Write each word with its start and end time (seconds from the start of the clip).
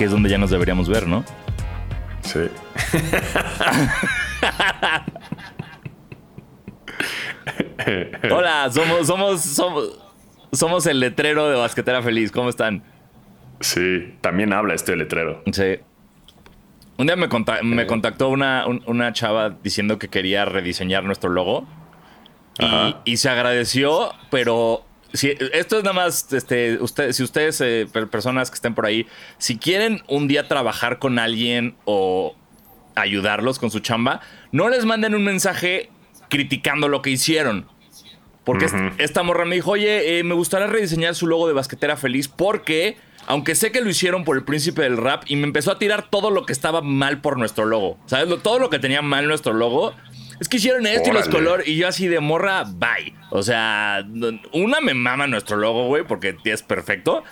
Aquí 0.00 0.06
es 0.06 0.12
donde 0.12 0.30
ya 0.30 0.38
nos 0.38 0.48
deberíamos 0.48 0.88
ver, 0.88 1.06
¿no? 1.06 1.22
Sí. 2.22 2.48
Hola, 8.32 8.70
somos, 8.72 9.06
somos, 9.06 9.42
somos, 9.42 9.98
somos 10.52 10.86
el 10.86 11.00
letrero 11.00 11.50
de 11.50 11.56
Basquetera 11.56 12.00
Feliz. 12.00 12.32
¿Cómo 12.32 12.48
están? 12.48 12.82
Sí, 13.60 14.14
también 14.22 14.54
habla 14.54 14.72
este 14.72 14.96
letrero. 14.96 15.42
Sí. 15.52 15.80
Un 16.96 17.06
día 17.06 17.16
me, 17.16 17.28
me 17.62 17.86
contactó 17.86 18.30
una, 18.30 18.64
una, 18.66 19.12
chava 19.12 19.50
diciendo 19.50 19.98
que 19.98 20.08
quería 20.08 20.46
rediseñar 20.46 21.04
nuestro 21.04 21.28
logo. 21.28 21.68
Y, 22.58 22.96
y, 23.04 23.18
se 23.18 23.28
agradeció, 23.28 24.14
pero 24.30 24.82
si, 25.12 25.34
esto 25.52 25.78
es 25.78 25.84
nada 25.84 25.94
más, 25.94 26.32
este, 26.32 26.78
usted, 26.80 27.12
si 27.12 27.22
ustedes, 27.22 27.60
eh, 27.60 27.86
personas 28.10 28.50
que 28.50 28.54
estén 28.54 28.74
por 28.74 28.86
ahí, 28.86 29.06
si 29.38 29.58
quieren 29.58 30.02
un 30.08 30.28
día 30.28 30.48
trabajar 30.48 30.98
con 30.98 31.18
alguien 31.18 31.74
o 31.84 32.36
ayudarlos 32.94 33.58
con 33.58 33.70
su 33.70 33.80
chamba, 33.80 34.20
no 34.52 34.68
les 34.68 34.84
manden 34.84 35.14
un 35.14 35.24
mensaje 35.24 35.90
criticando 36.28 36.88
lo 36.88 37.02
que 37.02 37.10
hicieron. 37.10 37.66
Porque 38.44 38.66
esta 38.98 39.22
morra 39.22 39.44
me 39.44 39.54
dijo, 39.56 39.72
oye, 39.72 40.18
eh, 40.18 40.24
me 40.24 40.34
gustaría 40.34 40.66
rediseñar 40.66 41.14
su 41.14 41.26
logo 41.26 41.46
de 41.46 41.52
basquetera 41.52 41.96
feliz 41.96 42.26
porque, 42.26 42.96
aunque 43.26 43.54
sé 43.54 43.70
que 43.70 43.80
lo 43.80 43.90
hicieron 43.90 44.24
por 44.24 44.36
el 44.36 44.44
príncipe 44.44 44.82
del 44.82 44.96
rap, 44.96 45.24
y 45.26 45.36
me 45.36 45.44
empezó 45.44 45.70
a 45.70 45.78
tirar 45.78 46.08
todo 46.08 46.30
lo 46.30 46.46
que 46.46 46.52
estaba 46.52 46.80
mal 46.80 47.20
por 47.20 47.38
nuestro 47.38 47.64
logo. 47.66 47.98
¿Sabes? 48.06 48.42
Todo 48.42 48.58
lo 48.58 48.70
que 48.70 48.78
tenía 48.78 49.02
mal 49.02 49.28
nuestro 49.28 49.52
logo. 49.52 49.94
Es 50.40 50.48
que 50.48 50.56
hicieron 50.56 50.86
esto 50.86 51.10
y 51.10 51.12
los 51.12 51.28
colores. 51.28 51.68
Y 51.68 51.76
yo 51.76 51.86
así 51.86 52.08
de 52.08 52.18
morra, 52.18 52.64
bye. 52.66 53.14
O 53.30 53.42
sea, 53.42 54.04
una 54.52 54.80
me 54.80 54.94
mama 54.94 55.26
nuestro 55.26 55.58
logo, 55.58 55.86
güey, 55.86 56.02
porque 56.04 56.36
es 56.44 56.62
perfecto. 56.62 57.22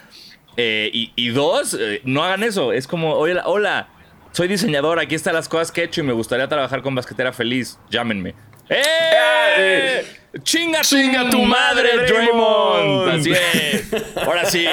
Eh, 0.59 0.91
y, 0.92 1.28
dos, 1.31 1.77
eh, 1.78 2.03
no 2.05 2.23
hagan 2.23 2.42
eso. 2.42 2.73
Es 2.73 2.87
como, 2.87 3.15
hola, 3.15 3.45
hola, 3.47 3.89
soy 4.33 4.48
diseñador, 4.48 4.98
aquí 4.98 5.15
están 5.15 5.34
las 5.34 5.48
cosas 5.48 5.73
que 5.73 5.81
he 5.81 5.84
hecho 5.84 6.03
y 6.03 6.05
me 6.05 6.12
gustaría 6.12 6.48
trabajar 6.48 6.83
con 6.83 6.95
Basquetera 6.95 7.33
Feliz. 7.33 7.78
Llámenme. 7.91 8.34
¡Eh! 8.69 10.05
¡Chinga, 10.43 10.83
¡Chinga 10.83 11.31
tu 11.31 11.43
madre, 11.43 12.06
Draymond! 12.06 13.09
Así 13.09 13.33
es. 13.33 13.91
Ahora 14.17 14.45
sí. 14.45 14.67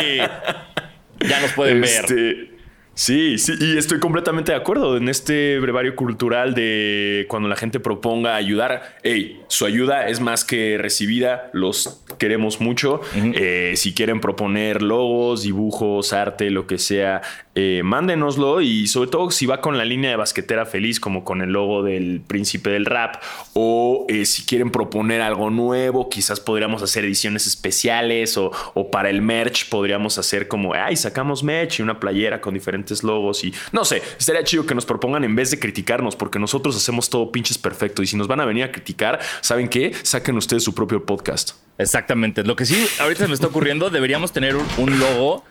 Ya 1.20 1.40
nos 1.40 1.52
pueden 1.54 1.84
este, 1.84 2.14
ver. 2.14 2.55
Sí, 2.96 3.38
sí, 3.38 3.54
y 3.60 3.78
estoy 3.78 4.00
completamente 4.00 4.54
de 4.54 4.58
acuerdo 4.58 4.96
en 4.96 5.10
este 5.10 5.60
brevario 5.60 5.98
cultural 5.98 6.56
de 6.56 7.26
cuando 7.28 7.50
la 7.50 7.58
gente 7.58 7.82
proponga 7.82 8.38
ayudar. 8.38 8.96
Hey, 9.04 9.42
su 9.50 9.66
ayuda 9.66 10.08
es 10.08 10.22
más 10.22 10.46
que 10.46 10.78
recibida, 10.80 11.50
los 11.52 12.02
queremos 12.18 12.62
mucho. 12.62 13.02
Eh, 13.14 13.74
si 13.76 13.94
quieren 13.94 14.22
proponer 14.22 14.82
logos, 14.82 15.44
dibujos, 15.44 16.14
arte, 16.14 16.50
lo 16.50 16.68
que 16.68 16.78
sea, 16.78 17.22
eh, 17.58 17.84
mándenoslo 17.86 18.60
y 18.60 18.86
sobre 18.88 19.10
todo 19.10 19.32
si 19.32 19.46
va 19.46 19.62
con 19.62 19.78
la 19.78 19.86
línea 19.86 20.10
de 20.10 20.18
basquetera 20.18 20.66
feliz, 20.66 21.00
como 21.00 21.24
con 21.24 21.42
el 21.42 21.52
logo 21.54 21.84
del 21.84 22.22
príncipe 22.26 22.70
del 22.70 22.86
rap, 22.86 23.24
o 23.54 24.06
eh, 24.10 24.26
si 24.26 24.44
quieren 24.44 24.72
proponer 24.72 25.22
algo 25.22 25.50
nuevo, 25.50 26.10
quizás 26.10 26.42
podríamos 26.42 26.84
hacer 26.84 27.06
ediciones 27.06 27.48
especiales 27.48 28.38
o, 28.38 28.52
para 28.92 29.10
el 29.10 29.22
merch 29.22 29.70
podríamos 29.70 30.18
hacer 30.18 30.50
como, 30.50 30.74
ay, 30.74 30.98
sacamos 30.98 31.44
merch 31.44 31.80
y 31.80 31.82
una 31.82 31.98
playera 31.98 32.42
con 32.42 32.54
diferentes 32.54 33.04
logos 33.04 33.44
y 33.46 33.54
no 33.72 33.86
sé, 33.86 34.02
estaría 34.20 34.44
chido 34.44 34.66
que 34.66 34.76
nos 34.76 34.86
propongan 34.86 35.24
en 35.24 35.36
vez 35.36 35.50
de 35.52 35.58
criticarnos, 35.58 36.18
porque 36.18 36.40
nosotros 36.40 36.76
hacemos 36.76 37.10
todo 37.10 37.32
pinches 37.32 37.58
perfecto 37.58 38.04
y 38.04 38.08
si 38.08 38.18
nos 38.18 38.28
van 38.28 38.42
a 38.42 38.46
venir 38.46 38.66
a 38.66 38.72
criticar, 38.74 39.20
¿saben 39.40 39.70
qué? 39.70 39.94
Saquen 40.04 40.36
ustedes 40.36 40.64
su 40.64 40.76
propio 40.76 41.06
podcast. 41.06 41.52
Exactamente. 41.78 42.44
Lo 42.44 42.56
que 42.56 42.66
sí 42.66 42.86
ahorita 43.00 43.24
se 43.24 43.28
me 43.30 43.34
está 43.34 43.48
ocurriendo, 43.48 43.90
deberíamos 43.90 44.34
tener 44.34 44.56
un 44.78 45.00
logo 45.00 45.44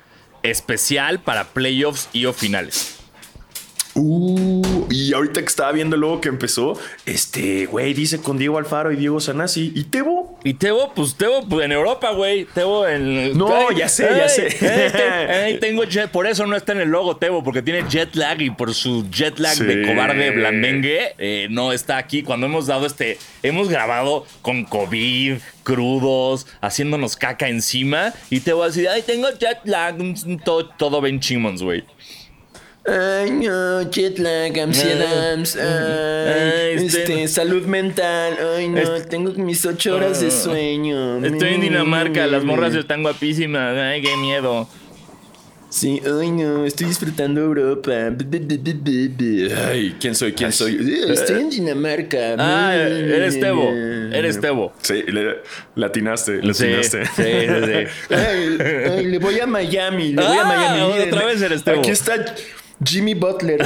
especial 0.44 1.21
para 1.21 1.44
playoffs 1.44 2.09
y 2.12 2.27
o 2.27 2.32
finales. 2.32 3.03
Uh, 3.97 4.88
y 4.91 5.12
ahorita 5.12 5.41
que 5.41 5.47
estaba 5.47 5.71
viendo 5.71 5.97
luego 5.97 6.21
que 6.21 6.28
empezó, 6.28 6.78
este, 7.06 7.66
güey, 7.66 7.94
dice 7.94 8.21
con 8.21 8.38
Diego 8.38 8.59
Alfaro 8.59 8.91
y 8.91 8.97
Diego 8.97 9.21
Sanasi. 9.21 9.72
¿Y 9.75 9.84
Tebo? 9.84 10.38
Y 10.43 10.55
Tebo, 10.55 10.93
pues 10.94 11.15
Tebo 11.15 11.47
pues, 11.49 11.65
en 11.65 11.72
Europa, 11.72 12.10
güey. 12.10 12.44
Tebo 12.44 12.88
en. 12.88 13.37
No, 13.38 13.71
ya 13.71 13.88
sé, 13.88 14.09
ya 14.16 14.28
sé. 14.28 15.59
tengo 15.60 15.84
jet, 15.84 16.10
por 16.10 16.27
eso 16.27 16.47
no 16.47 16.56
está 16.56 16.72
en 16.72 16.81
el 16.81 16.88
logo 16.88 17.16
Tebo, 17.16 17.44
porque 17.44 17.62
tiene 17.62 17.84
jet 17.88 18.15
lag 18.16 18.41
y 18.41 18.50
por 18.50 18.75
su 18.75 19.09
jet 19.10 19.38
lag 19.38 19.56
de 19.56 19.87
cobarde 19.87 20.31
blandengue, 20.31 21.15
eh, 21.19 21.47
no 21.50 21.72
está 21.72 21.97
aquí. 21.97 22.22
Cuando 22.22 22.47
hemos 22.47 22.66
dado 22.66 22.87
este. 22.87 23.19
Hemos 23.43 23.69
grabado 23.69 24.26
con 24.43 24.65
COVID, 24.65 25.37
crudos, 25.62 26.47
haciéndonos 26.61 27.16
caca 27.16 27.49
encima. 27.49 28.12
Y 28.31 28.41
Tebo 28.41 28.65
así, 28.65 28.87
ay, 28.87 29.03
tengo 29.03 29.28
jet 29.38 29.59
lag, 29.65 29.97
todo, 30.44 30.66
todo 30.66 31.00
Ben 31.00 31.21
Chimons, 31.21 31.62
güey. 31.62 31.84
Ay, 32.86 33.30
no, 33.30 33.90
jet 33.90 34.18
lag, 34.18 34.58
ansiedad, 34.60 35.38
ay, 35.38 36.84
este, 36.84 37.26
salud 37.28 37.64
mental. 37.64 38.36
Ay, 38.56 38.68
no, 38.68 39.00
tengo 39.08 39.32
mis 39.32 39.64
ocho 39.64 39.96
horas 39.96 40.20
de 40.20 40.30
sueño. 40.30 41.24
Estoy 41.24 41.54
en 41.54 41.60
Dinamarca, 41.62 42.26
las 42.26 42.44
morras 42.44 42.74
están 42.74 43.02
guapísimas. 43.02 43.74
Ay, 43.74 44.02
qué 44.02 44.16
miedo. 44.18 44.68
Sí, 45.70 46.00
ay 46.04 46.30
no, 46.30 46.64
estoy 46.66 46.86
disfrutando 46.86 47.40
Europa. 47.40 47.90
Ay, 49.66 49.96
¿quién 49.98 50.14
soy? 50.14 50.32
¿Quién 50.34 50.52
soy? 50.52 50.78
Estoy 51.08 51.40
en 51.40 51.50
Dinamarca. 51.50 52.36
Ah, 52.38 52.76
eres 52.76 53.40
Tebo. 53.40 53.72
Eres 53.72 54.40
Tebo. 54.40 54.72
Sí, 54.82 55.02
le, 55.02 55.38
latinaste, 55.74 56.42
latinaste. 56.42 57.06
Sí, 57.06 57.12
sí, 57.16 58.14
Ay, 58.14 59.04
le 59.06 59.18
voy 59.18 59.40
a 59.40 59.46
Miami, 59.46 60.12
le 60.12 60.22
voy 60.22 60.36
a 60.36 60.44
Miami. 60.44 60.80
Ah, 60.80 61.06
otra 61.08 61.24
vez 61.24 61.42
eres 61.42 61.64
Tebo. 61.64 61.80
Aquí 61.80 61.90
está 61.90 62.24
Jimmy 62.84 63.14
Butler. 63.14 63.60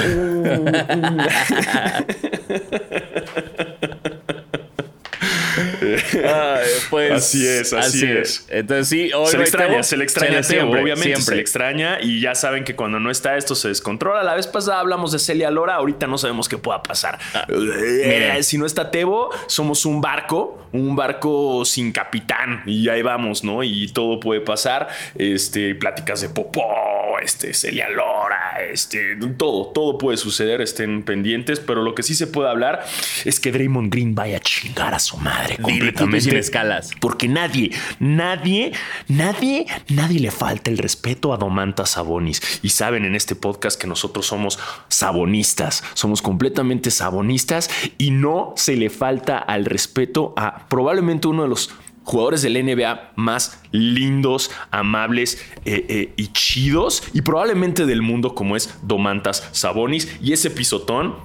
pues, 6.91 7.13
así 7.13 7.47
es, 7.47 7.73
así, 7.73 8.07
es. 8.07 8.47
Entonces 8.51 8.89
sí, 8.89 9.11
se 9.27 9.39
le 9.39 9.45
extraña, 9.45 9.83
se 9.83 9.97
le 9.97 10.05
extraña 10.05 10.43
siempre, 10.43 10.83
obviamente 10.83 11.05
siempre. 11.05 11.25
se 11.25 11.35
le 11.35 11.41
extraña 11.41 11.99
y 12.01 12.21
ya 12.21 12.35
saben 12.35 12.65
que 12.65 12.77
cuando 12.77 13.01
no 13.01 13.11
está 13.11 13.37
esto 13.37 13.55
se 13.55 13.69
descontrola. 13.69 14.23
La 14.23 14.35
vez 14.35 14.47
pasada 14.47 14.81
hablamos 14.81 15.13
de 15.13 15.19
Celia 15.19 15.51
Lora, 15.51 15.77
ahorita 15.77 16.07
no 16.07 16.19
sabemos 16.19 16.49
qué 16.49 16.59
pueda 16.59 16.83
pasar. 16.83 17.19
Ah, 17.35 17.47
eh, 17.49 18.39
si 18.43 18.59
no 18.59 18.67
está 18.67 18.91
Tebo, 18.91 19.31
somos 19.47 19.85
un 19.87 20.01
barco, 20.01 20.67
un 20.73 20.97
barco 20.97 21.65
sin 21.65 21.93
capitán 21.93 22.63
y 22.67 22.89
ahí 22.89 23.03
vamos, 23.03 23.45
¿no? 23.45 23.63
Y 23.63 23.89
todo 23.89 24.21
puede 24.21 24.41
pasar. 24.41 24.89
Este, 25.15 25.75
pláticas 25.75 26.21
de 26.21 26.29
popó, 26.29 27.19
este, 27.23 27.55
Celia 27.55 27.89
Lora, 27.89 28.28
este, 28.63 29.17
todo, 29.37 29.67
todo 29.67 29.99
puede 29.99 30.17
suceder, 30.17 30.61
estén 30.61 31.03
pendientes, 31.03 31.61
pero 31.61 31.83
lo 31.83 31.95
que 31.95 32.03
sí 32.03 32.15
se 32.15 32.27
puede 32.27 32.51
hablar 32.51 32.85
es 33.25 33.41
que 33.41 33.53
Draymond 33.53 33.93
Green 33.93 34.15
vaya 34.15 34.39
a 34.39 34.41
chingar 34.41 34.95
a 34.95 34.99
su 34.99 35.17
madre 35.17 35.57
completamente 35.57 36.21
sin 36.21 36.37
escalas. 36.37 36.91
Porque 37.01 37.29
nadie, 37.29 37.71
nadie, 37.99 38.73
nadie, 39.09 39.67
nadie 39.89 40.21
le 40.21 40.31
falta 40.31 40.71
el 40.71 40.79
respeto 40.79 41.33
a 41.33 41.37
Domantas 41.37 41.91
Sabonis. 41.91 42.61
Y 42.63 42.71
saben 42.71 43.05
en 43.05 43.15
este 43.15 43.35
podcast 43.35 43.81
que 43.81 43.87
nosotros 43.87 44.27
somos 44.27 44.59
sabonistas, 44.89 45.85
somos 45.95 46.23
completamente 46.23 46.91
sabonistas 46.91 47.71
y 47.99 48.11
no 48.11 48.55
se 48.57 48.77
le 48.77 48.91
falta 48.91 49.39
al 49.39 49.65
respeto 49.65 50.35
a 50.37 50.69
probablemente 50.69 51.29
uno 51.29 51.43
de 51.43 51.49
los 51.49 51.71
jugadores 52.09 52.41
del 52.41 52.55
NBA 52.65 53.13
más 53.17 53.61
lindos, 53.71 54.51
amables 54.71 55.45
eh, 55.67 55.85
eh, 55.91 56.13
y 56.17 56.29
chidos 56.29 57.03
y 57.13 57.21
probablemente 57.21 57.85
del 57.85 58.01
mundo 58.01 58.35
como 58.35 58.57
es 58.57 58.79
Domantas 58.81 59.47
Sabonis 59.53 60.17
y 60.23 60.33
ese 60.33 60.51
pisotón 60.51 61.17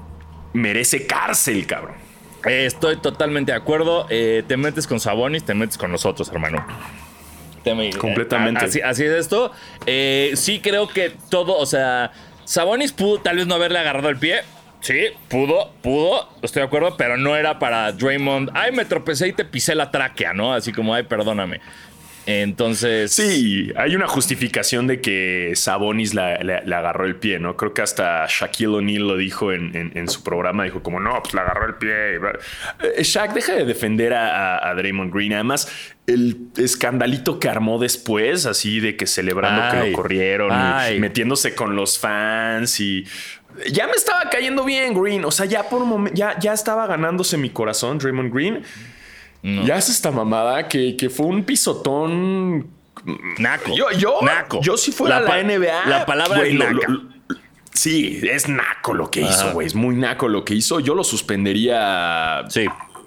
merece 0.52 1.08
cárcel, 1.08 1.66
cabrón. 1.66 1.96
Estoy 2.44 2.98
totalmente 2.98 3.54
de 3.54 3.58
acuerdo. 3.58 4.08
Eh, 4.10 4.44
te 4.46 4.58
metes 4.58 4.86
con 4.86 5.00
Sabonis, 5.00 5.46
te 5.46 5.54
metes 5.54 5.78
con 5.78 5.90
nosotros, 5.90 6.30
hermano. 6.30 6.66
Completamente. 7.98 8.66
así, 8.66 8.80
es 8.84 9.00
esto. 9.00 9.54
Sí 9.86 10.60
creo 10.62 10.90
que 10.90 11.14
todo, 11.30 11.58
o 11.58 11.66
sea, 11.66 12.12
Sabonis 12.44 12.92
pudo 12.92 13.20
tal 13.20 13.38
vez 13.38 13.48
no 13.48 13.56
haberle 13.56 13.80
agarrado 13.80 14.10
el 14.10 14.18
pie. 14.18 14.42
Sí, 14.84 15.06
pudo, 15.30 15.72
pudo, 15.82 16.28
estoy 16.42 16.60
de 16.60 16.68
acuerdo, 16.68 16.98
pero 16.98 17.16
no 17.16 17.38
era 17.38 17.58
para 17.58 17.94
Draymond. 17.94 18.52
Ay, 18.54 18.74
me 18.74 18.84
tropecé 18.84 19.30
y 19.30 19.34
te 19.34 19.46
pisé 19.46 19.76
la 19.76 19.90
tráquea, 19.90 20.34
¿no? 20.34 20.54
Así 20.54 20.74
como, 20.74 20.94
ay, 20.94 21.04
perdóname. 21.04 21.62
Entonces. 22.26 23.14
Sí, 23.14 23.72
hay 23.78 23.96
una 23.96 24.08
justificación 24.08 24.88
de 24.88 25.00
que 25.00 25.54
Sabonis 25.56 26.14
le 26.14 26.76
agarró 26.76 27.06
el 27.06 27.16
pie, 27.16 27.40
¿no? 27.40 27.56
Creo 27.56 27.74
que 27.74 27.82
hasta 27.82 28.26
Shaquille 28.28 28.68
O'Neal 28.68 29.08
lo 29.08 29.16
dijo 29.18 29.54
en, 29.54 30.08
su 30.10 30.22
programa. 30.24 30.64
Dijo, 30.64 30.84
como, 30.84 31.00
no, 31.00 31.22
pues 31.22 31.34
le 31.34 31.40
agarró 31.40 31.66
el 31.68 31.76
pie. 31.76 32.16
Eh, 32.16 33.04
Shaq, 33.04 33.34
deja 33.34 33.54
de 33.54 33.66
defender 33.66 34.14
a, 34.14 34.74
Draymond 34.76 35.14
Green. 35.14 35.34
Además, 35.34 35.72
el 36.08 36.48
escandalito 36.58 37.40
que 37.40 37.50
armó 37.50 37.80
después, 37.80 38.46
así 38.46 38.80
de 38.82 38.96
que 38.98 39.08
celebrando 39.08 39.72
que 39.72 39.90
lo 39.90 39.96
corrieron 39.96 40.52
y 40.94 41.00
metiéndose 41.00 41.56
con 41.56 41.76
los 41.76 42.00
fans 42.00 42.80
y. 42.80 43.06
Ya 43.72 43.88
me 43.88 43.94
estaba 43.94 44.30
cayendo 44.30 44.64
bien 44.64 44.94
Green. 44.94 45.26
O 45.26 45.32
sea, 45.32 45.46
ya 45.46 45.70
por 45.70 45.82
un 45.82 45.90
momento, 45.90 46.18
ya, 46.18 46.38
ya 46.40 46.54
estaba 46.54 46.88
ganándose 46.88 47.38
mi 47.38 47.50
corazón, 47.50 47.98
Draymond 47.98 48.34
Green. 48.34 48.64
Ya 49.44 49.76
es 49.78 49.90
esta 49.90 50.10
mamada 50.10 50.70
que, 50.70 51.10
fue 51.14 51.26
un 51.26 51.44
pisotón. 51.44 52.68
Naco. 53.38 53.76
Yo, 53.76 53.92
yo, 53.92 54.20
naco. 54.22 54.62
yo 54.62 54.78
si 54.78 54.92
fuera 54.92 55.20
la, 55.20 55.44
NBA. 55.44 55.88
La 55.88 56.06
palabra 56.06 56.44
es 56.44 56.58
sí, 57.74 58.22
es 58.24 58.48
naco 58.48 58.94
lo 58.94 59.12
que 59.12 59.22
hizo, 59.22 59.52
güey. 59.52 59.68
Es 59.68 59.76
muy 59.76 59.96
naco 59.96 60.30
lo 60.30 60.46
que 60.46 60.54
hizo. 60.56 60.80
Yo 60.80 60.96
lo 60.96 61.04
suspendería. 61.04 62.46
Sí. 62.50 62.66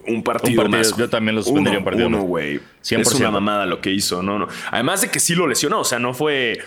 Un 0.08 0.22
partido, 0.22 0.68
más. 0.68 0.96
Yo 0.96 1.08
también 1.08 1.36
lo 1.36 1.42
suspendería 1.42 1.78
un 1.78 1.84
partido 1.84 2.08
uno, 2.08 2.22
güey. 2.22 2.60
Es 2.82 3.12
una 3.14 3.30
mamada 3.30 3.64
lo 3.64 3.80
que 3.80 3.90
hizo. 3.90 4.22
No, 4.22 4.38
no. 4.38 4.48
Además 4.70 5.00
de 5.00 5.10
que 5.10 5.18
sí 5.18 5.34
lo 5.34 5.46
lesionó. 5.46 5.80
O 5.80 5.84
sea, 5.84 5.98
no 5.98 6.12
fue 6.12 6.60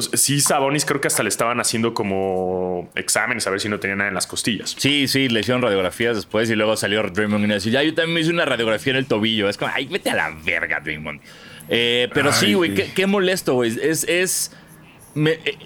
sí, 0.00 0.40
Sabonis 0.40 0.84
creo 0.84 1.00
que 1.00 1.08
hasta 1.08 1.22
le 1.22 1.28
estaban 1.28 1.60
haciendo 1.60 1.94
como 1.94 2.90
exámenes 2.94 3.46
a 3.46 3.50
ver 3.50 3.60
si 3.60 3.68
no 3.68 3.78
tenía 3.80 3.96
nada 3.96 4.08
en 4.08 4.14
las 4.14 4.26
costillas. 4.26 4.74
Sí, 4.78 5.08
sí, 5.08 5.28
le 5.28 5.40
hicieron 5.40 5.62
radiografías 5.62 6.16
después 6.16 6.50
y 6.50 6.56
luego 6.56 6.76
salió 6.76 7.02
Draymond 7.02 7.44
y 7.44 7.48
decía, 7.48 7.72
ya 7.72 7.82
yo 7.82 7.94
también 7.94 8.14
me 8.14 8.20
hice 8.20 8.30
una 8.30 8.44
radiografía 8.44 8.92
en 8.92 8.98
el 8.98 9.06
tobillo. 9.06 9.48
Es 9.48 9.56
como, 9.56 9.70
ay, 9.74 9.86
vete 9.86 10.10
a 10.10 10.16
la 10.16 10.30
verga, 10.44 10.80
Draymond. 10.80 11.20
Eh, 11.68 12.08
pero 12.12 12.32
sí, 12.32 12.54
güey, 12.54 12.74
qué, 12.74 13.06
molesto, 13.06 13.54
güey. 13.54 13.76
Es, 13.80 14.04
es, 14.04 14.52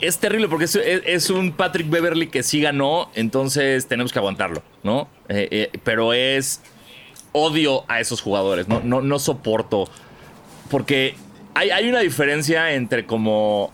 es 0.00 0.18
terrible 0.18 0.48
porque 0.48 0.66
es, 0.66 1.30
un 1.30 1.52
Patrick 1.52 1.88
Beverly 1.88 2.28
que 2.28 2.42
sí 2.42 2.60
ganó, 2.60 3.10
entonces 3.14 3.86
tenemos 3.88 4.12
que 4.12 4.18
aguantarlo, 4.18 4.62
¿no? 4.82 5.08
Eh, 5.28 5.48
eh, 5.50 5.78
pero 5.84 6.12
es 6.12 6.60
odio 7.32 7.84
a 7.88 8.00
esos 8.00 8.20
jugadores, 8.20 8.68
no, 8.68 8.80
no, 8.80 9.00
no 9.00 9.18
soporto. 9.18 9.88
Porque 10.70 11.14
hay, 11.54 11.70
hay 11.70 11.88
una 11.88 12.00
diferencia 12.00 12.72
entre 12.72 13.06
como 13.06 13.72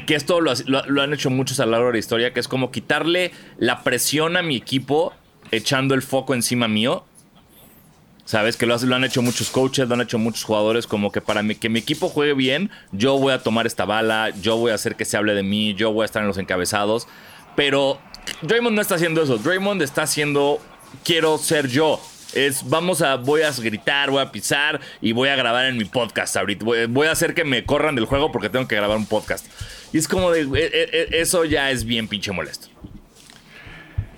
que 0.00 0.14
esto 0.14 0.40
lo, 0.40 1.02
han 1.02 1.12
hecho 1.12 1.30
muchos 1.30 1.60
a 1.60 1.66
lo 1.66 1.72
largo 1.72 1.86
de 1.88 1.92
la 1.92 1.98
historia, 1.98 2.32
que 2.32 2.40
es 2.40 2.48
como 2.48 2.70
quitarle 2.70 3.32
la 3.58 3.82
presión 3.82 4.36
a 4.36 4.42
mi 4.42 4.56
equipo 4.56 5.12
echando 5.50 5.94
el 5.94 6.02
foco 6.02 6.34
encima 6.34 6.66
mío. 6.66 7.04
Sabes 8.24 8.56
que 8.56 8.66
lo, 8.66 8.76
lo, 8.78 8.96
han 8.96 9.04
hecho 9.04 9.20
muchos 9.20 9.50
coaches, 9.50 9.88
lo 9.88 9.94
han 9.94 10.00
hecho 10.00 10.18
muchos 10.18 10.44
jugadores, 10.44 10.86
como 10.86 11.12
que 11.12 11.20
para 11.20 11.42
que 11.54 11.68
mi 11.68 11.80
equipo 11.80 12.08
juegue 12.08 12.34
bien, 12.34 12.70
yo 12.92 13.18
voy 13.18 13.32
a 13.32 13.42
tomar 13.42 13.66
esta 13.66 13.84
bala, 13.84 14.30
yo 14.40 14.56
voy 14.56 14.70
a 14.70 14.74
hacer 14.76 14.96
que 14.96 15.04
se 15.04 15.16
hable 15.16 15.34
de 15.34 15.42
mí, 15.42 15.74
yo 15.74 15.92
voy 15.92 16.02
a 16.02 16.06
estar 16.06 16.22
en 16.22 16.28
los 16.28 16.38
encabezados. 16.38 17.08
Pero 17.56 17.98
Draymond 18.42 18.74
no 18.74 18.82
está 18.82 18.94
haciendo 18.94 19.22
eso. 19.22 19.38
Draymond 19.38 19.82
está 19.82 20.02
haciendo, 20.02 20.60
quiero 21.04 21.38
ser 21.38 21.68
yo. 21.68 22.00
Vamos 22.64 23.02
a, 23.02 23.16
voy 23.16 23.42
a 23.42 23.50
gritar, 23.50 24.10
voy 24.10 24.22
a 24.22 24.32
pisar 24.32 24.80
y 25.02 25.12
voy 25.12 25.28
a 25.28 25.36
grabar 25.36 25.66
en 25.66 25.76
mi 25.76 25.84
podcast 25.84 26.34
ahorita. 26.36 26.64
voy 26.88 27.06
a 27.06 27.12
hacer 27.12 27.34
que 27.34 27.44
me 27.44 27.64
corran 27.64 27.94
del 27.94 28.06
juego 28.06 28.32
porque 28.32 28.48
tengo 28.48 28.66
que 28.66 28.76
grabar 28.76 28.96
un 28.96 29.06
podcast. 29.06 29.46
Y 29.92 29.98
es 29.98 30.08
como 30.08 30.30
de, 30.30 30.42
eh, 30.42 30.48
eh, 30.54 30.88
eh, 30.92 31.08
eso 31.12 31.44
ya 31.44 31.70
es 31.70 31.84
bien 31.84 32.08
pinche 32.08 32.32
molesto. 32.32 32.68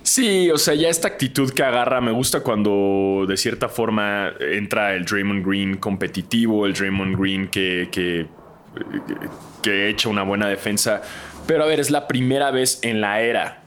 Sí, 0.03 0.51
o 0.51 0.57
sea, 0.57 0.75
ya 0.75 0.89
esta 0.89 1.07
actitud 1.07 1.51
que 1.51 1.63
agarra 1.63 1.99
me 1.99 2.11
gusta 2.11 2.41
cuando 2.41 3.25
de 3.27 3.35
cierta 3.37 3.69
forma 3.69 4.33
entra 4.39 4.93
el 4.93 5.03
Draymond 5.03 5.45
Green 5.45 5.77
competitivo, 5.77 6.65
el 6.65 6.73
Draymond 6.73 7.19
Green 7.19 7.47
que, 7.47 7.89
que, 7.91 8.27
que 9.63 9.89
echa 9.89 10.07
una 10.07 10.23
buena 10.23 10.47
defensa. 10.47 11.01
Pero 11.47 11.63
a 11.63 11.67
ver, 11.67 11.79
es 11.79 11.89
la 11.89 12.07
primera 12.07 12.51
vez 12.51 12.79
en 12.83 13.01
la 13.01 13.21
era 13.21 13.63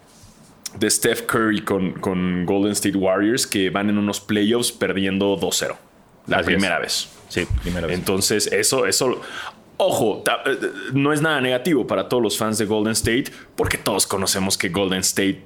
de 0.78 0.88
Steph 0.88 1.22
Curry 1.22 1.62
con, 1.62 1.93
con 1.94 2.46
Golden 2.46 2.72
State 2.72 2.96
Warriors 2.96 3.46
que 3.46 3.70
van 3.70 3.90
en 3.90 3.99
unos 3.99 4.20
playoffs 4.20 4.70
perdiendo 4.70 5.37
2-0. 5.38 5.76
La 6.28 6.43
primera 6.43 6.78
vez. 6.78 7.08
Sí, 7.28 7.46
primera 7.62 7.87
vez. 7.87 7.99
Entonces, 7.99 8.46
eso, 8.52 8.87
eso. 8.87 9.20
Ojo, 9.78 10.25
eh, 10.46 10.58
no 10.92 11.12
es 11.12 11.22
nada 11.22 11.40
negativo 11.40 11.86
para 11.86 12.08
todos 12.08 12.22
los 12.22 12.36
fans 12.36 12.58
de 12.58 12.66
Golden 12.66 12.92
State, 12.92 13.26
porque 13.56 13.78
todos 13.78 14.06
conocemos 14.06 14.58
que 14.58 14.69
Golden 14.69 15.00
State 15.00 15.42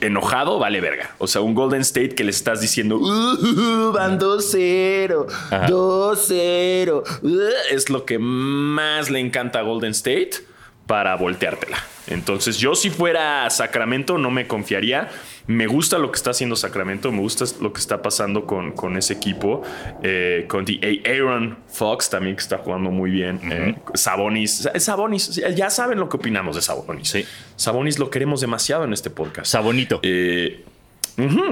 enojado 0.00 0.58
vale 0.58 0.80
verga. 0.80 1.14
O 1.18 1.26
sea, 1.26 1.40
un 1.40 1.54
Golden 1.54 1.82
State 1.82 2.10
que 2.10 2.24
le 2.24 2.30
estás 2.30 2.60
diciendo, 2.60 2.96
uh, 2.96 3.92
van 3.92 4.18
2-0, 4.18 5.26
2-0. 5.68 7.02
Uh", 7.22 7.40
es 7.70 7.90
lo 7.90 8.04
que 8.04 8.18
más 8.18 9.10
le 9.10 9.20
encanta 9.20 9.60
a 9.60 9.62
Golden 9.62 9.92
State 9.92 10.47
para 10.88 11.14
volteártela. 11.14 11.76
Entonces, 12.08 12.56
yo 12.56 12.74
si 12.74 12.88
fuera 12.88 13.48
Sacramento 13.50 14.16
no 14.16 14.30
me 14.30 14.48
confiaría. 14.48 15.08
Me 15.46 15.66
gusta 15.66 15.98
lo 15.98 16.10
que 16.10 16.16
está 16.16 16.30
haciendo 16.30 16.56
Sacramento, 16.56 17.12
me 17.12 17.20
gusta 17.20 17.44
lo 17.60 17.72
que 17.72 17.80
está 17.80 18.02
pasando 18.02 18.46
con, 18.46 18.72
con 18.72 18.96
ese 18.96 19.12
equipo. 19.12 19.62
Eh, 20.02 20.46
con 20.48 20.64
Aaron 21.06 21.58
Fox 21.68 22.10
también 22.10 22.36
que 22.36 22.42
está 22.42 22.58
jugando 22.58 22.90
muy 22.90 23.10
bien. 23.10 23.40
Eh, 23.52 23.76
Sabonis, 23.94 24.68
Sabonis, 24.76 25.36
ya 25.54 25.70
saben 25.70 26.00
lo 26.00 26.08
que 26.08 26.16
opinamos 26.16 26.56
de 26.56 26.62
Sabonis. 26.62 27.08
Sí. 27.08 27.24
Sabonis 27.56 27.98
lo 27.98 28.10
queremos 28.10 28.40
demasiado 28.40 28.84
en 28.84 28.94
este 28.94 29.10
podcast. 29.10 29.52
Sabonito. 29.52 30.00
Eh, 30.02 30.64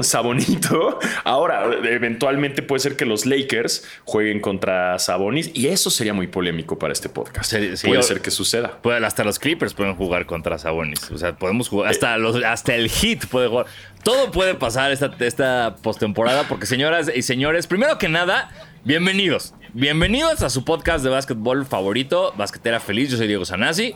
Sabonito. 0.01 0.99
Ahora, 1.25 1.69
eventualmente 1.85 2.63
puede 2.63 2.81
ser 2.81 2.97
que 2.97 3.05
los 3.05 3.27
Lakers 3.27 3.87
jueguen 4.05 4.41
contra 4.41 4.99
Sabonis 4.99 5.51
y 5.55 5.69
eso 5.69 5.91
sería 5.91 6.15
muy 6.15 6.29
polémico 6.29 6.79
para 6.79 6.93
este 6.93 7.09
podcast. 7.09 7.53
puede 7.85 8.03
ser 8.03 8.21
que 8.21 8.31
suceda. 8.31 8.81
Puede, 8.83 9.05
hasta 9.05 9.25
los 9.25 9.39
Clippers 9.39 9.75
pueden 9.75 9.95
jugar 9.97 10.27
contra 10.27 10.59
Sabonis. 10.59 11.11
O 11.11 11.19
sea, 11.19 11.37
podemos 11.37 11.69
jugar. 11.69 11.91
Hasta, 11.91 12.17
los, 12.19 12.43
hasta 12.45 12.75
el 12.75 12.89
Hit 12.89 13.27
puede 13.27 13.49
jugar. 13.49 13.67
Todo 14.03 14.31
puede 14.31 14.55
pasar 14.55 14.93
esta, 14.93 15.13
esta 15.19 15.77
postemporada 15.83 16.45
porque, 16.49 16.67
señoras 16.67 17.11
y 17.15 17.23
señores, 17.23 17.67
primero 17.67 17.99
que 17.99 18.09
nada, 18.09 18.51
bienvenidos. 18.85 19.55
Bienvenidos 19.73 20.43
a 20.43 20.49
su 20.49 20.65
podcast 20.65 21.05
de 21.05 21.11
básquetbol 21.11 21.67
favorito, 21.67 22.33
Basquetera 22.37 22.81
Feliz. 22.81 23.11
Yo 23.11 23.17
soy 23.17 23.27
Diego 23.27 23.45
Sanasi. 23.45 23.95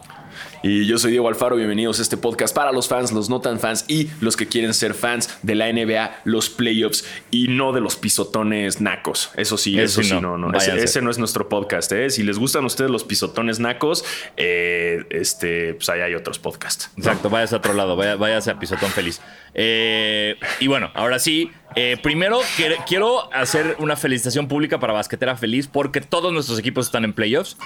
Y 0.62 0.86
yo 0.86 0.98
soy 0.98 1.12
Diego 1.12 1.28
Alfaro, 1.28 1.56
bienvenidos 1.56 1.98
a 1.98 2.02
este 2.02 2.16
podcast 2.18 2.54
para 2.54 2.70
los 2.70 2.86
fans, 2.86 3.12
los 3.12 3.30
no 3.30 3.40
tan 3.40 3.58
fans 3.58 3.84
y 3.88 4.10
los 4.20 4.36
que 4.36 4.46
quieren 4.46 4.74
ser 4.74 4.94
fans 4.94 5.38
de 5.42 5.54
la 5.54 5.72
NBA, 5.72 6.20
los 6.24 6.50
playoffs 6.50 7.04
y 7.30 7.48
no 7.48 7.72
de 7.72 7.80
los 7.80 7.96
pisotones 7.96 8.80
nacos. 8.80 9.30
Eso 9.36 9.56
sí, 9.56 9.78
eso, 9.80 10.02
sí, 10.02 10.12
no, 10.20 10.36
no. 10.36 10.52
Ese, 10.58 11.00
no 11.00 11.10
es 11.10 11.18
nuestro 11.18 11.48
podcast. 11.48 11.90
¿eh? 11.92 12.10
Si 12.10 12.22
les 12.22 12.38
gustan 12.38 12.64
a 12.64 12.66
ustedes 12.66 12.90
los 12.90 13.04
pisotones 13.04 13.58
nacos, 13.58 14.04
eh, 14.36 15.04
este, 15.10 15.74
pues 15.74 15.88
ahí 15.88 16.00
hay 16.00 16.14
otros 16.14 16.38
podcasts. 16.38 16.90
Exacto, 16.96 17.30
váyase 17.30 17.54
a 17.54 17.58
otro 17.58 17.72
lado, 17.72 17.96
váyase 17.96 18.50
a 18.50 18.58
pisotón 18.58 18.90
feliz. 18.90 19.20
Eh, 19.54 20.36
y 20.60 20.66
bueno, 20.66 20.90
ahora 20.94 21.18
sí, 21.18 21.50
primero 22.02 22.40
quiero 22.86 23.32
hacer 23.32 23.76
una 23.78 23.96
felicitación 23.96 24.46
pública 24.46 24.78
para 24.78 24.92
Basquetera 24.92 25.36
Feliz 25.36 25.66
porque 25.66 26.00
todos 26.00 26.32
nuestros 26.32 26.58
equipos 26.58 26.86
están 26.86 27.04
en 27.04 27.12
playoffs 27.14 27.56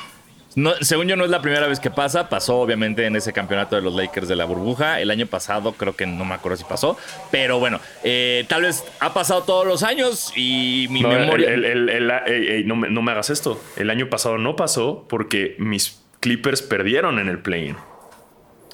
según 0.80 1.08
yo 1.08 1.16
no 1.16 1.24
es 1.24 1.30
la 1.30 1.42
primera 1.42 1.66
vez 1.66 1.80
que 1.80 1.90
pasa, 1.90 2.28
pasó 2.28 2.56
obviamente 2.60 3.06
en 3.06 3.16
ese 3.16 3.32
campeonato 3.32 3.76
de 3.76 3.82
los 3.82 3.94
Lakers 3.94 4.28
de 4.28 4.36
la 4.36 4.44
burbuja. 4.44 5.00
El 5.00 5.10
año 5.10 5.26
pasado 5.26 5.72
creo 5.72 5.96
que 5.96 6.06
no 6.06 6.24
me 6.24 6.34
acuerdo 6.34 6.56
si 6.56 6.64
pasó, 6.64 6.96
pero 7.30 7.58
bueno, 7.58 7.80
eh, 8.02 8.44
tal 8.48 8.62
vez 8.62 8.84
ha 9.00 9.12
pasado 9.14 9.42
todos 9.42 9.66
los 9.66 9.82
años 9.82 10.32
y 10.36 10.86
mi 10.90 11.02
memoria... 11.02 11.56
no, 12.64 12.76
me, 12.76 12.88
no 12.88 13.02
me 13.02 13.12
hagas 13.12 13.30
esto, 13.30 13.60
el 13.76 13.90
año 13.90 14.08
pasado 14.08 14.38
no 14.38 14.56
pasó 14.56 15.06
porque 15.08 15.56
mis 15.58 16.00
Clippers 16.20 16.62
perdieron 16.62 17.18
en 17.18 17.28
el 17.28 17.38
play-in. 17.38 17.76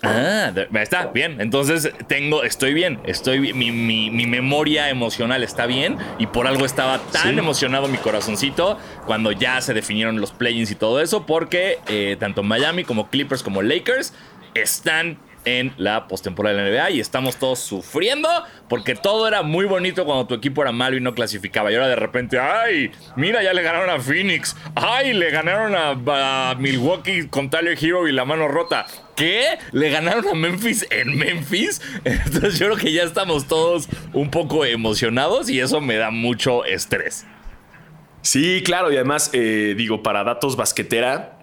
Ah, 0.03 0.53
está 0.75 1.07
bien. 1.07 1.41
Entonces 1.41 1.93
tengo, 2.07 2.43
estoy 2.43 2.73
bien, 2.75 3.01
estoy 3.05 3.53
mi, 3.53 3.71
mi, 3.71 4.27
memoria 4.27 4.89
emocional 4.89 5.43
está 5.43 5.67
bien 5.67 5.99
y 6.19 6.27
por 6.27 6.47
algo 6.47 6.65
estaba 6.65 6.99
tan 7.13 7.39
emocionado 7.39 7.89
mi 7.89 7.99
corazoncito 7.99 8.79
cuando 9.07 9.33
ya 9.33 9.61
se 9.61 9.75
definieron 9.75 10.21
los 10.21 10.33
play-ins 10.33 10.71
y 10.71 10.75
todo 10.75 11.01
eso, 11.01 11.27
porque 11.27 11.79
eh, 11.89 12.17
tanto 12.19 12.43
Miami 12.43 12.85
como 12.85 13.11
Clippers 13.11 13.43
como 13.43 13.63
Lakers 13.63 14.15
están 14.55 15.19
en 15.45 15.73
la 15.77 16.07
postemporada 16.09 16.57
de 16.57 16.63
la 16.63 16.71
NBA 16.71 16.91
y 16.91 17.01
estamos 17.01 17.37
todos 17.37 17.59
sufriendo 17.61 18.29
porque 18.69 18.95
todo 18.95 19.27
era 19.27 19.43
muy 19.43 19.65
bonito 19.65 20.05
cuando 20.05 20.27
tu 20.27 20.35
equipo 20.35 20.63
era 20.63 20.73
malo 20.73 20.97
y 20.97 21.01
no 21.01 21.15
clasificaba. 21.15 21.73
Y 21.73 21.75
ahora 21.75 21.89
de 21.89 21.97
repente, 21.97 22.39
¡ay! 22.39 22.91
Mira, 23.17 23.43
ya 23.43 23.53
le 23.53 23.63
ganaron 23.63 23.91
a 23.91 24.01
Phoenix. 24.01 24.57
¡Ay! 24.75 25.15
Le 25.15 25.31
ganaron 25.31 25.75
a, 25.75 26.55
Milwaukee 26.59 27.29
con 27.29 27.51
Tyler 27.51 27.77
Hero 27.81 28.07
y 28.09 28.13
la 28.13 28.25
mano 28.25 28.49
rota. 28.49 28.87
¿Qué? 29.17 29.59
¿Le 29.73 29.91
ganaron 29.91 30.27
a 30.29 30.35
Memphis 30.35 30.87
en 30.91 31.17
Memphis? 31.17 31.81
Entonces 32.05 32.59
yo 32.59 32.67
creo 32.67 32.79
que 32.79 32.93
ya 32.93 33.03
estamos 33.03 33.49
todos 33.49 33.89
un 34.13 34.31
poco 34.31 34.65
emocionados 34.65 35.51
y 35.51 35.61
eso 35.61 35.81
me 35.81 35.97
da 35.97 36.11
mucho 36.11 36.65
estrés. 36.65 37.27
Sí, 38.23 38.63
claro, 38.65 38.93
y 38.93 38.97
además, 38.97 39.31
eh, 39.33 39.75
digo, 39.77 40.03
para 40.03 40.25
datos 40.25 40.57
basquetera, 40.57 41.39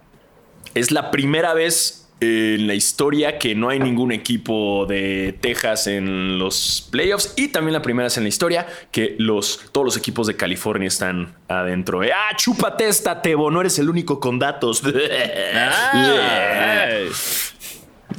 es 0.76 0.92
la 0.92 1.10
primera 1.10 1.54
vez 1.54 2.07
en 2.20 2.66
la 2.68 2.74
historia 2.74 3.38
que 3.38 3.54
no 3.54 3.70
hay 3.70 3.80
ningún 3.80 4.12
equipo 4.12 4.86
de 4.88 5.38
Texas 5.40 5.88
en 5.88 6.40
los 6.40 6.88
playoffs 6.92 7.34
y 7.36 7.50
también 7.50 7.74
la 7.74 7.82
primera 7.82 8.06
vez 8.06 8.18
en 8.18 8.24
la 8.24 8.30
historia 8.30 8.66
que 8.92 9.16
los, 9.20 9.62
todos 9.72 9.86
los 9.86 9.98
equipos 9.98 10.26
de 10.28 10.36
California 10.36 10.88
están 10.88 11.36
adentro. 11.48 12.02
Ah, 12.02 12.36
chúpate 12.36 12.88
esta, 12.88 13.22
Tebo, 13.22 13.52
no 13.52 13.62
eres 13.62 13.78
el 13.80 13.90
único 13.90 14.20
con 14.20 14.40
datos. 14.40 14.82
Ah. 15.54 17.00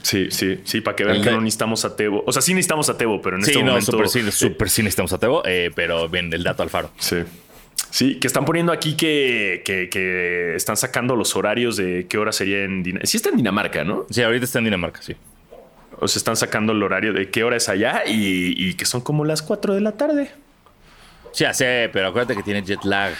Sí, 0.03 0.29
sí, 0.31 0.61
sí, 0.65 0.81
para 0.81 0.97
que 0.97 1.05
vean 1.05 1.23
que 1.23 1.31
no 1.31 1.41
necesitamos 1.41 1.85
a 1.85 1.97
Tebo. 1.97 2.23
O 2.27 2.33
sea, 2.33 2.41
sí 2.43 2.55
necesitamos 2.55 2.89
a 2.89 2.97
Tebo, 2.97 3.21
pero 3.21 3.37
en 3.37 3.43
Sí, 3.43 3.51
este 3.51 3.63
no, 3.63 3.73
momento... 3.73 3.93
super, 3.93 4.09
sí, 4.09 4.21
eh, 4.21 4.31
super 4.31 4.71
sí 4.71 4.83
necesitamos 4.83 5.13
a 5.13 5.19
Tebo, 5.19 5.43
eh, 5.45 5.71
pero 5.75 6.09
bien, 6.09 6.33
el 6.33 6.43
dato 6.43 6.63
Alfaro. 6.63 6.91
Sí. 6.99 7.17
Sí, 7.91 8.17
que 8.21 8.27
están 8.27 8.45
poniendo 8.45 8.71
aquí 8.73 8.97
que, 8.97 9.63
que- 9.65 9.89
que 9.89 10.55
están 10.55 10.77
sacando 10.77 11.17
los 11.17 11.35
horarios 11.37 11.77
de 11.77 12.07
qué 12.09 12.19
hora 12.19 12.33
sería 12.33 12.65
en 12.65 12.83
Dinamarca. 12.83 13.07
Sí 13.07 13.17
está 13.17 13.31
en 13.31 13.37
Dinamarca, 13.37 13.85
¿no? 13.85 14.07
Sí, 14.11 14.23
ahorita 14.23 14.45
está 14.45 14.59
en 14.59 14.67
Dinamarca, 14.67 15.01
sí. 15.03 15.17
O 16.01 16.07
se 16.07 16.19
están 16.19 16.37
sacando 16.37 16.73
el 16.73 16.83
horario 16.83 17.13
de 17.13 17.29
qué 17.31 17.43
hora 17.45 17.57
es 17.57 17.69
allá 17.69 18.03
y, 18.07 18.55
y 18.57 18.75
que 18.75 18.85
son 18.85 19.01
como 19.01 19.25
las 19.25 19.43
4 19.43 19.75
de 19.75 19.81
la 19.81 19.93
tarde. 19.93 20.31
Sí, 21.33 21.45
ya 21.45 21.53
sé, 21.55 21.91
pero 21.93 22.09
acuérdate 22.09 22.37
que 22.37 22.43
tiene 22.43 22.63
jet 22.63 22.85
lag. 22.85 23.13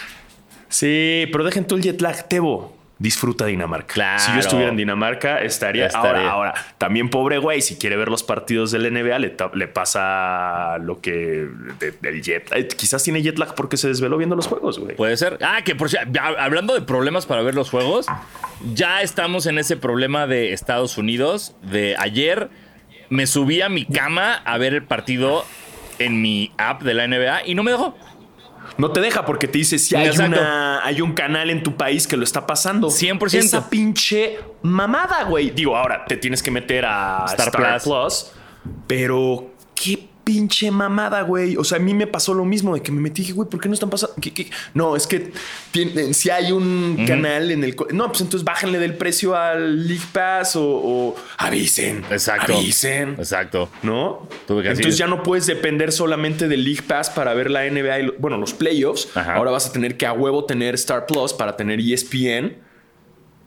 Sí, 0.69 1.25
pero 1.31 1.43
dejen 1.43 1.65
tú 1.65 1.75
el 1.75 1.81
jet 1.81 1.99
lag, 2.01 2.27
Tebo. 2.27 2.77
Disfruta 2.99 3.45
Dinamarca. 3.45 3.93
Claro. 3.93 4.19
Si 4.19 4.33
yo 4.33 4.39
estuviera 4.39 4.69
en 4.71 4.77
Dinamarca, 4.77 5.41
estaría. 5.41 5.85
Estaría. 5.87 6.29
Ahora, 6.29 6.51
ahora, 6.51 6.53
también 6.77 7.09
pobre 7.09 7.37
güey, 7.37 7.61
si 7.61 7.77
quiere 7.77 7.95
ver 7.95 8.09
los 8.09 8.23
partidos 8.23 8.71
del 8.71 8.91
NBA, 8.93 9.19
le, 9.19 9.35
le 9.53 9.67
pasa 9.69 10.77
lo 10.79 10.99
que 10.99 11.47
de- 11.79 11.91
del 12.01 12.21
jet. 12.21 12.49
eh, 12.53 12.67
Quizás 12.67 13.01
tiene 13.03 13.21
jet 13.21 13.37
lag 13.39 13.55
porque 13.55 13.77
se 13.77 13.87
desveló 13.87 14.17
viendo 14.17 14.35
los 14.35 14.47
juegos, 14.47 14.79
güey. 14.79 14.95
Puede 14.95 15.15
ser. 15.17 15.37
Ah, 15.41 15.61
que 15.63 15.75
por 15.75 15.87
hab- 15.89 16.35
hablando 16.37 16.73
de 16.73 16.81
problemas 16.81 17.25
para 17.25 17.41
ver 17.41 17.55
los 17.55 17.69
juegos, 17.69 18.05
ya 18.73 19.01
estamos 19.01 19.45
en 19.45 19.57
ese 19.59 19.77
problema 19.77 20.27
de 20.27 20.51
Estados 20.53 20.97
Unidos. 20.97 21.55
De 21.61 21.95
ayer 21.99 22.49
me 23.09 23.27
subí 23.27 23.61
a 23.61 23.69
mi 23.69 23.85
cama 23.85 24.33
a 24.45 24.57
ver 24.57 24.73
el 24.73 24.83
partido 24.83 25.45
en 25.99 26.21
mi 26.21 26.51
app 26.57 26.81
de 26.81 26.93
la 26.93 27.07
NBA 27.07 27.45
y 27.45 27.55
no 27.55 27.63
me 27.63 27.71
dejó. 27.71 27.97
No 28.79 28.91
te 28.91 29.01
deja 29.01 29.25
porque 29.25 29.47
te 29.47 29.57
dice 29.57 29.77
si 29.77 29.95
hay, 29.95 30.09
una, 30.17 30.83
hay 30.85 31.01
un 31.01 31.13
canal 31.13 31.49
en 31.49 31.63
tu 31.63 31.75
país 31.75 32.07
que 32.07 32.15
lo 32.15 32.23
está 32.23 32.47
pasando. 32.47 32.87
100%. 32.87 33.33
Esa 33.37 33.69
pinche 33.69 34.39
mamada, 34.61 35.25
güey. 35.25 35.49
Digo, 35.51 35.75
ahora 35.75 36.05
te 36.05 36.15
tienes 36.15 36.41
que 36.41 36.49
meter 36.49 36.85
a 36.85 37.25
Star 37.27 37.49
Star, 37.49 37.81
Plus. 37.81 37.83
Plus. 37.83 38.31
Pero 38.87 39.51
qué 39.75 40.08
pinche 40.31 40.69
mamada, 40.69 41.21
güey. 41.23 41.57
O 41.57 41.63
sea, 41.63 41.77
a 41.77 41.81
mí 41.81 41.93
me 41.95 42.05
pasó 42.05 42.33
lo 42.35 42.45
mismo 42.45 42.75
de 42.75 42.81
que 42.81 42.91
me 42.91 43.01
metí 43.01 43.31
güey, 43.31 43.49
¿por 43.49 43.59
qué 43.59 43.67
no 43.67 43.73
están 43.73 43.89
pasando? 43.89 44.15
¿Qué- 44.21 44.31
qué? 44.31 44.47
No, 44.75 44.95
es 44.95 45.07
que 45.07 45.31
tienen- 45.71 46.13
si 46.13 46.29
hay 46.29 46.51
un 46.51 47.03
canal 47.07 47.49
en 47.49 47.63
el... 47.63 47.75
No, 47.93 48.07
pues 48.09 48.21
entonces 48.21 48.43
bájenle 48.43 48.77
del 48.77 48.93
precio 48.95 49.35
al 49.35 49.87
League 49.87 50.05
Pass 50.13 50.55
o, 50.55 50.63
o 50.63 51.15
avisen. 51.37 52.03
Exacto. 52.11 52.53
Avisen. 52.55 53.15
Exacto. 53.17 53.69
¿no? 53.81 54.27
Tuve 54.45 54.61
que 54.61 54.69
Entonces 54.69 54.85
decir- 54.93 54.99
ya 54.99 55.07
no 55.07 55.23
puedes 55.23 55.47
depender 55.47 55.91
solamente 55.91 56.47
del 56.47 56.63
League 56.63 56.83
Pass 56.87 57.09
para 57.09 57.33
ver 57.33 57.49
la 57.49 57.65
NBA 57.65 57.99
y, 57.99 58.03
lo- 58.03 58.13
bueno, 58.19 58.37
los 58.37 58.53
playoffs. 58.53 59.07
Ajá. 59.15 59.33
Ahora 59.35 59.49
vas 59.51 59.65
a 59.67 59.71
tener 59.71 59.97
que 59.97 60.05
a 60.05 60.13
huevo 60.13 60.45
tener 60.45 60.75
Star 60.75 61.05
Plus 61.07 61.33
para 61.33 61.57
tener 61.57 61.79
ESPN. 61.79 62.57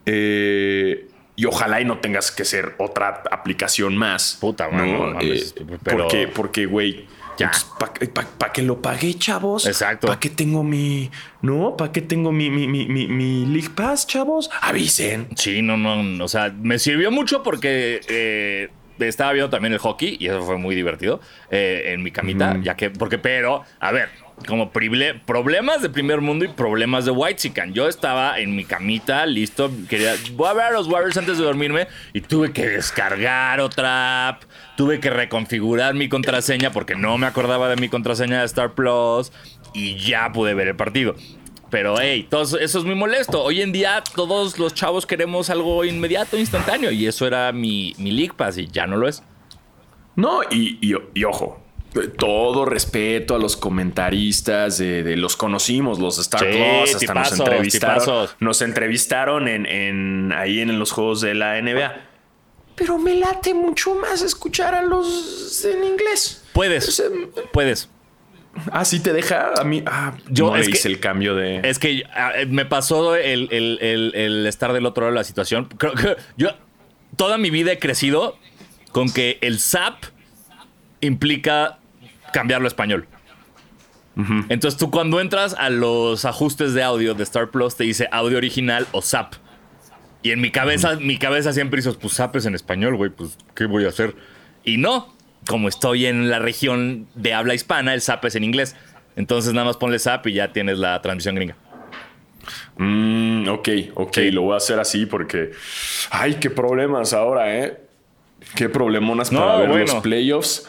Eh, 0.05 1.07
y 1.35 1.45
ojalá 1.45 1.81
y 1.81 1.85
no 1.85 1.97
tengas 1.99 2.31
que 2.31 2.45
ser 2.45 2.75
otra 2.77 3.23
aplicación 3.31 3.95
más. 3.97 4.37
Puta, 4.39 4.69
mano, 4.69 5.13
no 5.13 5.21
Eh, 5.21 5.43
pero- 5.83 6.03
Porque, 6.03 6.27
porque, 6.27 6.65
güey. 6.65 7.07
Ya. 7.39 7.51
¿Para 8.37 8.53
que 8.53 8.61
lo 8.61 8.79
pagué, 8.79 9.15
chavos? 9.15 9.65
Exacto. 9.65 10.05
¿Para 10.05 10.19
qué 10.19 10.29
tengo 10.29 10.63
mi. 10.63 11.09
No? 11.41 11.75
¿Para 11.75 11.91
qué 11.91 12.01
tengo 12.01 12.31
mi, 12.31 12.51
mi, 12.51 12.67
mi, 12.67 12.85
mi, 12.85 13.07
mi 13.07 13.47
League 13.47 13.71
Pass, 13.75 14.05
chavos? 14.05 14.51
Avisen. 14.61 15.29
Sí, 15.35 15.63
no, 15.63 15.75
no, 15.75 16.03
no, 16.03 16.25
o 16.25 16.27
sea, 16.27 16.53
me 16.55 16.77
sirvió 16.77 17.09
mucho 17.09 17.41
porque 17.41 18.01
eh, 18.07 18.69
estaba 18.99 19.33
viendo 19.33 19.49
también 19.49 19.73
el 19.73 19.79
hockey 19.79 20.17
y 20.19 20.27
eso 20.27 20.43
fue 20.43 20.57
muy 20.57 20.75
divertido 20.75 21.19
eh, 21.49 21.91
en 21.93 22.03
mi 22.03 22.11
camita, 22.11 22.57
ya 22.61 22.75
que, 22.75 22.89
porque, 22.89 23.17
pero, 23.17 23.63
a 23.79 23.91
ver, 23.91 24.09
como 24.47 24.71
problemas 24.71 25.81
de 25.81 25.89
primer 25.89 26.21
mundo 26.21 26.45
y 26.45 26.47
problemas 26.47 27.05
de 27.05 27.11
White 27.11 27.51
Yo 27.71 27.87
estaba 27.87 28.39
en 28.39 28.55
mi 28.55 28.65
camita, 28.65 29.25
listo, 29.25 29.71
quería, 29.89 30.15
voy 30.33 30.49
a 30.49 30.53
ver 30.53 30.65
a 30.65 30.71
los 30.71 30.87
Warriors 30.87 31.17
antes 31.17 31.37
de 31.37 31.43
dormirme 31.43 31.87
y 32.13 32.21
tuve 32.21 32.51
que 32.51 32.67
descargar 32.67 33.59
otra 33.59 34.29
app, 34.29 34.43
tuve 34.75 34.99
que 34.99 35.09
reconfigurar 35.09 35.93
mi 35.93 36.09
contraseña 36.09 36.71
porque 36.71 36.95
no 36.95 37.17
me 37.17 37.27
acordaba 37.27 37.69
de 37.69 37.75
mi 37.75 37.89
contraseña 37.89 38.39
de 38.39 38.45
Star 38.45 38.73
Plus 38.73 39.31
y 39.73 39.95
ya 39.95 40.31
pude 40.31 40.53
ver 40.53 40.67
el 40.67 40.75
partido. 40.75 41.15
Pero, 41.73 41.95
hey, 41.99 42.27
todo 42.29 42.43
eso- 42.43 42.59
es 42.59 42.75
muy 42.85 42.93
molesto. 42.93 43.41
Hoy 43.43 43.63
en 43.63 43.71
día 43.71 44.03
todos 44.15 44.59
los 44.59 44.75
chavos 44.75 45.07
queremos 45.07 45.49
algo 45.49 45.83
inmediato, 45.83 46.37
instantáneo. 46.37 46.91
Y 46.91 47.07
eso 47.07 47.25
era 47.25 47.51
mi, 47.51 47.95
mi 47.97 48.11
League 48.11 48.33
Pass 48.37 48.59
y 48.59 48.67
ya 48.67 48.85
no 48.85 48.95
lo 48.95 49.07
es. 49.07 49.23
No, 50.15 50.43
y, 50.51 50.77
y- 50.87 50.95
y 51.15 51.23
ojo, 51.23 51.59
todo 52.19 52.65
respeto 52.65 53.33
a 53.33 53.39
los 53.39 53.57
comentaristas 53.57 54.77
de, 54.77 55.01
de 55.01 55.17
los 55.17 55.35
conocimos, 55.35 55.97
los 55.97 56.19
Star 56.19 56.41
Sí, 56.41 56.45
Plus, 56.51 56.89
hasta 56.93 56.99
tipazos, 56.99 57.39
nos 57.39 57.47
entrevistaron, 57.47 57.99
tipazos. 58.03 58.35
nos 58.39 58.61
entrevistaron 58.61 59.47
en, 59.47 59.65
en- 59.65 60.31
ahí 60.37 60.59
en 60.59 60.77
los 60.77 60.91
juegos 60.91 61.21
de 61.21 61.33
la 61.33 61.57
NBA. 61.59 61.91
Pero 62.75 62.99
me 62.99 63.15
late 63.15 63.55
mucho 63.55 63.95
más 63.95 64.21
escuchar 64.21 64.75
a 64.75 64.83
los 64.83 65.65
en 65.65 65.83
inglés. 65.83 66.43
O 66.51 66.53
Puedes, 66.53 66.95
sea, 66.95 67.05
puedes. 67.51 67.89
Ah, 68.71 68.85
sí 68.85 68.99
te 68.99 69.13
deja 69.13 69.51
a 69.59 69.63
mí. 69.63 69.83
Ah, 69.85 70.13
Yo- 70.29 70.47
no 70.51 70.55
es 70.57 70.65
le 70.67 70.71
que- 70.71 70.77
hice 70.77 70.87
el 70.89 70.99
cambio 70.99 71.35
de. 71.35 71.61
Es 71.63 71.79
que 71.79 72.03
ah, 72.15 72.31
eh, 72.35 72.45
me 72.45 72.65
pasó 72.65 73.15
el, 73.15 73.47
el- 73.51 73.79
el- 73.81 74.11
el 74.15 74.47
estar 74.47 74.73
del 74.73 74.85
otro 74.85 75.03
lado 75.05 75.13
de 75.13 75.19
la 75.19 75.23
situación. 75.23 75.65
Creo 75.77 75.93
que 75.93 76.15
yo 76.37 76.49
toda 77.15 77.37
mi 77.37 77.49
vida 77.49 77.71
he 77.71 77.79
crecido 77.79 78.37
con 78.91 79.11
que 79.11 79.37
el 79.41 79.59
SAP 79.59 80.03
implica 81.01 81.79
cambiarlo 82.31 82.65
a 82.67 82.69
español. 82.69 83.07
Entonces 84.49 84.77
tú 84.79 84.91
cuando 84.91 85.19
entras 85.19 85.55
a 85.55 85.71
los 85.71 86.23
ajustes 86.25 86.75
de 86.75 86.83
audio 86.83 87.15
de 87.15 87.23
Star 87.23 87.49
Plus 87.49 87.75
te 87.75 87.83
dice 87.83 88.07
audio 88.11 88.37
original 88.37 88.85
o 88.91 89.01
SAP. 89.01 89.33
Y 90.21 90.29
en 90.31 90.39
mi 90.39 90.51
cabeza, 90.51 90.95
mi 91.01 91.17
cabeza 91.17 91.51
siempre 91.51 91.79
hizo, 91.79 91.97
pues 91.97 92.13
SAP 92.13 92.35
es 92.35 92.45
en 92.45 92.53
español, 92.53 92.95
güey, 92.95 93.09
pues 93.09 93.37
¿qué 93.55 93.65
voy 93.65 93.85
a 93.85 93.89
hacer? 93.89 94.15
Y 94.63 94.77
no, 94.77 95.12
como 95.47 95.67
estoy 95.69 96.05
en 96.05 96.29
la 96.29 96.39
región 96.39 97.07
de 97.15 97.33
habla 97.33 97.53
hispana, 97.53 97.93
el 97.93 98.01
SAP 98.01 98.25
es 98.25 98.35
en 98.35 98.43
inglés. 98.43 98.75
Entonces 99.15 99.53
nada 99.53 99.65
más 99.67 99.77
ponle 99.77 99.99
SAP 99.99 100.27
y 100.27 100.33
ya 100.33 100.51
tienes 100.53 100.77
la 100.79 101.01
transmisión 101.01 101.35
gringa. 101.35 101.55
Mm, 102.77 103.47
ok, 103.49 103.69
ok, 103.95 104.15
Sí. 104.15 104.31
lo 104.31 104.41
voy 104.43 104.53
a 104.53 104.57
hacer 104.57 104.79
así 104.79 105.05
porque. 105.05 105.51
Ay, 106.09 106.35
qué 106.35 106.49
problemas 106.49 107.13
ahora, 107.13 107.57
¿eh? 107.57 107.77
Qué 108.55 108.67
problemonas 108.69 109.31
No, 109.31 109.39
para 109.39 109.57
ver 109.59 109.69
bueno. 109.69 109.85
los 109.93 110.01
playoffs. 110.03 110.67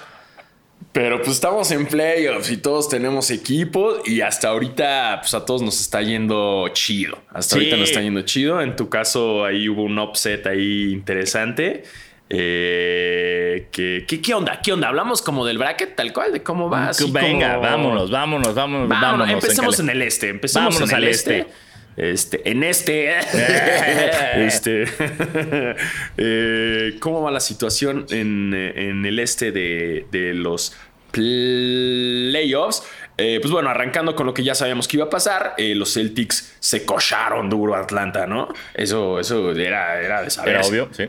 Pero 0.93 1.17
pues 1.19 1.31
estamos 1.31 1.71
en 1.73 1.87
playoffs 1.87 2.51
y 2.53 2.57
todos 2.59 2.89
tenemos 2.89 3.31
equipos 3.33 4.07
y 4.09 4.21
hasta 4.21 4.49
ahorita 4.49 5.19
pues 5.23 5.35
a 5.35 5.45
todos 5.45 5.61
nos 5.63 5.81
está 5.81 6.03
yendo 6.03 6.69
chido. 6.73 7.19
Hasta 7.31 7.55
Sí. 7.55 7.59
ahorita 7.59 7.77
nos 7.79 7.89
está 7.89 8.01
yendo 8.03 8.23
chido. 8.23 8.61
En 8.61 8.77
tu 8.77 8.89
caso 8.89 9.45
ahí 9.45 9.69
hubo 9.69 9.83
un 9.83 9.99
upset 9.99 10.47
ahí 10.47 10.93
interesante. 10.93 11.83
Eh, 12.31 13.69
¿qué, 13.71 14.05
qué, 14.09 14.21
qué 14.21 14.35
onda? 14.35 14.61
¿Qué 14.63 14.73
onda? 14.73 14.89
Hablamos 14.89 15.23
como 15.23 15.45
del 15.45 15.59
bracket 15.59 15.95
tal 15.95 16.13
cual, 16.13 16.33
de 16.33 16.43
cómo 16.43 16.71
va. 16.71 16.89
así 16.89 17.11
Venga, 17.11 17.55
como- 17.57 17.63
vámonos, 17.63 18.11
vámonos, 18.11 18.55
vámonos, 18.55 18.89
Vámonos, 18.89 19.19
vámonos. 19.19 19.31
empecemos 19.31 19.79
en 19.81 19.91
el 19.91 20.03
este. 20.03 20.29
Empecemos 20.31 20.75
Vámonos 20.75 20.91
en 20.91 20.97
el 20.97 21.05
al 21.05 21.09
este. 21.11 21.39
este. 21.41 21.65
Este, 21.97 22.51
en 22.51 22.65
este. 22.65 23.15
este. 24.47 24.85
eh, 26.17 26.97
¿Cómo 27.01 27.23
va 27.23 27.31
la 27.31 27.41
situación 27.41 28.07
en, 28.11 28.53
en 28.55 29.05
el 29.07 29.19
este 29.19 29.53
de, 29.53 30.07
de 30.11 30.35
los 30.35 30.75
playoffs? 31.13 32.83
Eh, 33.17 33.39
pues 33.41 33.53
bueno, 33.53 33.71
arrancando 33.71 34.17
con 34.17 34.27
lo 34.27 34.35
que 34.35 34.43
ya 34.43 34.57
sabíamos 34.57 34.89
que 34.89 34.97
iba 34.97 35.07
a 35.07 35.11
pasar, 35.11 35.55
eh, 35.57 35.75
los 35.77 35.93
Celtics 35.95 36.57
se 36.59 36.85
cocharon 36.85 37.49
duro 37.49 37.77
a 37.77 37.81
Atlanta, 37.81 38.27
¿no? 38.27 38.49
Eso, 38.75 39.21
eso 39.21 39.53
era, 39.53 40.01
era 40.01 40.23
de 40.23 40.31
saber. 40.31 40.57
Era 40.57 40.67
obvio, 40.67 40.89
sí. 40.91 41.05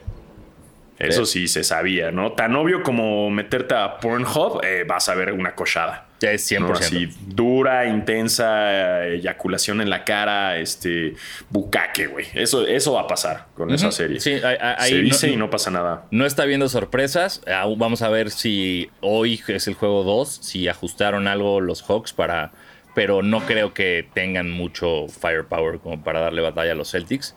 Eso 0.98 1.26
sí 1.26 1.48
se 1.50 1.64
sabía, 1.64 2.12
¿no? 2.12 2.32
Tan 2.34 2.56
obvio 2.56 2.82
como 2.82 3.30
meterte 3.30 3.76
a 3.76 4.00
Pornhub, 4.00 4.62
eh, 4.64 4.86
vas 4.88 5.10
a 5.10 5.16
ver 5.16 5.34
una 5.34 5.54
cochada. 5.54 6.06
Es 6.22 6.50
100%. 6.50 6.60
¿no? 6.62 6.74
Así 6.74 7.10
dura, 7.28 7.86
intensa, 7.86 9.04
eh, 9.06 9.16
eyaculación 9.16 9.82
en 9.82 9.90
la 9.90 10.06
cara, 10.06 10.58
este 10.58 11.16
bucaque, 11.50 12.08
güey. 12.08 12.26
Eso, 12.34 12.66
eso 12.66 12.94
va 12.94 13.02
a 13.02 13.08
pasar 13.08 13.48
con 13.56 13.72
esa 13.72 13.92
serie. 13.92 14.20
Sí, 14.22 14.34
ahí- 14.44 14.90
Se 14.90 14.96
no- 14.96 15.02
dice 15.04 15.30
y 15.30 15.36
no 15.36 15.50
pasa 15.50 15.70
nada. 15.70 16.06
No 16.12 16.26
está 16.26 16.46
viendo 16.46 16.70
sorpresas. 16.70 17.42
Vamos 17.78 18.02
a 18.02 18.10
ver 18.10 18.32
si 18.32 18.90
hoy 19.02 19.42
es 19.48 19.68
el 19.68 19.74
juego 19.74 20.04
2, 20.04 20.30
si 20.30 20.68
ajustaron 20.68 21.28
algo 21.28 21.60
los 21.62 21.84
Hawks 21.84 22.14
para... 22.14 22.52
Pero 22.96 23.22
no 23.22 23.42
creo 23.46 23.74
que 23.74 24.08
tengan 24.14 24.50
mucho 24.50 25.08
firepower 25.10 25.80
como 25.80 26.02
para 26.02 26.22
darle 26.22 26.42
batalla 26.42 26.72
a 26.72 26.76
los 26.76 26.92
Celtics. 26.92 27.36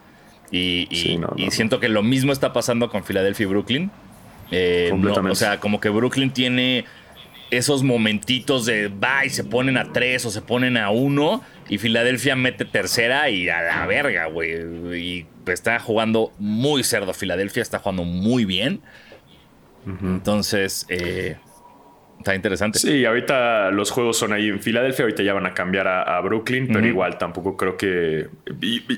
Y, 0.50 0.86
y- 0.90 0.96
Sí, 0.96 1.16
no, 1.18 1.32
y 1.36 1.46
no, 1.46 1.50
siento 1.50 1.80
que 1.80 1.88
lo 1.88 2.02
mismo 2.02 2.32
está 2.32 2.52
pasando 2.52 2.88
con 2.90 3.04
Filadelfia 3.04 3.44
y 3.44 3.46
Brooklyn. 3.46 3.90
Eh, 4.50 4.86
no, 4.88 4.92
Completamente. 4.96 5.32
o 5.32 5.34
sea, 5.36 5.60
como 5.60 5.78
que 5.80 5.88
Brooklyn 5.90 6.30
tiene 6.30 6.84
esos 7.50 7.82
momentitos 7.82 8.66
de 8.66 8.88
va 8.88 9.24
y 9.24 9.30
se 9.30 9.42
ponen 9.44 9.76
a 9.78 9.92
tres 9.92 10.24
o 10.26 10.30
se 10.30 10.42
ponen 10.42 10.76
a 10.76 10.90
uno 10.90 11.42
Y 11.70 11.78
Filadelfia 11.78 12.34
mete 12.36 12.64
tercera 12.66 13.28
y 13.30 13.48
a 13.50 13.60
la 13.62 13.86
verga, 13.86 14.26
güey. 14.26 14.52
Y 14.98 15.26
está 15.46 15.78
jugando 15.80 16.32
muy 16.38 16.82
cerdo. 16.82 17.12
Filadelfia 17.12 17.62
está 17.62 17.78
jugando 17.78 18.04
muy 18.04 18.44
bien. 18.46 18.80
Entonces, 20.02 20.86
eh, 20.88 21.36
está 22.18 22.34
interesante. 22.34 22.78
Sí, 22.78 23.04
ahorita 23.04 23.70
los 23.70 23.90
juegos 23.90 24.18
son 24.18 24.32
ahí 24.32 24.48
en 24.48 24.60
Filadelfia. 24.60 25.04
Ahorita 25.04 25.22
ya 25.22 25.34
van 25.34 25.46
a 25.46 25.54
cambiar 25.54 25.88
a, 25.88 26.20
Brooklyn, 26.20 26.68
pero 26.68 26.86
igual 26.86 27.18
tampoco 27.18 27.56
creo 27.56 27.76
que. 27.76 28.28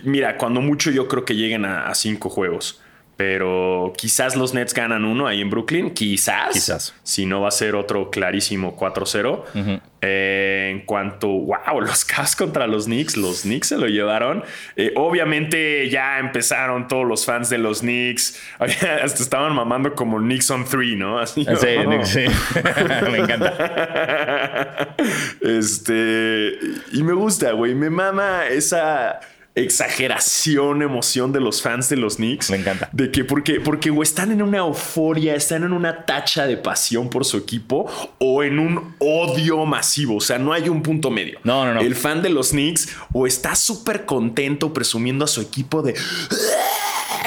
mira, 0.05 0.37
cuando 0.37 0.61
mucho 0.61 0.91
yo 0.91 1.09
creo 1.09 1.25
que 1.25 1.35
lleguen 1.35 1.65
a 1.65 1.95
cinco 1.95 2.29
juegos 2.29 2.83
pero 3.21 3.93
quizás 3.99 4.35
los 4.35 4.55
Nets 4.55 4.73
ganan 4.73 5.05
uno 5.05 5.27
ahí 5.27 5.43
en 5.43 5.51
Brooklyn, 5.51 5.91
quizás. 5.91 6.55
Quizás. 6.55 6.95
Si 7.03 7.27
no 7.27 7.43
va 7.43 7.49
a 7.49 7.51
ser 7.51 7.75
otro 7.75 8.09
clarísimo 8.09 8.75
4-0. 8.79 9.83
Eh, 10.01 10.71
en 10.71 10.87
cuanto, 10.87 11.29
wow, 11.29 11.81
los 11.83 12.07
Cavs 12.07 12.35
contra 12.35 12.67
los 12.67 12.87
Knicks, 12.87 13.19
los 13.19 13.43
Knicks 13.43 13.69
se 13.69 13.77
lo 13.77 13.89
llevaron. 13.89 14.43
Eh, 14.75 14.95
obviamente 14.97 15.91
ya 15.91 16.19
empezaron 16.19 16.89
todos 16.89 17.07
los 17.07 17.27
fans 17.27 17.51
de 17.51 17.59
los 17.59 17.81
Knicks, 17.81 18.41
hasta 18.59 19.23
estaban 19.23 19.55
mamando 19.55 19.95
como 19.95 20.17
Knicks 20.17 20.51
on 20.51 20.65
3, 20.65 20.97
¿no? 20.97 21.19
Así, 21.19 21.45
sí, 21.45 21.77
sí. 22.05 22.25
me 23.13 23.19
encanta. 23.19 24.97
Este, 25.43 26.59
y 26.93 27.03
me 27.03 27.13
gusta, 27.13 27.53
güey, 27.53 27.75
me 27.75 27.91
mama 27.91 28.47
esa 28.47 29.21
exageración, 29.55 30.83
emoción 30.83 31.33
de 31.33 31.41
los 31.41 31.63
fans 31.63 31.89
de 31.89 31.97
los 31.97 32.17
Knicks. 32.17 32.51
Me 32.51 32.59
encanta. 32.59 32.89
De 32.93 33.11
que 33.11 33.25
porque, 33.25 33.61
porque 33.61 33.91
o 33.91 34.03
están 34.03 34.31
en 34.33 34.43
una 34.43 34.59
euforia, 34.59 35.35
están 35.35 35.65
en 35.65 35.73
una 35.73 36.07
tacha 36.07 36.47
de 36.47 36.57
pasión 36.57 37.11
por 37.11 37.25
su 37.25 37.37
equipo 37.37 37.91
o 38.19 38.43
en 38.43 38.59
un 38.59 38.95
odio 38.99 39.65
masivo. 39.67 40.17
O 40.17 40.21
sea, 40.21 40.39
no 40.39 40.53
hay 40.53 40.69
un 40.69 40.83
punto 40.83 41.11
medio. 41.11 41.39
No, 41.45 41.65
no, 41.65 41.75
no. 41.75 41.81
El 41.81 41.97
fan 41.97 42.23
de 42.23 42.31
los 42.31 42.51
Knicks 42.51 42.89
o 43.13 43.27
está 43.27 43.55
súper 43.55 44.05
contento 44.05 44.73
presumiendo 44.73 45.25
a 45.25 45.29
su 45.29 45.41
equipo 45.41 45.83
de 45.83 45.95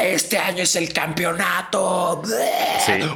este 0.01 0.37
año 0.37 0.63
es 0.63 0.75
el 0.75 0.91
campeonato. 0.91 2.21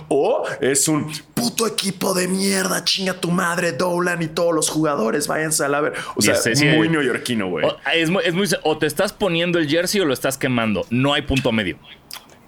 O 0.10 0.44
es 0.62 0.88
un 0.88 1.12
puto 1.34 1.68
equipo 1.68 2.14
de 2.14 2.28
mierda, 2.28 2.84
chinga 2.84 3.14
tu 3.14 3.32
madre, 3.32 3.74
Dolan 3.74 4.22
y 4.22 4.28
todos 4.28 4.54
los 4.54 4.70
jugadores, 4.70 5.28
váyanse 5.28 5.64
a 5.66 5.70
la 5.70 5.82
ver. 5.82 5.94
O 6.16 6.22
sea, 6.22 6.36
es 6.36 6.64
muy 6.64 6.90
neoyorquino, 6.90 7.50
güey. 7.50 7.66
Es, 7.94 8.10
es 8.24 8.34
muy, 8.34 8.48
o 8.64 8.78
te 8.78 8.86
estás 8.86 9.14
poniendo 9.14 9.60
el 9.60 9.68
jersey 9.68 10.02
o 10.02 10.06
lo 10.06 10.14
estás 10.14 10.38
quemando. 10.38 10.86
No 10.90 11.14
hay 11.14 11.24
punto 11.24 11.52
medio. 11.52 11.78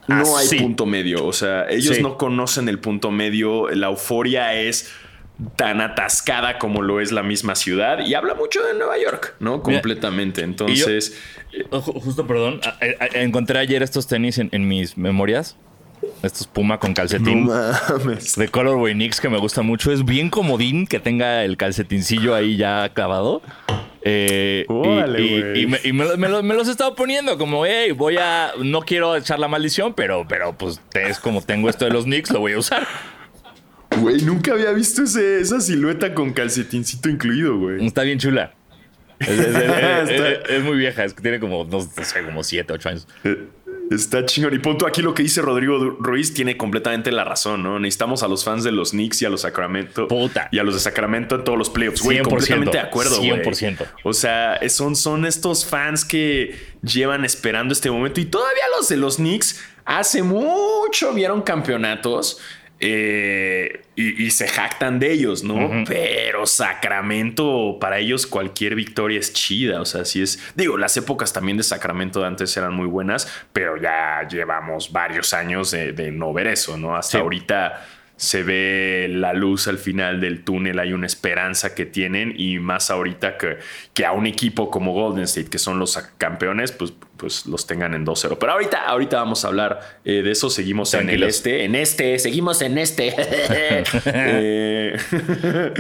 No 0.07 0.37
hay 0.37 0.47
punto 0.59 0.85
medio. 0.85 1.25
O 1.25 1.33
sea, 1.33 1.69
ellos 1.69 1.99
no 1.99 2.17
conocen 2.17 2.67
el 2.67 2.79
punto 2.79 3.11
medio. 3.11 3.69
La 3.69 3.87
euforia 3.87 4.53
es 4.55 4.89
tan 5.55 5.81
atascada 5.81 6.59
como 6.59 6.81
lo 6.81 6.99
es 6.99 7.11
la 7.11 7.23
misma 7.23 7.55
ciudad 7.55 8.05
y 8.05 8.13
habla 8.13 8.35
mucho 8.35 8.61
de 8.63 8.73
Nueva 8.73 8.97
York, 8.97 9.35
¿no? 9.39 9.63
Completamente. 9.63 10.41
Entonces. 10.41 11.17
justo, 11.71 12.27
perdón, 12.27 12.61
encontré 13.13 13.59
ayer 13.59 13.81
estos 13.81 14.07
tenis 14.07 14.37
en, 14.37 14.67
mis 14.67 14.97
memorias. 14.97 15.55
Estos 16.23 16.47
Puma 16.47 16.79
con 16.79 16.93
calcetín. 16.93 17.49
De 18.37 18.47
Colorway 18.47 18.93
Knicks 18.93 19.19
que 19.19 19.29
me 19.29 19.37
gusta 19.37 19.61
mucho. 19.61 19.91
Es 19.91 20.05
bien 20.05 20.29
comodín 20.29 20.87
que 20.87 20.99
tenga 20.99 21.43
el 21.43 21.57
calcetincillo 21.57 22.35
ahí 22.35 22.55
ya 22.55 22.89
clavado. 22.93 23.41
Eh, 24.01 24.65
y, 24.69 25.91
me, 25.93 26.29
los 26.53 26.67
he 26.67 26.71
estado 26.71 26.95
poniendo 26.95 27.37
como, 27.37 27.65
hey, 27.65 27.91
voy 27.91 28.17
a. 28.17 28.51
No 28.63 28.81
quiero 28.81 29.15
echar 29.15 29.39
la 29.39 29.49
maldición, 29.49 29.93
pero, 29.93 30.25
pero 30.27 30.57
pues 30.57 30.81
es 30.93 31.19
como 31.19 31.41
tengo 31.41 31.69
esto 31.69 31.85
de 31.85 31.91
los 31.91 32.05
Knicks, 32.05 32.31
lo 32.31 32.39
voy 32.39 32.53
a 32.53 32.59
usar. 32.59 32.87
Güey, 33.99 34.21
nunca 34.21 34.53
había 34.53 34.71
visto 34.71 35.03
esa 35.03 35.59
silueta 35.59 36.13
con 36.13 36.33
calcetincito 36.33 37.09
incluido, 37.09 37.57
güey. 37.57 37.85
Está 37.85 38.03
bien 38.03 38.19
chula. 38.19 38.53
Es, 39.19 40.63
muy 40.63 40.77
vieja, 40.77 41.03
es 41.03 41.13
que 41.13 41.21
tiene 41.21 41.39
como, 41.39 41.65
no 41.65 41.81
sé, 41.81 42.23
como 42.23 42.43
7, 42.43 42.71
8 42.73 42.89
años. 42.89 43.07
Eh, 43.25 43.47
está 43.91 44.25
chingón. 44.25 44.53
Y 44.53 44.59
punto 44.59 44.87
aquí 44.87 45.01
lo 45.01 45.13
que 45.13 45.23
dice 45.23 45.41
Rodrigo 45.41 45.97
Ruiz 45.99 46.33
tiene 46.33 46.57
completamente 46.57 47.11
la 47.11 47.25
razón, 47.25 47.63
¿no? 47.63 47.79
Necesitamos 47.79 48.23
a 48.23 48.27
los 48.27 48.43
fans 48.43 48.63
de 48.63 48.71
los 48.71 48.91
Knicks 48.91 49.21
y 49.21 49.25
a 49.25 49.29
los 49.29 49.41
Sacramento. 49.41 50.07
Puta. 50.07 50.47
Y 50.51 50.59
a 50.59 50.63
los 50.63 50.73
de 50.75 50.79
Sacramento 50.79 51.35
en 51.35 51.43
todos 51.43 51.57
los 51.57 51.69
playoffs. 51.69 52.01
Güey, 52.01 52.21
completamente 52.21 52.77
de 52.77 52.79
acuerdo, 52.79 53.17
güey. 53.17 53.41
100%. 53.41 53.85
O 54.03 54.13
sea, 54.13 54.59
son, 54.69 54.95
son 54.95 55.25
estos 55.25 55.65
fans 55.65 56.05
que 56.05 56.55
llevan 56.81 57.25
esperando 57.25 57.73
este 57.73 57.91
momento. 57.91 58.21
Y 58.21 58.25
todavía 58.25 58.63
los 58.77 58.87
de 58.87 58.97
los 58.97 59.17
Knicks 59.17 59.59
hace 59.85 60.23
mucho 60.23 61.13
vieron 61.13 61.41
campeonatos 61.41 62.39
eh, 62.81 63.81
y, 63.95 64.31
se 64.31 64.47
jactan 64.47 64.99
de 64.99 65.11
ellos, 65.11 65.43
¿no? 65.43 65.83
Pero 65.85 66.45
Sacramento, 66.45 67.77
para 67.81 67.99
ellos 67.99 68.25
cualquier 68.25 68.75
victoria 68.75 69.19
es 69.19 69.33
chida. 69.33 69.81
O 69.81 69.85
sea, 69.85 70.05
si 70.05 70.21
es. 70.21 70.53
Digo, 70.55 70.77
las 70.77 70.95
épocas 70.95 71.33
también 71.33 71.57
de 71.57 71.63
Sacramento 71.63 72.21
de 72.21 72.27
antes 72.27 72.55
eran 72.55 72.73
muy 72.73 72.87
buenas, 72.87 73.27
pero 73.51 73.75
ya 73.75 74.25
llevamos 74.29 74.93
varios 74.93 75.33
años 75.33 75.71
de, 75.71 76.11
no 76.13 76.31
ver 76.31 76.47
eso, 76.47 76.77
¿no? 76.77 76.95
Hasta 76.95 77.19
ahorita 77.19 77.85
se 78.19 78.43
ve 78.43 79.07
la 79.09 79.31
luz 79.31 79.69
al 79.69 79.77
final 79.77 80.19
del 80.19 80.43
túnel, 80.43 80.77
hay 80.79 80.91
una 80.91 81.05
esperanza 81.05 81.73
que 81.73 81.85
tienen 81.85 82.33
y 82.35 82.59
más 82.59 82.91
ahorita 82.91 83.37
que, 83.37 83.59
que 83.93 84.05
a 84.05 84.11
un 84.11 84.27
equipo 84.27 84.69
como 84.69 84.91
Golden 84.91 85.23
State, 85.23 85.49
que 85.49 85.57
son 85.57 85.79
los 85.79 85.97
campeones, 86.17 86.73
pues, 86.73 86.93
pues 87.15 87.45
los 87.45 87.65
tengan 87.65 87.93
en 87.93 88.05
2-0. 88.05 88.35
Pero 88.37 88.51
ahorita, 88.51 88.85
ahorita 88.87 89.15
vamos 89.15 89.45
a 89.45 89.47
hablar 89.47 89.99
eh, 90.03 90.21
de 90.21 90.31
eso, 90.31 90.49
seguimos 90.49 90.93
en 90.95 91.09
el 91.09 91.23
este, 91.23 91.63
en 91.63 91.75
este, 91.75 92.19
seguimos 92.19 92.61
en 92.61 92.77
este. 92.77 93.15
Eh, 94.11 94.97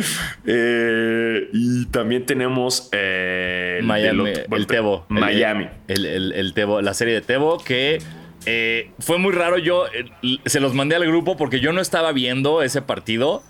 eh, 0.45 1.49
y 1.51 1.85
también 1.87 2.25
tenemos 2.25 2.89
Miami, 2.93 4.29
el, 4.29 4.67
Tebo. 4.67 5.05
Miami. 5.09 5.67
El, 5.89 6.31
el, 6.31 6.53
Tebo, 6.53 6.81
la 6.81 6.93
serie 6.93 7.15
de 7.15 7.21
Tebo 7.21 7.57
que... 7.57 7.99
Eh, 8.45 8.91
fue 8.99 9.17
muy 9.17 9.33
raro. 9.33 9.57
Yo 9.57 9.85
eh, 9.87 10.37
se 10.45 10.59
los 10.59 10.73
mandé 10.73 10.95
al 10.95 11.05
grupo 11.05 11.37
porque 11.37 11.59
yo 11.59 11.73
no 11.73 11.81
estaba 11.81 12.11
viendo 12.11 12.61
ese 12.61 12.81
partido. 12.81 13.43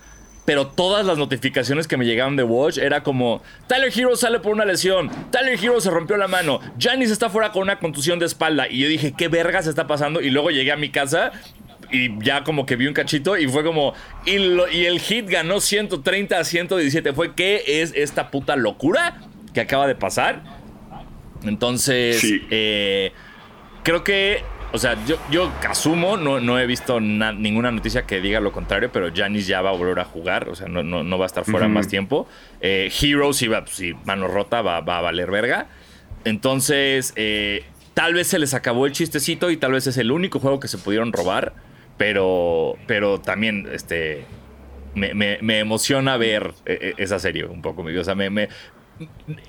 Pero 0.46 0.66
todas 0.66 1.06
las 1.06 1.20
notificaciones 1.20 1.88
que 1.88 1.96
me 1.96 2.06
llegaban 2.06 2.36
de 2.36 2.44
Watch 2.44 2.80
era 2.80 3.04
como: 3.04 3.44
Tyler 3.68 3.92
Hero 3.96 4.16
sale 4.16 4.40
por 4.40 4.52
una 4.54 4.66
lesión. 4.66 5.10
Tyler 5.30 5.64
Hero 5.64 5.80
se 5.80 5.92
rompió 5.92 6.18
la 6.18 6.28
mano. 6.28 6.60
Janis 6.80 7.12
está 7.12 7.30
fuera 7.30 7.52
con 7.52 7.62
una 7.62 7.78
contusión 7.78 8.18
de 8.18 8.26
espalda. 8.26 8.68
Y 8.68 8.80
yo 8.80 8.88
dije: 8.88 9.14
¿Qué 9.16 9.28
vergas 9.28 9.68
está 9.68 9.86
pasando? 9.86 10.22
Y 10.22 10.32
luego 10.32 10.50
llegué 10.50 10.72
a 10.72 10.78
mi 10.78 10.90
casa 10.90 11.32
y 11.92 12.24
ya 12.24 12.44
como 12.44 12.66
que 12.66 12.76
vi 12.76 12.88
un 12.88 12.94
cachito 12.94 13.38
y 13.38 13.48
fue 13.48 13.64
como. 13.64 13.94
Y, 14.26 14.38
y 14.38 14.86
el 14.86 15.00
hit 15.00 15.30
ganó 15.30 15.60
130 15.60 16.40
a 16.40 16.44
117. 16.44 17.14
Fue: 17.14 17.36
¿Qué 17.36 17.64
es 17.68 17.94
esta 17.96 18.32
puta 18.32 18.56
locura 18.56 19.22
que 19.54 19.62
acaba 19.62 19.86
de 19.86 19.94
pasar? 19.94 20.42
Entonces, 21.44 22.22
eh, 22.50 23.12
creo 23.84 24.04
que 24.04 24.44
o 24.72 24.78
sea, 24.78 25.04
yo, 25.06 25.18
yo 25.32 25.52
asumo, 25.68 26.18
no, 26.18 26.40
no 26.40 26.60
he 26.60 26.68
visto 26.68 27.00
ninguna 27.00 27.72
noticia 27.72 28.04
que 28.04 28.22
diga 28.22 28.40
lo 28.40 28.52
contrario, 28.52 28.92
pero 28.92 29.10
Janis 29.14 29.48
ya 29.48 29.62
va 29.62 29.70
a 29.70 29.74
volver 29.74 30.00
a 30.00 30.06
jugar, 30.06 30.50
o 30.50 30.56
sea, 30.56 30.68
no, 30.68 30.84
no, 30.84 31.18
va 31.18 31.26
a 31.26 31.28
estar 31.28 31.44
fuera 31.46 31.68
más 31.68 31.88
tiempo. 31.88 32.28
Eh, 32.62 32.92
Heroes, 33.02 33.42
iba, 33.42 33.62
pues, 33.62 33.76
si 33.76 33.94
mano 34.06 34.28
rota, 34.28 34.62
va, 34.62 34.82
va, 34.82 35.00
a 35.00 35.02
valer 35.02 35.32
verga. 35.32 35.68
Entonces, 36.24 37.14
eh, 37.16 37.64
tal 37.94 38.14
vez 38.14 38.28
se 38.28 38.38
les 38.38 38.54
acabó 38.54 38.86
el 38.86 38.92
chistecito 38.92 39.50
y 39.50 39.58
tal 39.58 39.72
vez 39.72 39.88
es 39.88 39.98
el 39.98 40.12
único 40.12 40.40
juego 40.40 40.60
que 40.60 40.68
se 40.68 40.78
pudieron 40.78 41.14
robar, 41.14 41.54
pero, 41.98 42.76
pero 42.86 43.20
también, 43.20 43.68
este, 43.72 44.26
me, 44.94 45.60
emociona 45.60 46.18
ver 46.18 46.54
eh, 46.66 46.94
esa 46.98 47.18
serie 47.18 47.46
un 47.46 47.62
poco. 47.64 47.84
O 47.84 48.04
sea, 48.04 48.14
me, 48.14 48.30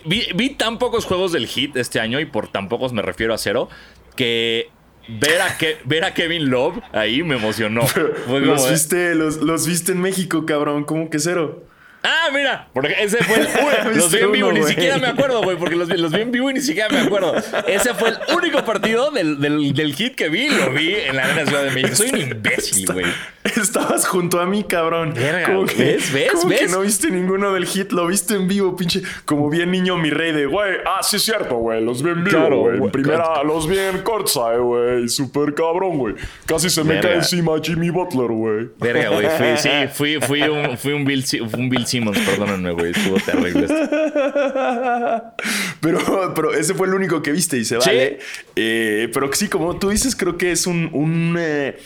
vi, 0.04 0.26
vi, 0.34 0.50
tan 0.50 0.78
pocos 0.78 1.04
juegos 1.04 1.32
del 1.32 1.46
hit 1.46 1.76
este 1.76 2.00
año 2.00 2.20
y 2.20 2.24
por 2.24 2.48
tan 2.48 2.68
pocos 2.68 2.92
me 2.92 3.02
refiero 3.02 3.34
a 3.34 3.38
cero 3.38 3.68
que 4.16 4.70
ver 5.18 5.40
a, 5.40 5.56
ver 5.84 6.04
a 6.04 6.14
Kevin 6.14 6.50
Love 6.50 6.78
ahí 6.92 7.22
me 7.22 7.36
emocionó. 7.36 7.82
los, 8.28 8.70
viste, 8.70 9.14
los, 9.14 9.38
los 9.38 9.66
viste 9.66 9.92
en 9.92 10.00
México, 10.00 10.46
cabrón. 10.46 10.84
¿Cómo 10.84 11.10
que 11.10 11.18
cero? 11.18 11.64
Ah, 12.02 12.28
mira, 12.32 12.68
porque 12.72 12.94
ese 12.98 13.22
fue 13.24 13.40
el 13.40 13.46
único. 13.86 13.98
los 13.98 14.12
vi 14.12 14.18
en 14.20 14.32
vivo, 14.32 14.52
ni 14.52 14.62
siquiera 14.62 14.98
me 14.98 15.08
acuerdo, 15.08 15.42
güey, 15.42 15.56
porque 15.56 15.76
los, 15.76 15.88
los, 15.88 16.12
vi 16.12 16.22
en 16.22 16.32
vivo 16.32 16.50
y 16.50 16.54
ni 16.54 16.60
siquiera 16.60 16.88
me 16.88 17.00
acuerdo. 17.00 17.34
Ese 17.66 17.94
fue 17.94 18.10
el 18.10 18.18
único 18.34 18.64
partido 18.64 19.10
del, 19.10 19.40
del, 19.40 19.74
del 19.74 19.94
hit 19.94 20.14
que 20.14 20.28
vi, 20.28 20.48
lo 20.48 20.72
vi 20.72 20.94
en 20.94 21.16
la 21.16 21.24
Arena 21.24 21.46
Ciudad 21.46 21.64
de 21.64 21.70
México. 21.72 21.96
Soy 21.96 22.10
un 22.10 22.20
imbécil, 22.20 22.86
güey. 22.92 23.06
Estabas 23.44 24.06
junto 24.06 24.40
a 24.40 24.46
mí, 24.46 24.64
cabrón. 24.64 25.14
¿Cómo 25.46 25.64
que, 25.66 25.82
¿Ves? 25.82 26.12
¿Ves? 26.12 26.32
¿cómo 26.32 26.48
¿ves? 26.48 26.60
que 26.60 26.68
no 26.68 26.80
viste 26.80 27.10
ninguno 27.10 27.52
del 27.52 27.66
hit? 27.66 27.92
Lo 27.92 28.06
viste 28.06 28.34
en 28.34 28.48
vivo, 28.48 28.76
pinche. 28.76 29.02
Como 29.24 29.48
bien 29.48 29.70
niño 29.70 29.96
mi 29.96 30.10
rey 30.10 30.32
de, 30.32 30.46
güey, 30.46 30.76
ah, 30.86 31.02
sí 31.02 31.16
es 31.16 31.22
cierto, 31.22 31.56
güey. 31.56 31.82
Los 31.82 32.02
vi 32.02 32.10
en 32.10 32.24
vivo, 32.24 32.48
güey. 32.48 32.76
En 32.78 32.90
primera, 32.90 33.42
los 33.42 33.66
vi 33.66 33.78
en 33.78 34.02
courtside, 34.02 34.58
güey. 34.58 35.08
Súper 35.08 35.54
cabrón, 35.54 35.98
güey. 35.98 36.14
Casi 36.46 36.70
se 36.70 36.84
me 36.84 37.00
cae 37.00 37.16
encima 37.16 37.52
Jimmy 37.62 37.90
Butler, 37.90 38.28
güey. 38.28 38.68
Verga, 38.78 39.10
güey. 39.10 39.28
Fui, 39.36 39.56
sí, 39.56 39.70
fui, 39.92 40.20
fui, 40.20 40.42
un, 40.42 40.78
fui 40.78 40.92
un, 40.92 41.04
Bill, 41.04 41.24
un 41.56 41.68
Bill 41.68 41.86
Simmons, 41.90 42.18
perdónenme 42.20 42.72
güey. 42.72 42.92
Estuvo 42.92 43.16
terrible 43.18 43.66
Pero, 45.80 46.34
pero 46.34 46.54
ese 46.54 46.74
fue 46.74 46.86
el 46.86 46.94
único 46.94 47.22
que 47.22 47.32
viste 47.32 47.56
y 47.56 47.64
se 47.64 47.78
vale. 47.78 48.18
Eh, 48.54 49.10
pero 49.12 49.32
sí, 49.32 49.48
como 49.48 49.78
tú 49.78 49.88
dices, 49.90 50.14
creo 50.14 50.36
que 50.36 50.52
es 50.52 50.66
un. 50.66 50.90
un 50.92 51.36
eh, 51.38 51.78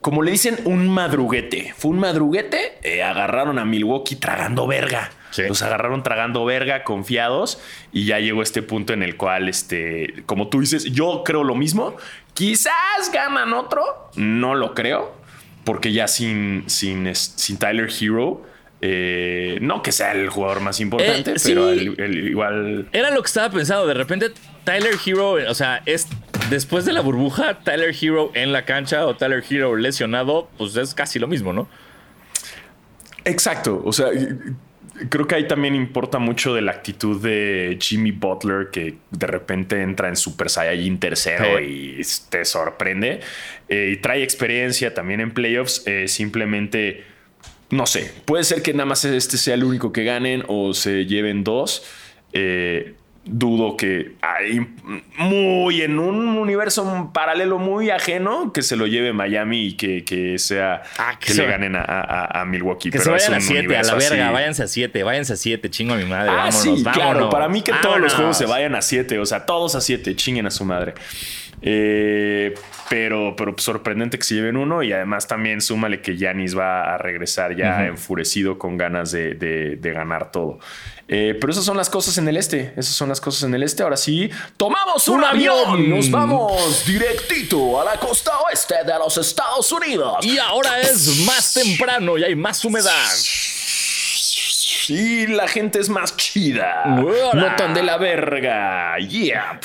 como 0.00 0.22
le 0.22 0.32
dicen, 0.32 0.58
un 0.64 0.88
madruguete. 0.88 1.74
Fue 1.76 1.90
un 1.90 1.98
madruguete. 1.98 2.78
Eh, 2.82 3.02
agarraron 3.02 3.58
a 3.58 3.64
Milwaukee 3.64 4.16
tragando 4.16 4.66
verga. 4.66 5.10
Los 5.38 5.62
agarraron 5.62 6.02
tragando 6.02 6.44
verga, 6.44 6.84
confiados, 6.84 7.60
y 7.92 8.04
ya 8.04 8.18
llegó 8.18 8.42
este 8.42 8.62
punto 8.62 8.92
en 8.92 9.02
el 9.02 9.16
cual, 9.16 9.48
este, 9.48 10.24
como 10.26 10.48
tú 10.48 10.60
dices, 10.60 10.84
yo 10.84 11.22
creo 11.24 11.44
lo 11.44 11.54
mismo. 11.54 11.96
Quizás 12.34 13.10
ganan 13.12 13.52
otro, 13.52 14.10
no 14.14 14.54
lo 14.54 14.74
creo, 14.74 15.14
porque 15.64 15.92
ya 15.92 16.08
sin, 16.08 16.64
sin, 16.66 17.14
sin 17.14 17.56
Tyler 17.56 17.88
Hero. 17.98 18.42
Eh, 18.84 19.58
no 19.60 19.80
que 19.80 19.92
sea 19.92 20.10
el 20.12 20.28
jugador 20.28 20.60
más 20.60 20.80
importante, 20.80 21.30
Eh, 21.30 21.36
pero 21.44 21.72
sí. 21.72 21.86
el- 21.96 22.00
el 22.00 22.28
igual. 22.28 22.88
Era 22.92 23.10
lo 23.12 23.22
que 23.22 23.28
estaba 23.28 23.48
pensando. 23.48 23.86
De 23.86 23.94
repente, 23.94 24.32
Tyler 24.64 24.94
Hero, 25.06 25.34
o 25.48 25.54
sea, 25.54 25.82
es 25.86 26.08
después 26.50 26.84
de 26.84 26.92
la 26.92 27.00
burbuja, 27.00 27.60
Tyler 27.60 27.94
Hero 28.00 28.32
en 28.34 28.50
la 28.52 28.64
cancha 28.64 29.06
o 29.06 29.14
Tyler 29.16 29.44
Hero 29.48 29.76
lesionado, 29.76 30.50
pues 30.58 30.74
es 30.76 30.94
casi 30.94 31.20
lo 31.20 31.28
mismo, 31.28 31.52
¿no? 31.52 31.68
Exacto. 33.24 33.80
O 33.84 33.92
sea, 33.92 34.08
creo 35.08 35.26
que 35.26 35.34
ahí 35.36 35.46
también 35.46 35.74
importa 35.74 36.18
mucho 36.18 36.54
de 36.54 36.62
la 36.62 36.72
actitud 36.72 37.22
de 37.22 37.78
Jimmy 37.80 38.10
Butler, 38.10 38.68
que 38.72 38.96
de 39.10 39.26
repente 39.26 39.80
entra 39.80 40.08
en 40.08 40.16
Super 40.16 40.50
Saiyajin 40.50 40.98
tercero 40.98 41.58
Sí. 41.58 41.96
y 41.98 42.02
te 42.30 42.44
sorprende. 42.44 43.20
Eh, 43.68 43.92
y 43.94 43.96
trae 43.98 44.22
experiencia 44.22 44.92
también 44.92 45.20
en 45.20 45.30
playoffs. 45.32 45.84
Eh, 45.86 46.08
simplemente, 46.08 47.04
no 47.72 47.86
sé, 47.86 48.12
puede 48.24 48.44
ser 48.44 48.62
que 48.62 48.72
nada 48.72 48.86
más 48.86 49.04
este 49.04 49.36
sea 49.36 49.54
el 49.54 49.64
único 49.64 49.92
que 49.92 50.04
ganen 50.04 50.44
o 50.46 50.72
se 50.74 51.06
lleven 51.06 51.42
dos. 51.42 51.82
Eh, 52.32 52.94
dudo 53.24 53.76
que 53.76 54.16
hay 54.20 54.66
muy 55.16 55.82
en 55.82 56.00
un 56.00 56.26
universo 56.36 57.10
paralelo 57.14 57.56
muy 57.58 57.88
ajeno 57.88 58.52
que 58.52 58.62
se 58.62 58.74
lo 58.74 58.88
lleve 58.88 59.12
Miami 59.12 59.66
y 59.68 59.72
que, 59.74 60.04
que 60.04 60.40
sea 60.40 60.82
Ah, 60.98 61.16
que 61.20 61.26
que, 61.28 61.32
se 61.34 61.42
le 61.42 61.48
ganen 61.48 61.76
a, 61.76 61.82
a- 61.82 62.40
a 62.40 62.44
Milwaukee. 62.44 62.90
Que 62.90 62.98
se 62.98 63.04
pero 63.04 63.16
es 63.16 63.28
vayan 63.28 63.38
a 63.38 63.40
7, 63.40 63.76
a 63.76 63.82
la 63.84 63.94
verga, 63.94 64.24
así. 64.26 64.32
váyanse 64.34 64.62
a 64.64 64.66
7, 64.66 65.02
váyanse 65.04 65.32
a 65.34 65.36
7, 65.36 65.70
chingo 65.70 65.94
a 65.94 65.96
mi 65.98 66.04
madre. 66.04 66.30
Ah, 66.30 66.34
vámonos, 66.34 66.56
sí, 66.62 66.68
vámonos. 66.82 66.94
claro. 66.94 67.30
Para 67.30 67.48
mí 67.48 67.62
que 67.62 67.72
todos 67.80 68.00
los 68.00 68.12
juegos 68.14 68.36
se 68.36 68.46
vayan 68.46 68.74
a 68.74 68.82
7, 68.82 69.18
o 69.20 69.24
sea, 69.26 69.46
todos 69.46 69.76
a 69.76 69.80
7, 69.80 70.16
chinguen 70.16 70.46
a 70.46 70.50
su 70.50 70.64
madre. 70.64 70.94
Eh, 71.64 72.54
pero, 72.90 73.34
pero 73.36 73.54
sorprendente 73.56 74.18
que 74.18 74.24
se 74.24 74.34
lleven 74.34 74.56
uno 74.56 74.82
y 74.82 74.92
además 74.92 75.28
también 75.28 75.60
súmale 75.60 76.00
que 76.02 76.16
Yanis 76.16 76.58
va 76.58 76.94
a 76.94 76.98
regresar 76.98 77.56
ya 77.56 77.86
enfurecido 77.86 78.58
con 78.58 78.76
ganas 78.76 79.12
de, 79.12 79.34
de- 79.34 79.76
de 79.76 79.92
ganar 79.92 80.30
todo. 80.32 80.58
Eh, 81.08 81.36
pero 81.40 81.52
esas 81.52 81.64
son 81.64 81.76
las 81.76 81.88
cosas 81.90 82.16
en 82.18 82.26
el 82.28 82.36
este. 82.36 82.72
Esas 82.76 82.94
son 82.94 83.08
las 83.08 83.20
cosas 83.20 83.42
en 83.44 83.54
el 83.54 83.62
este. 83.62 83.82
Ahora 83.82 83.96
sí, 83.96 84.30
tomamos 84.56 85.06
un, 85.08 85.18
Un 85.18 85.24
avión. 85.24 85.68
avión. 85.68 85.90
Nos 85.90 86.10
vamos 86.10 86.84
directito 86.86 87.80
a 87.80 87.84
la 87.84 87.92
costa 88.00 88.32
oeste 88.40 88.74
de 88.86 88.94
los 88.98 89.16
Estados 89.18 89.70
Unidos. 89.72 90.24
Y 90.24 90.38
ahora 90.38 90.80
es 90.80 91.24
más 91.26 91.52
temprano 91.54 92.16
y 92.18 92.24
hay 92.24 92.34
más 92.34 92.64
humedad. 92.64 92.90
Y 94.88 95.26
la 95.28 95.46
gente 95.48 95.78
es 95.80 95.88
más 95.88 96.16
chida. 96.16 96.84
No 96.86 97.56
tan 97.56 97.72
de 97.74 97.82
la 97.82 97.96
verga. 97.98 98.96
Yeah. 98.98 99.60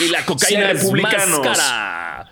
Y 0.00 0.08
la 0.08 0.24
cocaína 0.24 0.68
más 0.72 0.82
republicanos. 0.82 1.40
cara. 1.40 2.30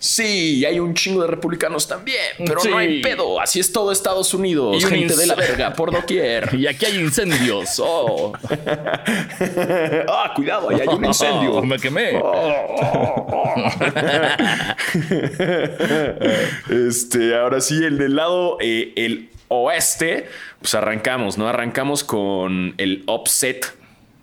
Sí, 0.00 0.64
hay 0.64 0.78
un 0.78 0.94
chingo 0.94 1.22
de 1.22 1.26
republicanos 1.26 1.88
también, 1.88 2.20
pero 2.46 2.60
Sí. 2.60 2.68
no 2.68 2.78
hay 2.78 3.00
pedo. 3.02 3.40
Así 3.40 3.58
es 3.58 3.72
todo 3.72 3.90
Estados 3.90 4.32
Unidos. 4.32 4.76
Y 4.80 4.86
gente 4.86 5.16
de 5.16 5.26
la 5.26 5.34
verga 5.34 5.72
por 5.72 5.90
doquier. 5.90 6.50
Y 6.58 6.68
aquí 6.68 6.86
hay 6.86 6.98
incendios. 7.00 7.78
Oh, 7.84 8.32
ah, 10.08 10.32
cuidado, 10.36 10.70
ahí 10.70 10.80
hay 10.80 10.86
un 10.88 11.04
incendio. 11.04 11.54
Oh, 11.56 11.62
me 11.66 11.78
quemé. 11.78 12.20
este, 16.70 17.36
ahora 17.36 17.60
sí, 17.60 17.82
el 17.84 17.98
del 17.98 18.16
lado, 18.16 18.58
eh, 18.60 18.92
el 18.96 19.30
oeste, 19.48 20.28
pues 20.60 20.74
arrancamos, 20.74 21.38
¿no? 21.38 21.48
Arrancamos 21.48 22.04
con 22.04 22.74
el 22.78 23.04
upset 23.06 23.66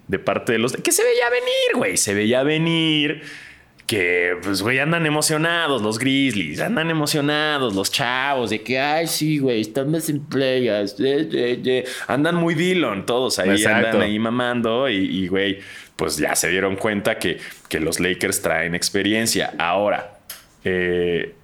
de 0.08 0.20
parte 0.20 0.54
de 0.54 0.60
los... 0.60 0.74
Que 0.74 0.92
se 0.92 1.04
veía 1.04 1.30
venir, 1.30 1.76
güey, 1.76 1.98
se 1.98 2.14
veía 2.14 2.44
venir. 2.44 3.24
Que, 3.88 4.36
pues, 4.42 4.64
güey, 4.64 4.80
andan 4.80 5.06
emocionados 5.06 5.84
los 5.84 6.00
Grizzlies, 6.00 6.60
andan 6.60 6.90
emocionados 6.90 7.76
los 7.76 7.92
chavos, 7.92 8.50
de 8.50 8.64
que, 8.64 8.80
ay, 8.80 9.06
sí, 9.06 9.38
güey, 9.38 9.62
estamos 9.62 10.10
en 10.10 10.26
playas, 10.26 11.00
eh, 11.00 11.30
eh, 11.32 11.62
eh". 11.64 11.86
andan 12.08 12.34
muy 12.34 12.56
Dillon, 12.56 13.06
todos 13.06 13.38
ahí 13.38 13.52
Exacto. 13.52 13.90
andan 13.90 14.02
ahí 14.02 14.18
mamando 14.18 14.90
y, 14.90 14.96
y, 14.96 15.28
güey, 15.28 15.60
pues 15.96 16.18
ya 16.18 16.36
se 16.36 16.50
dieron 16.50 16.78
cuenta 16.78 17.20
que, 17.20 17.38
que 17.70 17.80
los 17.80 18.00
Lakers 18.00 18.42
traen 18.42 18.74
experiencia. 18.74 19.54
Ahora, 19.60 20.18
eh, 20.64 21.36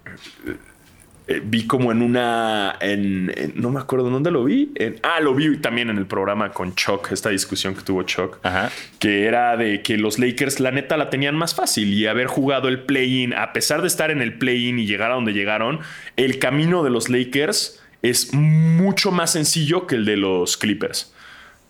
eh, 1.36 1.42
vi 1.44 1.66
como 1.66 1.92
en 1.92 2.02
una. 2.02 2.76
En, 2.80 3.32
en- 3.36 3.52
no 3.56 3.70
me 3.70 3.80
acuerdo 3.80 4.08
dónde 4.10 4.30
lo 4.30 4.44
vi. 4.44 4.70
En- 4.76 4.96
ah, 5.02 5.20
lo 5.20 5.34
vi 5.34 5.56
también 5.58 5.90
en 5.90 5.98
el 5.98 6.06
programa 6.06 6.50
con 6.52 6.74
Chuck, 6.74 7.10
esta 7.12 7.30
discusión 7.30 7.74
que 7.74 7.82
tuvo 7.82 8.02
Chuck. 8.02 8.38
Ajá. 8.42 8.70
Que 8.98 9.24
era 9.26 9.56
de 9.56 9.82
que 9.82 9.96
los 9.98 10.18
Lakers, 10.18 10.60
la 10.60 10.70
neta, 10.70 10.96
la 10.96 11.10
tenían 11.10 11.34
más 11.36 11.54
fácil 11.54 11.92
y 11.94 12.06
haber 12.06 12.26
jugado 12.26 12.68
el 12.68 12.80
play-in, 12.80 13.34
a 13.34 13.52
pesar 13.52 13.80
de 13.80 13.88
estar 13.88 14.10
en 14.10 14.22
el 14.22 14.38
play-in 14.38 14.78
y 14.78 14.86
llegar 14.86 15.10
a 15.10 15.14
donde 15.14 15.32
llegaron, 15.32 15.80
el 16.16 16.38
camino 16.38 16.82
de 16.84 16.90
los 16.90 17.08
Lakers 17.08 17.80
es 18.02 18.34
mucho 18.34 19.10
más 19.12 19.32
sencillo 19.32 19.86
que 19.86 19.94
el 19.94 20.04
de 20.04 20.16
los 20.16 20.56
Clippers, 20.56 21.14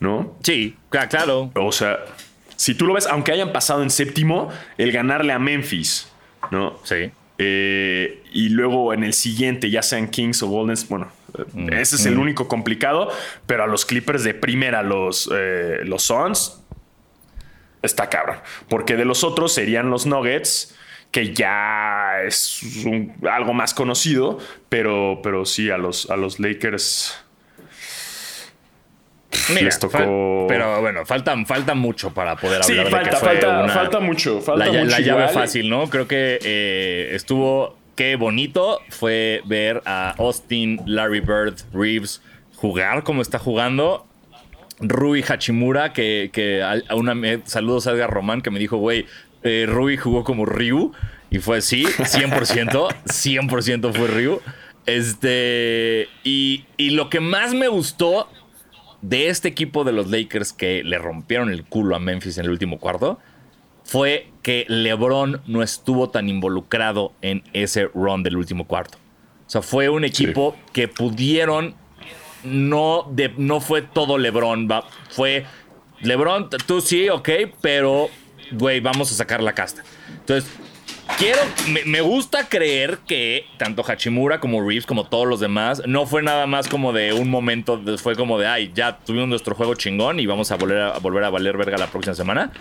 ¿no? 0.01 0.37
Sí, 0.43 0.77
cla- 0.91 1.09
claro. 1.09 1.51
O 1.55 1.73
sea, 1.73 1.99
si 2.57 2.75
tú 2.75 2.87
lo 2.87 2.95
ves, 2.95 3.07
aunque 3.07 3.33
hayan 3.33 3.53
pasado 3.53 3.83
en 3.83 3.91
séptimo, 3.91 4.51
el 4.79 4.93
ganarle 4.93 5.33
a 5.33 5.39
Memphis, 5.39 6.09
¿no? 6.51 6.79
Sí. 6.85 7.11
Eh, 7.45 8.23
y 8.33 8.51
luego 8.51 8.95
en 8.95 9.03
el 9.05 9.13
siguiente, 9.15 9.69
ya 9.71 9.83
sean 9.83 10.09
Kings 10.09 10.43
o 10.43 10.49
Golden, 10.49 10.77
bueno, 10.89 11.11
eh, 11.39 11.81
ese 11.81 11.97
es 11.97 12.07
el 12.07 12.19
único 12.19 12.47
complicado, 12.47 13.11
pero 13.47 13.65
a 13.65 13.67
los 13.67 13.85
Clippers 13.85 14.23
de 14.25 14.35
primera, 14.35 14.83
los, 14.83 15.29
eh, 15.35 15.81
los 15.85 16.05
Suns, 16.05 16.61
está 17.83 18.09
cabrón. 18.09 18.37
Porque 18.69 18.97
de 18.97 19.05
los 19.05 19.25
otros 19.25 19.53
serían 19.53 19.91
los 19.91 20.07
Nuggets, 20.07 20.77
que 21.11 21.35
ya 21.35 22.23
es 22.27 22.63
un- 22.87 23.13
algo 23.31 23.53
más 23.53 23.75
conocido, 23.75 24.39
pero, 24.69 25.21
pero 25.23 25.45
sí, 25.45 25.69
a 25.71 25.77
los, 25.79 26.09
a 26.11 26.17
los 26.17 26.39
Lakers 26.41 27.15
Mira, 29.51 29.63
les 29.63 29.79
tocó. 29.79 29.99
fal- 29.99 30.47
pero 30.49 30.81
bueno, 30.81 31.05
falta, 31.07 31.35
falta 31.45 31.75
mucho 31.75 32.13
para 32.13 32.37
poder 32.37 32.63
Sí, 32.65 32.73
hablar 32.73 32.87
de 32.87 32.91
falta, 32.93 33.11
que 33.11 33.17
fue 33.17 33.29
falta, 33.29 33.49
una- 33.65 33.73
falta 33.73 34.01
mucho. 34.01 34.41
Falta 34.41 34.67
la, 34.67 34.73
mucho 34.73 34.85
la 34.91 35.01
llave 35.01 35.21
igual. 35.23 35.29
fácil, 35.35 35.69
¿no? 35.71 35.89
Creo 35.89 36.07
que 36.09 36.39
eh, 36.45 37.11
estuvo. 37.15 37.77
Qué 37.95 38.17
bonito 38.17 38.81
fue 38.89 39.43
ver 39.45 39.83
a 39.85 40.15
Austin, 40.19 40.81
Larry 40.87 41.21
Bird, 41.21 41.57
Reeves 41.75 42.23
jugar 42.57 43.03
como 43.05 43.21
está 43.23 43.39
jugando. 43.39 44.07
Rui 44.81 45.23
Hachimura, 45.23 45.93
que, 45.93 46.31
que 46.33 46.63
a 46.63 46.95
una, 46.97 47.15
saludos 47.45 47.87
a 47.87 47.93
Edgar 47.93 48.11
Román, 48.11 48.41
que 48.41 48.51
me 48.51 48.59
dijo, 48.59 48.79
güey, 48.79 49.07
eh, 49.43 49.67
Rui 49.69 49.97
jugó 49.99 50.25
como 50.25 50.47
Ryu. 50.47 50.93
Y 51.31 51.39
fue 51.39 51.61
sí, 51.63 51.85
100%, 51.85 52.89
100% 53.07 53.93
fue 53.95 54.07
Ryu. 54.09 54.41
Este, 54.87 56.09
y, 56.25 56.65
y 56.77 56.91
lo 56.91 57.09
que 57.11 57.21
más 57.21 57.55
me 57.55 57.69
gustó 57.69 58.29
de 59.03 59.29
este 59.29 59.49
equipo 59.49 59.85
de 59.85 59.93
los 59.93 60.11
Lakers 60.11 60.53
que 60.53 60.83
le 60.83 60.97
rompieron 60.99 61.51
el 61.51 61.65
culo 61.65 61.95
a 61.95 61.99
Memphis 61.99 62.39
en 62.39 62.47
el 62.47 62.51
último 62.51 62.79
cuarto 62.79 63.19
fue 63.85 64.31
que 64.43 64.65
LeBron 64.69 65.43
no 65.47 65.63
estuvo 65.63 66.11
tan 66.11 66.29
involucrado 66.29 67.13
en 67.21 67.43
ese 67.53 67.87
run 67.95 68.23
del 68.23 68.37
último 68.37 68.67
cuarto. 68.67 68.99
O 69.47 69.51
sea, 69.51 69.61
fue 69.61 69.89
un 69.89 70.05
equipo 70.05 70.57
que 70.73 70.89
pudieron 70.89 71.75
no 72.45 73.07
de, 73.11 73.33
no 73.37 73.61
fue 73.61 73.83
todo 73.83 74.19
LeBron, 74.19 74.69
va, 74.71 74.85
fue 75.11 75.45
LeBron, 76.01 76.49
tú 76.67 76.81
sí, 76.81 77.09
ok, 77.09 77.29
pero 77.61 78.09
güey, 78.53 78.81
vamos 78.81 79.11
a 79.13 79.15
sacar 79.15 79.43
la 79.43 79.53
casta. 79.53 79.83
Entonces, 80.09 80.51
quiero, 81.19 81.41
me, 81.69 81.85
me 81.85 82.01
gusta 82.01 82.49
creer 82.49 82.99
que 83.07 83.47
tanto 83.59 83.83
Hachimura 83.87 84.41
como 84.41 84.61
Reeves, 84.67 84.87
como 84.87 85.05
todos 85.05 85.27
los 85.27 85.41
demás, 85.41 85.83
no 85.87 86.07
fue 86.07 86.23
nada 86.23 86.47
más 86.47 86.69
como 86.69 86.93
de 86.93 87.13
un 87.13 87.29
momento, 87.29 87.81
fue 87.99 88.17
como 88.17 88.39
de, 88.39 88.47
ay, 88.47 88.73
ya 88.75 88.99
tuvimos 88.99 89.29
nuestro 89.29 89.55
juego 89.55 89.75
chingón 89.75 90.21
y 90.21 90.27
vamos 90.27 90.51
a 90.51 90.57
volver 90.57 90.79
a, 90.79 90.89
a 90.95 90.99
volver 90.99 91.25
a 91.25 91.31
valer 91.31 91.57
verga 91.57 91.79
la 91.79 91.87
próxima 91.89 92.15
semana. 92.15 92.53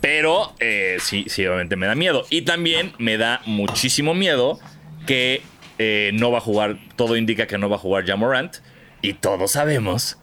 Pero 0.00 0.52
eh, 0.60 0.98
sí, 1.00 1.24
sí, 1.28 1.44
obviamente 1.46 1.76
me 1.76 1.86
da 1.86 1.94
miedo. 1.94 2.24
Y 2.30 2.42
también 2.42 2.92
me 2.98 3.18
da 3.18 3.40
muchísimo 3.46 4.14
miedo 4.14 4.60
que 5.06 5.42
eh, 5.78 6.10
no 6.14 6.30
va 6.30 6.38
a 6.38 6.40
jugar, 6.40 6.78
todo 6.96 7.16
indica 7.16 7.46
que 7.46 7.58
no 7.58 7.68
va 7.68 7.76
a 7.76 7.80
jugar 7.80 8.06
Jamorant. 8.06 8.56
Y 9.02 9.14
todos 9.14 9.52
sabemos 9.52 10.18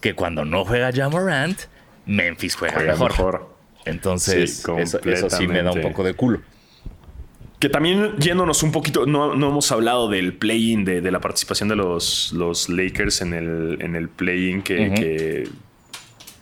que 0.00 0.14
cuando 0.14 0.44
no 0.44 0.64
juega 0.64 0.90
Jamorant, 0.92 1.60
Memphis 2.06 2.56
juega, 2.56 2.74
Juega 2.74 2.92
mejor. 2.94 3.10
mejor. 3.12 3.51
Entonces, 3.84 4.62
Sí, 4.64 4.72
eso, 4.78 5.00
eso 5.04 5.30
sí 5.30 5.46
me 5.48 5.62
da 5.62 5.72
un 5.72 5.80
poco 5.80 6.04
de 6.04 6.14
culo. 6.14 6.40
Que 7.58 7.68
también 7.68 8.16
yéndonos 8.18 8.62
un 8.64 8.72
poquito, 8.72 9.06
no, 9.06 9.36
no 9.36 9.48
hemos 9.50 9.70
hablado 9.70 10.08
del 10.08 10.34
play-in, 10.34 10.84
de, 10.84 11.00
de 11.00 11.10
la 11.12 11.20
participación 11.20 11.68
de 11.68 11.76
los, 11.76 12.32
los 12.32 12.68
Lakers 12.68 13.20
en 13.22 13.32
el, 13.34 13.78
en 13.80 13.94
el 13.94 14.08
play-in, 14.08 14.62
que, 14.62 15.48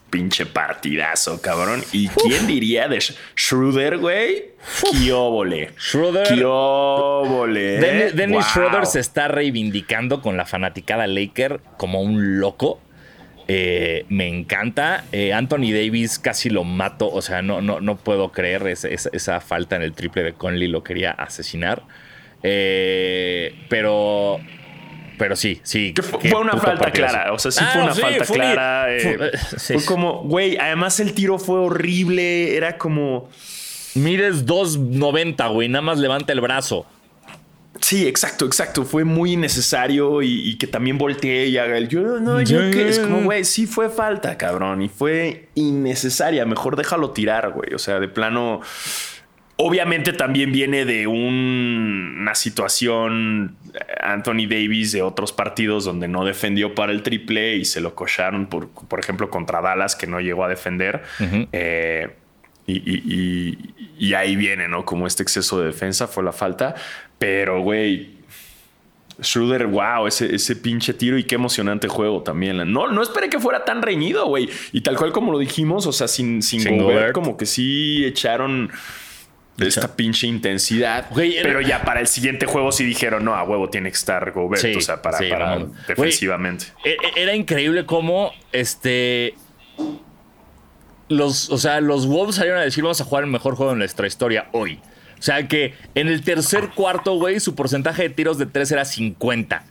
pinche 0.08 0.44
partidazo, 0.46 1.40
cabrón. 1.40 1.84
¿Y 1.92 2.08
quién 2.08 2.46
diría 2.46 2.88
de 2.88 2.96
Sch- 2.98 3.14
Schroeder, 3.36 3.98
güey? 3.98 4.46
Kiobole. 4.92 5.70
Schroeder- 5.76 6.26
Kiobole. 6.26 7.78
Dennis, 7.80 8.16
Dennis 8.16 8.36
Wow. 8.38 8.44
Schroeder 8.44 8.86
se 8.86 9.00
está 9.00 9.28
reivindicando 9.28 10.20
con 10.20 10.36
la 10.36 10.46
fanaticada 10.46 11.06
Laker 11.06 11.60
como 11.76 12.00
un 12.02 12.40
loco. 12.40 12.80
Eh, 13.52 14.06
me 14.08 14.28
encanta. 14.28 15.06
Eh, 15.10 15.32
Anthony 15.32 15.72
Davis 15.72 16.20
casi 16.20 16.50
lo 16.50 16.62
mato. 16.62 17.10
O 17.10 17.20
sea, 17.20 17.42
no, 17.42 17.60
no, 17.60 17.80
no 17.80 17.96
puedo 17.96 18.30
creer 18.30 18.68
esa 18.68 19.40
falta 19.40 19.74
en 19.74 19.82
el 19.82 19.92
triple 19.92 20.22
de 20.22 20.34
Conley. 20.34 20.68
Lo 20.68 20.84
quería 20.84 21.10
asesinar. 21.10 21.82
Eh, 22.44 23.52
pero. 23.68 24.38
Pero 25.18 25.34
sí, 25.34 25.60
sí. 25.64 25.92
fue, 26.00 26.40
una 26.40 26.56
falta 26.58 26.92
clara. 26.92 27.32
O 27.32 27.40
sea, 27.40 27.50
sí 27.50 27.64
fue 27.72 27.82
ah, 27.82 27.84
una 27.86 27.94
falta 27.94 28.24
clara. 28.24 28.86
fue 29.58 29.84
como, 29.84 30.22
güey, 30.22 30.56
además 30.56 31.00
el 31.00 31.12
tiro 31.12 31.40
fue 31.40 31.58
horrible. 31.58 32.56
Era 32.56 32.78
como. 32.78 33.28
Mides 33.96 34.46
2.90, 34.46 35.52
güey. 35.52 35.68
Nada 35.68 35.82
más 35.82 35.98
levanta 35.98 36.32
el 36.32 36.40
brazo. 36.40 36.86
Sí, 37.80 38.06
exacto, 38.06 38.44
exacto. 38.44 38.84
Fue 38.84 39.04
muy 39.04 39.32
innecesario 39.32 40.22
y, 40.22 40.56
que 40.58 40.66
también 40.66 40.98
volteé 40.98 41.46
y 41.46 41.58
haga 41.58 41.78
el 41.78 41.88
yo, 41.88 42.20
no, 42.20 42.40
yo 42.42 42.70
qué. 42.70 42.88
Es 42.88 42.98
como, 42.98 43.22
güey, 43.22 43.44
sí 43.44 43.66
fue 43.66 43.88
falta, 43.88 44.36
cabrón. 44.36 44.82
Y 44.82 44.88
fue 44.88 45.48
innecesaria. 45.54 46.44
Mejor 46.44 46.76
déjalo 46.76 47.10
tirar, 47.10 47.52
güey. 47.52 47.74
O 47.74 47.78
sea, 47.78 47.98
de 47.98 48.08
plano. 48.08 48.60
Obviamente 49.56 50.14
también 50.14 50.52
viene 50.52 50.86
de 50.86 51.06
una 51.06 52.34
situación 52.34 53.56
eh, 53.74 53.78
Anthony 54.00 54.46
Davis 54.48 54.92
de 54.92 55.02
otros 55.02 55.32
partidos 55.32 55.84
donde 55.84 56.08
no 56.08 56.24
defendió 56.24 56.74
para 56.74 56.92
el 56.92 57.02
triple 57.02 57.56
y 57.56 57.66
se 57.66 57.82
lo 57.82 57.94
cocharon, 57.94 58.46
por, 58.46 58.70
por 58.70 59.00
ejemplo, 59.00 59.28
contra 59.28 59.60
Dallas, 59.60 59.96
que 59.96 60.06
no 60.06 60.20
llegó 60.20 60.44
a 60.44 60.48
defender. 60.48 61.02
eh, 61.52 62.08
y, 62.66 64.14
ahí 64.14 64.36
viene, 64.36 64.68
¿no? 64.68 64.84
Como 64.84 65.06
este 65.06 65.22
exceso 65.22 65.60
de 65.60 65.66
defensa 65.66 66.06
fue 66.06 66.22
la 66.22 66.32
falta. 66.32 66.74
Pero, 67.20 67.60
güey, 67.60 68.12
Schroeder, 69.22 69.66
wow, 69.66 70.06
ese, 70.06 70.34
ese 70.34 70.56
pinche 70.56 70.94
tiro 70.94 71.18
y 71.18 71.24
qué 71.24 71.34
emocionante 71.34 71.86
juego 71.86 72.22
también. 72.22 72.56
No, 72.72 72.90
no 72.90 73.02
esperé 73.02 73.28
que 73.28 73.38
fuera 73.38 73.62
tan 73.66 73.82
reñido, 73.82 74.26
güey. 74.26 74.48
Y 74.72 74.80
tal 74.80 74.96
cual 74.96 75.12
como 75.12 75.30
lo 75.30 75.38
dijimos, 75.38 75.86
o 75.86 75.92
sea, 75.92 76.08
sin, 76.08 76.42
sin, 76.42 76.64
como 77.12 77.36
que 77.36 77.44
sí 77.44 78.06
echaron 78.06 78.70
esta 79.58 79.94
pinche 79.94 80.26
intensidad. 80.26 81.10
pero 81.14 81.60
ya 81.60 81.82
para 81.82 82.00
el 82.00 82.06
siguiente 82.06 82.46
juego 82.46 82.72
sí 82.72 82.84
dijeron, 82.84 83.22
no, 83.22 83.34
a 83.34 83.42
huevo 83.42 83.68
tiene 83.68 83.90
que 83.90 83.96
estar 83.96 84.32
Gobert, 84.32 84.64
o 84.74 84.80
sea, 84.80 85.02
para, 85.02 85.58
defensivamente. 85.86 86.68
E, 86.84 86.92
e, 86.92 87.22
era 87.22 87.34
increíble 87.34 87.84
cómo 87.84 88.32
este 88.50 89.34
los, 91.08 91.50
o 91.50 91.58
sea, 91.58 91.82
los 91.82 92.06
Wolves 92.06 92.36
salieron 92.36 92.60
a 92.60 92.64
decir 92.64 92.82
vamos 92.82 93.02
a 93.02 93.04
jugar 93.04 93.24
el 93.24 93.30
mejor 93.30 93.56
juego 93.56 93.72
en 93.72 93.78
nuestra 93.78 94.06
historia 94.06 94.48
hoy. 94.52 94.80
O 95.20 95.22
sea 95.22 95.46
que 95.46 95.74
en 95.94 96.08
el 96.08 96.24
tercer 96.24 96.70
cuarto, 96.70 97.14
güey, 97.16 97.40
su 97.40 97.54
porcentaje 97.54 98.04
de 98.04 98.08
tiros 98.08 98.38
de 98.38 98.46
tres 98.46 98.72
era 98.72 98.86
50. 98.86 99.64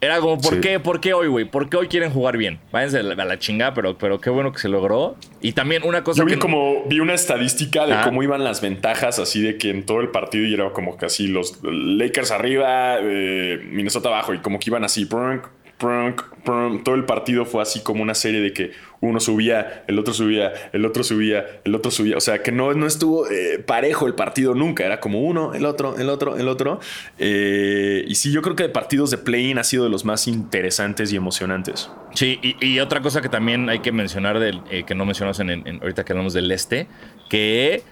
Era 0.00 0.20
como, 0.20 0.38
¿por 0.38 0.60
qué? 0.60 0.78
¿Por 0.78 1.00
qué 1.00 1.12
hoy, 1.12 1.26
güey? 1.26 1.44
¿Por 1.44 1.68
qué 1.68 1.76
hoy 1.76 1.88
quieren 1.88 2.12
jugar 2.12 2.36
bien? 2.36 2.60
Váyanse 2.70 2.98
a 2.98 3.02
la 3.02 3.38
chingada, 3.38 3.74
pero, 3.74 3.98
pero 3.98 4.20
qué 4.20 4.30
bueno 4.30 4.52
que 4.52 4.60
se 4.60 4.68
logró. 4.68 5.16
Y 5.40 5.52
también 5.52 5.82
una 5.82 6.04
cosa 6.04 6.20
Yo 6.20 6.26
vi 6.26 6.36
como, 6.36 6.84
vi 6.86 7.00
una 7.00 7.14
estadística 7.14 7.84
de 7.84 7.96
cómo 8.04 8.22
iban 8.22 8.44
las 8.44 8.60
ventajas, 8.60 9.18
así 9.18 9.40
de 9.40 9.56
que 9.56 9.70
en 9.70 9.86
todo 9.86 10.00
el 10.00 10.10
partido 10.10 10.46
y 10.46 10.54
era 10.54 10.70
como 10.70 10.96
que 10.96 11.06
así 11.06 11.26
los 11.26 11.58
Lakers 11.62 12.30
arriba, 12.30 12.98
eh, 13.00 13.60
Minnesota 13.72 14.10
abajo, 14.10 14.34
y 14.34 14.38
como 14.38 14.60
que 14.60 14.70
iban 14.70 14.84
así, 14.84 15.08
todo 15.08 16.94
el 16.94 17.04
partido 17.04 17.44
fue 17.44 17.62
así 17.62 17.80
como 17.80 18.02
una 18.02 18.14
serie 18.14 18.40
de 18.40 18.52
que 18.52 18.70
uno 19.00 19.20
subía, 19.20 19.84
el 19.86 19.98
otro 19.98 20.12
subía, 20.12 20.52
el 20.72 20.84
otro 20.84 21.04
subía, 21.04 21.44
el 21.64 21.74
otro 21.74 21.90
subía. 21.90 22.16
O 22.16 22.20
sea, 22.20 22.42
que 22.42 22.50
no, 22.50 22.74
no 22.74 22.86
estuvo 22.86 23.28
eh, 23.30 23.62
parejo 23.64 24.06
el 24.06 24.14
partido 24.14 24.54
nunca. 24.54 24.84
Era 24.84 24.98
como 25.00 25.20
uno, 25.22 25.54
el 25.54 25.64
otro, 25.66 25.96
el 25.98 26.08
otro, 26.08 26.36
el 26.36 26.48
otro. 26.48 26.80
Eh, 27.18 28.04
y 28.08 28.14
sí, 28.16 28.32
yo 28.32 28.42
creo 28.42 28.56
que 28.56 28.64
de 28.64 28.68
partidos 28.70 29.10
de 29.10 29.18
play-in 29.18 29.58
ha 29.58 29.64
sido 29.64 29.84
de 29.84 29.90
los 29.90 30.04
más 30.04 30.26
interesantes 30.26 31.12
y 31.12 31.16
emocionantes. 31.16 31.90
Sí, 32.14 32.40
y, 32.42 32.78
otra 32.80 33.00
cosa 33.00 33.20
que 33.20 33.28
también 33.28 33.68
hay 33.68 33.80
que 33.80 33.92
mencionar, 33.92 34.38
del, 34.40 34.62
eh, 34.70 34.84
que 34.84 34.94
no 34.94 35.04
mencionamos 35.04 35.38
en, 35.40 35.80
ahorita 35.80 36.04
que 36.04 36.12
hablamos 36.12 36.32
del 36.32 36.50
este, 36.50 36.88
que 37.28 37.82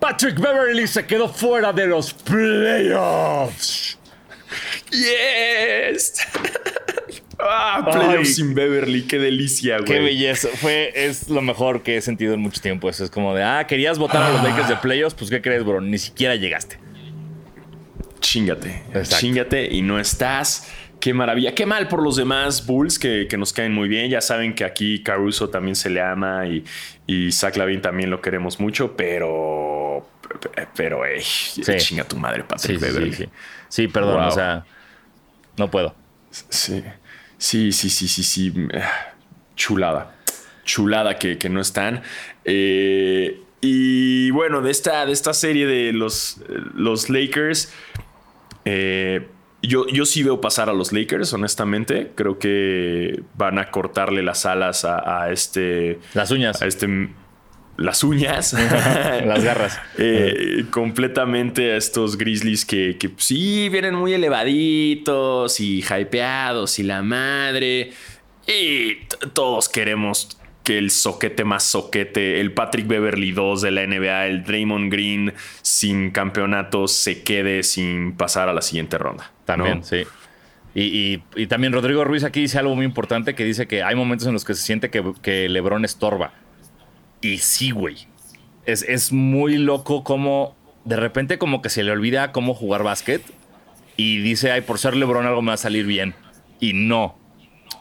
Patrick 0.00 0.38
Beverly 0.38 0.86
se 0.86 1.06
quedó 1.06 1.28
fuera 1.28 1.72
de 1.72 1.86
los 1.86 2.12
playoffs. 2.12 3.98
Yes. 4.90 6.14
Ah, 7.38 7.86
playoffs 7.92 8.36
sin 8.36 8.54
Beverly, 8.54 9.02
qué 9.02 9.18
delicia, 9.18 9.76
güey. 9.76 9.86
Qué 9.86 10.00
belleza. 10.00 10.48
Fue, 10.54 10.90
es 10.94 11.28
lo 11.28 11.42
mejor 11.42 11.82
que 11.82 11.98
he 11.98 12.00
sentido 12.00 12.32
en 12.32 12.40
mucho 12.40 12.62
tiempo. 12.62 12.88
Eso 12.88 13.04
es 13.04 13.10
como 13.10 13.34
de, 13.34 13.42
ah, 13.42 13.66
querías 13.66 13.98
votar 13.98 14.22
a 14.22 14.30
los 14.30 14.40
ah. 14.40 14.44
Lakers 14.44 14.68
de 14.68 14.76
playoffs, 14.76 15.14
pues 15.14 15.30
¿qué 15.30 15.42
crees, 15.42 15.62
bro? 15.62 15.80
Ni 15.80 15.98
siquiera 15.98 16.34
llegaste. 16.34 16.78
Chingate. 18.20 18.82
Chingate 19.02 19.68
y 19.72 19.82
no 19.82 20.00
estás. 20.00 20.72
Qué 20.98 21.12
maravilla. 21.12 21.54
Qué 21.54 21.66
mal 21.66 21.88
por 21.88 22.02
los 22.02 22.16
demás 22.16 22.66
Bulls 22.66 22.98
que, 22.98 23.28
nos 23.36 23.52
caen 23.52 23.72
muy 23.72 23.88
bien. 23.88 24.10
Ya 24.10 24.20
saben 24.20 24.54
que 24.54 24.64
aquí 24.64 25.02
Caruso 25.02 25.50
también 25.50 25.76
se 25.76 25.90
le 25.90 26.00
ama 26.00 26.46
y, 26.46 26.64
y 27.06 27.30
Zach 27.32 27.56
Lavin 27.56 27.82
también 27.82 28.10
lo 28.10 28.20
queremos 28.20 28.58
mucho, 28.58 28.96
pero. 28.96 30.08
Pero, 30.74 31.04
ey, 31.04 31.22
chinga 31.78 32.04
tu 32.04 32.16
madre, 32.16 32.44
Patrick 32.44 32.80
Beverly. 32.80 33.12
Sí, 33.12 33.28
sí. 33.68 33.88
perdón, 33.88 34.24
o 34.24 34.30
sea, 34.30 34.66
no 35.56 35.70
puedo. 35.70 35.94
Sí. 36.30 36.82
Sí, 37.38 37.72
sí, 37.72 37.90
sí, 37.90 38.08
sí, 38.08 38.22
sí. 38.22 38.52
Chulada. 39.54 40.14
Chulada 40.64 41.18
que, 41.18 41.48
no 41.48 41.60
están. 41.60 42.02
Eh, 42.44 43.40
y 43.60 44.30
bueno, 44.30 44.62
de 44.62 44.70
esta, 44.70 45.06
de 45.06 45.12
esta 45.12 45.32
serie 45.32 45.66
de 45.66 45.92
los, 45.92 46.40
los 46.74 47.08
Lakers, 47.08 47.72
eh, 48.64 49.28
yo, 49.62 49.86
yo 49.88 50.06
sí 50.06 50.22
veo 50.22 50.40
pasar 50.40 50.68
a 50.68 50.72
los 50.72 50.92
Lakers, 50.92 51.32
honestamente. 51.32 52.12
Creo 52.14 52.38
que 52.38 53.22
van 53.34 53.58
a 53.58 53.70
cortarle 53.70 54.22
las 54.22 54.46
alas 54.46 54.84
a, 54.84 55.30
este. 55.30 55.98
Las 56.14 56.30
uñas. 56.30 56.62
A 56.62 56.66
este. 56.66 57.10
Las 57.76 58.04
uñas. 58.04 58.52
las 59.24 59.44
garras. 59.44 59.80
Eh, 59.98 60.64
completamente 60.70 61.72
a 61.72 61.76
estos 61.76 62.18
Grizzlies 62.18 62.64
que, 62.64 62.96
que 62.98 63.10
sí 63.16 63.68
vienen 63.68 63.94
muy 63.94 64.12
elevaditos 64.12 65.58
y 65.60 65.82
hypeados 65.82 66.78
y 66.78 66.82
la 66.82 67.02
madre. 67.02 67.92
Y 68.46 68.96
todos 69.32 69.68
queremos 69.68 70.38
que 70.66 70.78
el 70.78 70.90
soquete 70.90 71.44
más 71.44 71.62
soquete, 71.62 72.40
el 72.40 72.52
Patrick 72.52 72.88
Beverly 72.88 73.30
2 73.30 73.62
de 73.62 73.70
la 73.70 73.86
NBA, 73.86 74.26
el 74.26 74.42
Draymond 74.42 74.92
Green 74.92 75.32
sin 75.62 76.10
campeonatos 76.10 76.92
se 76.92 77.22
quede 77.22 77.62
sin 77.62 78.16
pasar 78.16 78.48
a 78.48 78.52
la 78.52 78.62
siguiente 78.62 78.98
ronda. 78.98 79.30
También, 79.44 79.84
sí. 79.84 80.02
Y, 80.74 81.18
también 81.46 81.72
Rodrigo 81.72 82.04
Ruiz 82.04 82.24
aquí 82.24 82.40
dice 82.40 82.58
algo 82.58 82.74
muy 82.74 82.84
importante 82.84 83.34
que 83.34 83.44
dice 83.44 83.66
que 83.66 83.82
hay 83.82 83.94
momentos 83.94 84.26
en 84.26 84.34
los 84.34 84.44
que 84.44 84.54
se 84.54 84.62
siente 84.62 84.90
que, 84.90 85.02
que 85.22 85.48
Lebron 85.48 85.84
estorba. 85.84 86.32
Y 87.26 87.38
sí, 87.38 87.70
güey. 87.70 88.06
Es, 88.64 88.82
es 88.82 89.12
muy 89.12 89.58
loco 89.58 90.04
como 90.04 90.54
de 90.84 90.96
repente 90.96 91.38
como 91.38 91.62
que 91.62 91.68
se 91.68 91.82
le 91.82 91.90
olvida 91.90 92.32
cómo 92.32 92.54
jugar 92.54 92.82
básquet 92.82 93.22
y 93.96 94.18
dice, 94.18 94.52
ay, 94.52 94.60
por 94.60 94.78
ser 94.78 94.96
Lebron 94.96 95.26
algo 95.26 95.42
me 95.42 95.48
va 95.48 95.54
a 95.54 95.58
salir 95.58 95.86
bien. 95.86 96.14
Y 96.60 96.72
no. 96.72 97.16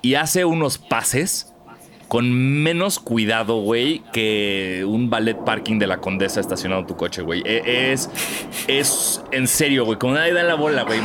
Y 0.01 0.15
hace 0.15 0.45
unos 0.45 0.77
pases 0.77 1.53
con 2.07 2.31
menos 2.31 2.99
cuidado, 2.99 3.61
güey, 3.61 4.03
que 4.13 4.83
un 4.87 5.09
ballet 5.09 5.35
parking 5.35 5.79
de 5.79 5.87
la 5.87 5.97
condesa 5.97 6.39
estacionado 6.39 6.85
tu 6.85 6.95
coche, 6.95 7.21
güey. 7.21 7.41
E, 7.45 7.91
es, 7.91 8.09
es 8.67 9.21
en 9.31 9.47
serio, 9.47 9.85
güey. 9.85 9.97
Como 9.97 10.13
nadie 10.13 10.33
da 10.33 10.43
la 10.43 10.55
bola, 10.55 10.83
güey. 10.83 11.01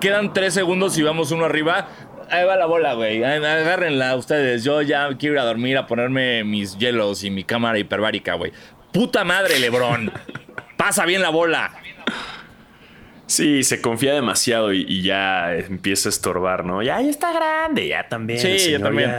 Quedan 0.00 0.32
tres 0.32 0.54
segundos 0.54 0.98
y 0.98 1.02
vamos 1.02 1.30
uno 1.30 1.44
arriba 1.44 1.88
ahí 2.30 2.44
va 2.44 2.56
la 2.56 2.66
bola, 2.66 2.94
güey. 2.94 3.22
Agárrenla 3.22 4.16
ustedes. 4.16 4.64
Yo 4.64 4.82
ya 4.82 5.08
quiero 5.18 5.34
ir 5.34 5.40
a 5.40 5.44
dormir 5.44 5.76
a 5.76 5.86
ponerme 5.86 6.44
mis 6.44 6.78
hielos 6.78 7.24
y 7.24 7.30
mi 7.30 7.44
cámara 7.44 7.78
hiperbárica, 7.78 8.34
güey. 8.34 8.52
Puta 8.92 9.24
madre, 9.24 9.58
Lebrón. 9.58 10.12
Pasa 10.76 11.04
bien 11.04 11.22
la 11.22 11.30
bola. 11.30 11.72
Sí, 13.30 13.62
se 13.62 13.80
confía 13.80 14.12
demasiado 14.12 14.72
y, 14.72 15.02
ya 15.02 15.54
empieza 15.54 16.08
a 16.08 16.10
estorbar, 16.10 16.64
¿no? 16.64 16.82
Ya, 16.82 17.00
está 17.00 17.32
grande, 17.32 17.86
ya 17.86 18.08
también. 18.08 18.40
Sí, 18.40 18.72
ya 18.72 18.80
también. 18.80 19.10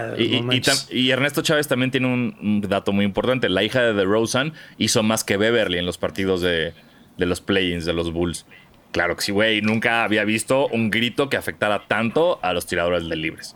y, 0.89 1.10
Ernesto 1.12 1.41
Chávez 1.41 1.69
también 1.69 1.91
tiene 1.91 2.08
un, 2.08 2.62
dato 2.67 2.91
muy 2.91 3.06
importante. 3.06 3.47
La 3.47 3.63
hija 3.63 3.82
de 3.82 3.93
DeRozan 3.93 4.52
hizo 4.78 5.02
más 5.02 5.24
que 5.24 5.38
Beverly 5.38 5.78
en 5.78 5.86
los 5.86 5.97
partidos 5.97 6.41
de, 6.41 6.74
de 7.17 7.26
los 7.26 7.39
play-ins 7.39 7.86
de 7.86 7.93
los 7.93 8.12
Bulls. 8.12 8.45
Claro 8.92 9.16
que 9.16 9.22
sí, 9.22 9.32
güey. 9.32 9.62
Nunca 9.62 10.04
había 10.04 10.24
visto 10.26 10.68
un 10.68 10.90
grito 10.90 11.30
que 11.30 11.38
afectara 11.38 11.88
tanto 11.88 12.40
a 12.42 12.54
los 12.54 12.66
tiradores 12.68 13.08
de 13.08 13.16
libres. 13.16 13.56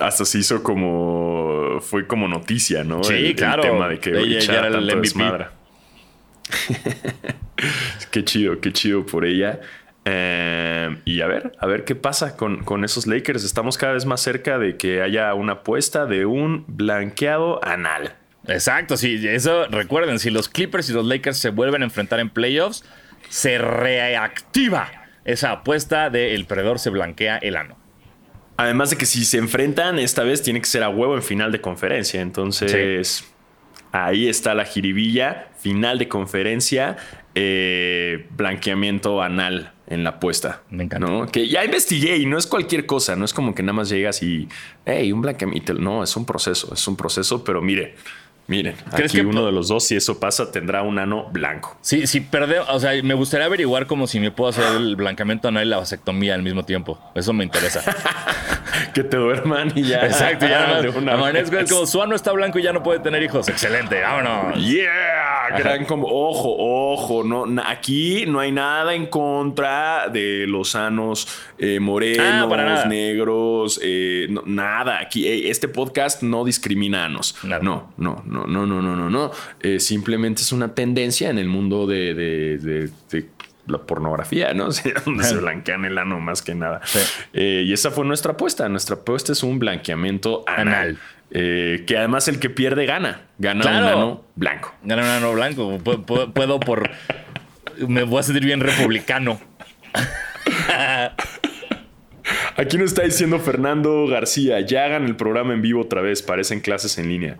Hasta 0.00 0.24
se 0.24 0.38
hizo 0.38 0.62
como. 0.62 1.80
Fue 1.80 2.06
como 2.06 2.28
noticia, 2.28 2.84
¿no? 2.84 3.02
Sí, 3.02 3.34
claro. 3.34 3.62
El 3.62 3.70
tema 3.70 3.88
de 3.88 3.98
que 3.98 4.10
ella, 4.10 4.66
era 4.66 4.68
el 4.68 4.96
MVP. 4.96 5.46
qué 8.10 8.24
chido, 8.24 8.60
qué 8.60 8.72
chido 8.72 9.04
por 9.04 9.24
ella. 9.24 9.60
Eh, 10.04 10.96
y 11.04 11.20
a 11.20 11.26
ver, 11.26 11.52
a 11.58 11.66
ver 11.66 11.84
qué 11.84 11.96
pasa 11.96 12.36
con, 12.36 12.62
con, 12.62 12.84
esos 12.84 13.08
Lakers. 13.08 13.42
Estamos 13.42 13.76
cada 13.76 13.94
vez 13.94 14.06
más 14.06 14.20
cerca 14.20 14.58
de 14.58 14.76
que 14.76 15.02
haya 15.02 15.34
una 15.34 15.54
apuesta 15.54 16.06
de 16.06 16.26
un 16.26 16.64
blanqueado 16.68 17.64
anal. 17.64 18.14
Exacto, 18.48 18.96
sí, 18.96 19.20
eso 19.26 19.66
recuerden, 19.66 20.18
si 20.18 20.30
los 20.30 20.48
Clippers 20.48 20.88
y 20.90 20.92
los 20.92 21.04
Lakers 21.04 21.38
se 21.38 21.50
vuelven 21.50 21.82
a 21.82 21.86
enfrentar 21.86 22.20
en 22.20 22.30
playoffs, 22.30 22.84
se 23.28 23.58
reactiva 23.58 24.90
esa 25.26 25.50
apuesta 25.50 26.08
de 26.08 26.34
el 26.34 26.46
perdedor 26.46 26.78
se 26.78 26.90
blanquea 26.90 27.36
el 27.38 27.56
ano. 27.56 27.76
Además 28.56 28.90
de 28.90 28.96
que 28.96 29.06
si 29.06 29.24
se 29.24 29.38
enfrentan, 29.38 29.98
esta 29.98 30.22
vez 30.22 30.42
tiene 30.42 30.60
que 30.60 30.66
ser 30.66 30.82
a 30.82 30.88
huevo 30.88 31.14
en 31.14 31.22
final 31.22 31.52
de 31.52 31.60
conferencia. 31.60 32.22
Entonces, 32.22 33.24
ahí 33.92 34.28
está 34.28 34.54
la 34.54 34.64
jiribilla. 34.64 35.48
Final 35.58 35.98
de 35.98 36.08
conferencia, 36.08 36.96
eh, 37.34 38.28
blanqueamiento 38.30 39.20
anal 39.20 39.72
en 39.88 40.04
la 40.04 40.10
apuesta. 40.10 40.62
Me 40.70 40.84
encanta. 40.84 41.06
¿no? 41.06 41.26
Que 41.26 41.48
ya 41.48 41.64
investigué 41.64 42.16
y 42.16 42.24
no 42.24 42.38
es 42.38 42.46
cualquier 42.46 42.86
cosa. 42.86 43.16
No 43.16 43.24
es 43.24 43.34
como 43.34 43.54
que 43.54 43.62
nada 43.62 43.74
más 43.74 43.88
llegas 43.88 44.22
y, 44.22 44.48
hey, 44.86 45.12
un 45.12 45.20
blanqueamiento. 45.20 45.74
No, 45.74 46.02
es 46.02 46.16
un 46.16 46.24
proceso, 46.24 46.72
es 46.72 46.86
un 46.88 46.96
proceso, 46.96 47.44
pero 47.44 47.60
mire. 47.60 47.96
Miren, 48.48 48.76
¿Crees 48.94 49.10
aquí 49.12 49.20
que 49.22 49.26
uno 49.26 49.44
de 49.44 49.52
los 49.52 49.68
dos, 49.68 49.84
si 49.84 49.96
eso 49.96 50.20
pasa, 50.20 50.52
tendrá 50.52 50.82
un 50.82 50.98
ano 50.98 51.28
blanco. 51.32 51.76
Sí, 51.80 52.06
si 52.06 52.20
perdemos, 52.20 52.68
o 52.70 52.78
sea, 52.78 52.92
me 53.02 53.14
gustaría 53.14 53.46
averiguar 53.46 53.86
como 53.86 54.06
si 54.06 54.20
me 54.20 54.30
puedo 54.30 54.50
hacer 54.50 54.64
el 54.76 54.94
blanqueamiento 54.94 55.48
anal 55.48 55.66
y 55.66 55.70
la 55.70 55.78
vasectomía 55.78 56.34
al 56.34 56.42
mismo 56.42 56.64
tiempo. 56.64 56.98
Eso 57.14 57.32
me 57.32 57.42
interesa. 57.44 57.82
que 58.94 59.02
te 59.04 59.16
duerman 59.16 59.72
y 59.74 59.82
ya. 59.82 60.06
Exacto, 60.06 60.46
ya 60.46 60.60
nada 60.66 60.82
más 60.92 61.14
amanezco, 61.14 61.58
es 61.58 61.70
como 61.70 61.86
su 61.86 62.00
ano 62.02 62.14
está 62.14 62.32
blanco 62.32 62.58
y 62.58 62.62
ya 62.62 62.72
no 62.72 62.82
puede 62.82 63.00
tener 63.00 63.22
hijos. 63.22 63.48
Excelente, 63.48 64.00
vámonos. 64.00 64.64
Yeah, 64.64 65.48
gran 65.58 65.84
como 65.84 66.06
ojo, 66.08 66.54
ojo, 66.58 67.24
no, 67.24 67.46
aquí 67.64 68.24
no 68.26 68.40
hay 68.40 68.52
nada 68.52 68.94
en 68.94 69.06
contra 69.06 70.08
de 70.08 70.46
los 70.46 70.70
sanos 70.70 71.28
eh, 71.58 71.80
morenos, 71.80 72.52
Ah, 72.52 72.84
negros, 72.86 73.80
eh, 73.82 74.26
no- 74.30 74.42
nada. 74.46 75.00
Aquí 75.00 75.26
eh, 75.26 75.50
este 75.50 75.68
podcast 75.68 76.22
no 76.22 76.44
discrimina 76.44 77.04
anos. 77.04 77.34
Nada. 77.42 77.62
No, 77.62 77.92
no, 77.96 78.22
no, 78.26 78.35
no, 78.44 78.66
no, 78.66 78.82
no, 78.82 78.96
no, 78.96 79.08
no. 79.08 79.30
Eh, 79.60 79.78
simplemente 79.80 80.42
es 80.42 80.50
una 80.52 80.74
tendencia 80.74 81.30
en 81.30 81.38
el 81.38 81.48
mundo 81.48 81.86
de, 81.86 82.12
de- 82.14 82.58
de- 82.58 82.90
de 83.10 83.26
la 83.68 83.78
pornografía, 83.78 84.52
¿no? 84.52 84.68
Donde 85.06 85.24
se 85.24 85.36
blanquean 85.36 85.84
el 85.84 85.96
ano 85.96 86.20
más 86.20 86.42
que 86.42 86.54
nada. 86.54 86.80
Sí. 86.84 86.98
Eh, 87.32 87.62
y 87.66 87.72
esa 87.72 87.90
fue 87.90 88.04
nuestra 88.04 88.32
apuesta. 88.32 88.68
Nuestra 88.68 88.96
apuesta 88.96 89.32
es 89.32 89.42
un 89.42 89.58
blanqueamiento 89.58 90.44
anal. 90.46 90.66
Anal. 90.68 90.98
Eh, 91.32 91.84
que 91.86 91.96
además 91.98 92.28
el 92.28 92.38
que 92.38 92.50
pierde 92.50 92.86
gana. 92.86 93.22
Gana 93.38 93.62
un 93.62 93.68
ano 93.84 94.24
blanco. 94.36 94.72
Gana 94.84 95.02
un 95.02 95.08
ano 95.08 95.32
blanco. 95.32 95.78
Pu- 95.78 96.04
pu- 96.04 96.32
Puedo 96.32 96.60
por. 96.60 96.88
Me 97.88 98.04
voy 98.04 98.20
a 98.20 98.22
sentir 98.22 98.44
bien 98.44 98.60
republicano. 98.60 99.40
Aquí 102.56 102.78
nos 102.78 102.86
está 102.90 103.02
diciendo 103.02 103.38
Fernando 103.38 104.06
García, 104.06 104.60
ya 104.60 104.84
hagan 104.84 105.04
el 105.04 105.14
programa 105.16 105.52
en 105.52 105.62
vivo 105.62 105.82
otra 105.82 106.00
vez, 106.00 106.22
parecen 106.22 106.60
clases 106.60 106.96
en 106.98 107.08
línea. 107.08 107.36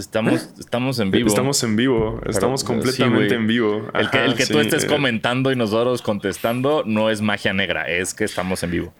Estamos, 0.00 0.48
estamos 0.58 0.98
en 0.98 1.10
vivo. 1.10 1.28
Estamos 1.28 1.62
en 1.62 1.76
vivo, 1.76 2.20
estamos 2.26 2.64
completamente 2.64 3.28
sí, 3.28 3.34
en 3.34 3.46
vivo. 3.46 3.88
El 3.94 4.10
que, 4.10 4.24
el 4.24 4.34
que 4.34 4.46
tú 4.46 4.58
estés 4.58 4.84
eh, 4.84 4.86
comentando 4.86 5.52
y 5.52 5.56
nosotros 5.56 6.02
contestando 6.02 6.82
no 6.86 7.10
es 7.10 7.20
magia 7.20 7.52
negra, 7.52 7.84
es 7.88 8.14
que 8.14 8.24
estamos 8.24 8.62
en 8.62 8.70
vivo. 8.70 8.94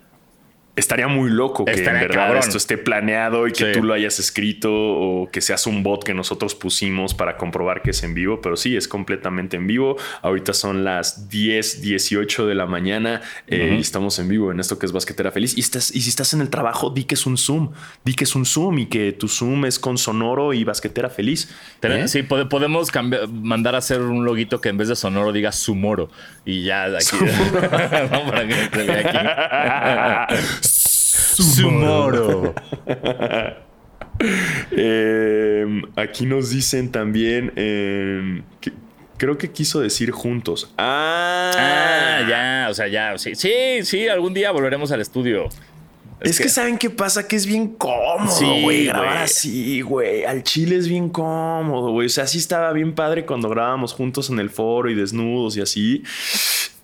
Estaría 0.76 1.08
muy 1.08 1.30
loco 1.30 1.64
que 1.64 1.72
Estaría 1.72 2.00
en 2.00 2.08
verdad 2.08 2.24
cabrón. 2.26 2.38
esto 2.38 2.56
esté 2.56 2.78
planeado 2.78 3.46
y 3.46 3.52
que 3.52 3.66
Sí. 3.74 3.78
tú 3.78 3.82
lo 3.82 3.92
hayas 3.92 4.18
escrito 4.18 4.70
o 4.72 5.28
que 5.30 5.40
seas 5.40 5.66
un 5.66 5.82
bot 5.82 6.04
que 6.04 6.14
nosotros 6.14 6.54
pusimos 6.54 7.12
para 7.12 7.36
comprobar 7.36 7.82
que 7.82 7.90
es 7.90 8.02
en 8.02 8.14
vivo, 8.14 8.40
pero 8.40 8.56
sí, 8.56 8.76
es 8.76 8.88
completamente 8.88 9.56
en 9.56 9.66
vivo. 9.66 9.96
Ahorita 10.22 10.54
son 10.54 10.84
las 10.84 11.28
10, 11.28 11.82
18 11.82 12.46
de 12.46 12.54
la 12.54 12.66
mañana 12.66 13.20
eh, 13.46 13.74
y 13.76 13.80
estamos 13.80 14.18
en 14.20 14.28
vivo 14.28 14.52
en 14.52 14.60
esto 14.60 14.78
que 14.78 14.86
es 14.86 14.92
Basquetera 14.92 15.32
Feliz. 15.32 15.56
Y, 15.58 15.60
estás, 15.60 15.94
y 15.94 16.00
si 16.02 16.08
estás 16.08 16.32
en 16.34 16.40
el 16.40 16.48
trabajo, 16.50 16.90
di 16.90 17.04
que 17.04 17.14
es 17.14 17.26
un 17.26 17.36
Zoom, 17.36 17.72
di 18.04 18.14
que 18.14 18.24
es 18.24 18.34
un 18.34 18.46
Zoom 18.46 18.78
y 18.78 18.86
que 18.86 19.12
tu 19.12 19.28
Zoom 19.28 19.66
es 19.66 19.78
con 19.78 19.98
Sonoro 19.98 20.54
y 20.54 20.64
Basquetera 20.64 21.10
Feliz. 21.10 21.50
¿Eh? 21.82 22.08
Sí, 22.08 22.22
pode- 22.22 22.46
podemos 22.48 22.90
cambiar, 22.90 23.28
mandar 23.28 23.74
a 23.74 23.78
hacer 23.78 24.00
un 24.00 24.24
loguito 24.24 24.60
que 24.60 24.68
en 24.70 24.78
vez 24.78 24.88
de 24.88 24.96
sonoro 24.96 25.32
diga 25.32 25.52
Sumoro. 25.52 26.10
Y 26.46 26.62
ya 26.62 26.88
de 26.88 26.96
aquí. 26.98 27.16
no, 28.10 28.24
para 28.30 28.46
que 28.46 28.54
se 28.54 28.82
vea 28.84 30.26
aquí. 30.26 30.36
Sumoro. 31.20 32.54
Eh, 34.72 35.64
aquí 35.96 36.26
nos 36.26 36.50
dicen 36.50 36.92
también 36.92 37.52
eh, 37.56 38.42
que 38.60 38.72
creo 39.16 39.38
que 39.38 39.50
quiso 39.50 39.80
decir 39.80 40.10
juntos. 40.10 40.72
Ah, 40.76 41.50
Ah, 41.56 42.26
ya, 42.28 42.66
o 42.70 42.74
sea, 42.74 42.86
ya. 42.88 43.16
Sí, 43.18 43.34
sí, 43.34 43.50
sí, 43.82 44.08
algún 44.08 44.34
día 44.34 44.50
volveremos 44.50 44.92
al 44.92 45.00
estudio. 45.00 45.48
Es, 46.20 46.38
que, 46.38 46.50
¿saben 46.50 46.76
qué 46.76 46.90
pasa? 46.90 47.26
Que 47.26 47.36
es 47.36 47.46
bien 47.46 47.68
cómodo, 47.68 48.30
Sí, 48.30 48.60
güey. 48.62 48.86
grabar 48.86 49.08
güey. 49.12 49.22
así, 49.24 49.80
güey. 49.80 50.24
Al 50.24 50.42
chile 50.42 50.76
es 50.76 50.86
bien 50.86 51.08
cómodo, 51.08 51.92
güey. 51.92 52.06
O 52.06 52.10
sea, 52.10 52.26
sí 52.26 52.36
estaba 52.36 52.72
bien 52.74 52.94
padre 52.94 53.24
cuando 53.24 53.48
grabábamos 53.48 53.94
juntos 53.94 54.28
en 54.28 54.38
el 54.38 54.50
foro 54.50 54.90
y 54.90 54.94
desnudos 54.94 55.56
y 55.56 55.62
así. 55.62 56.02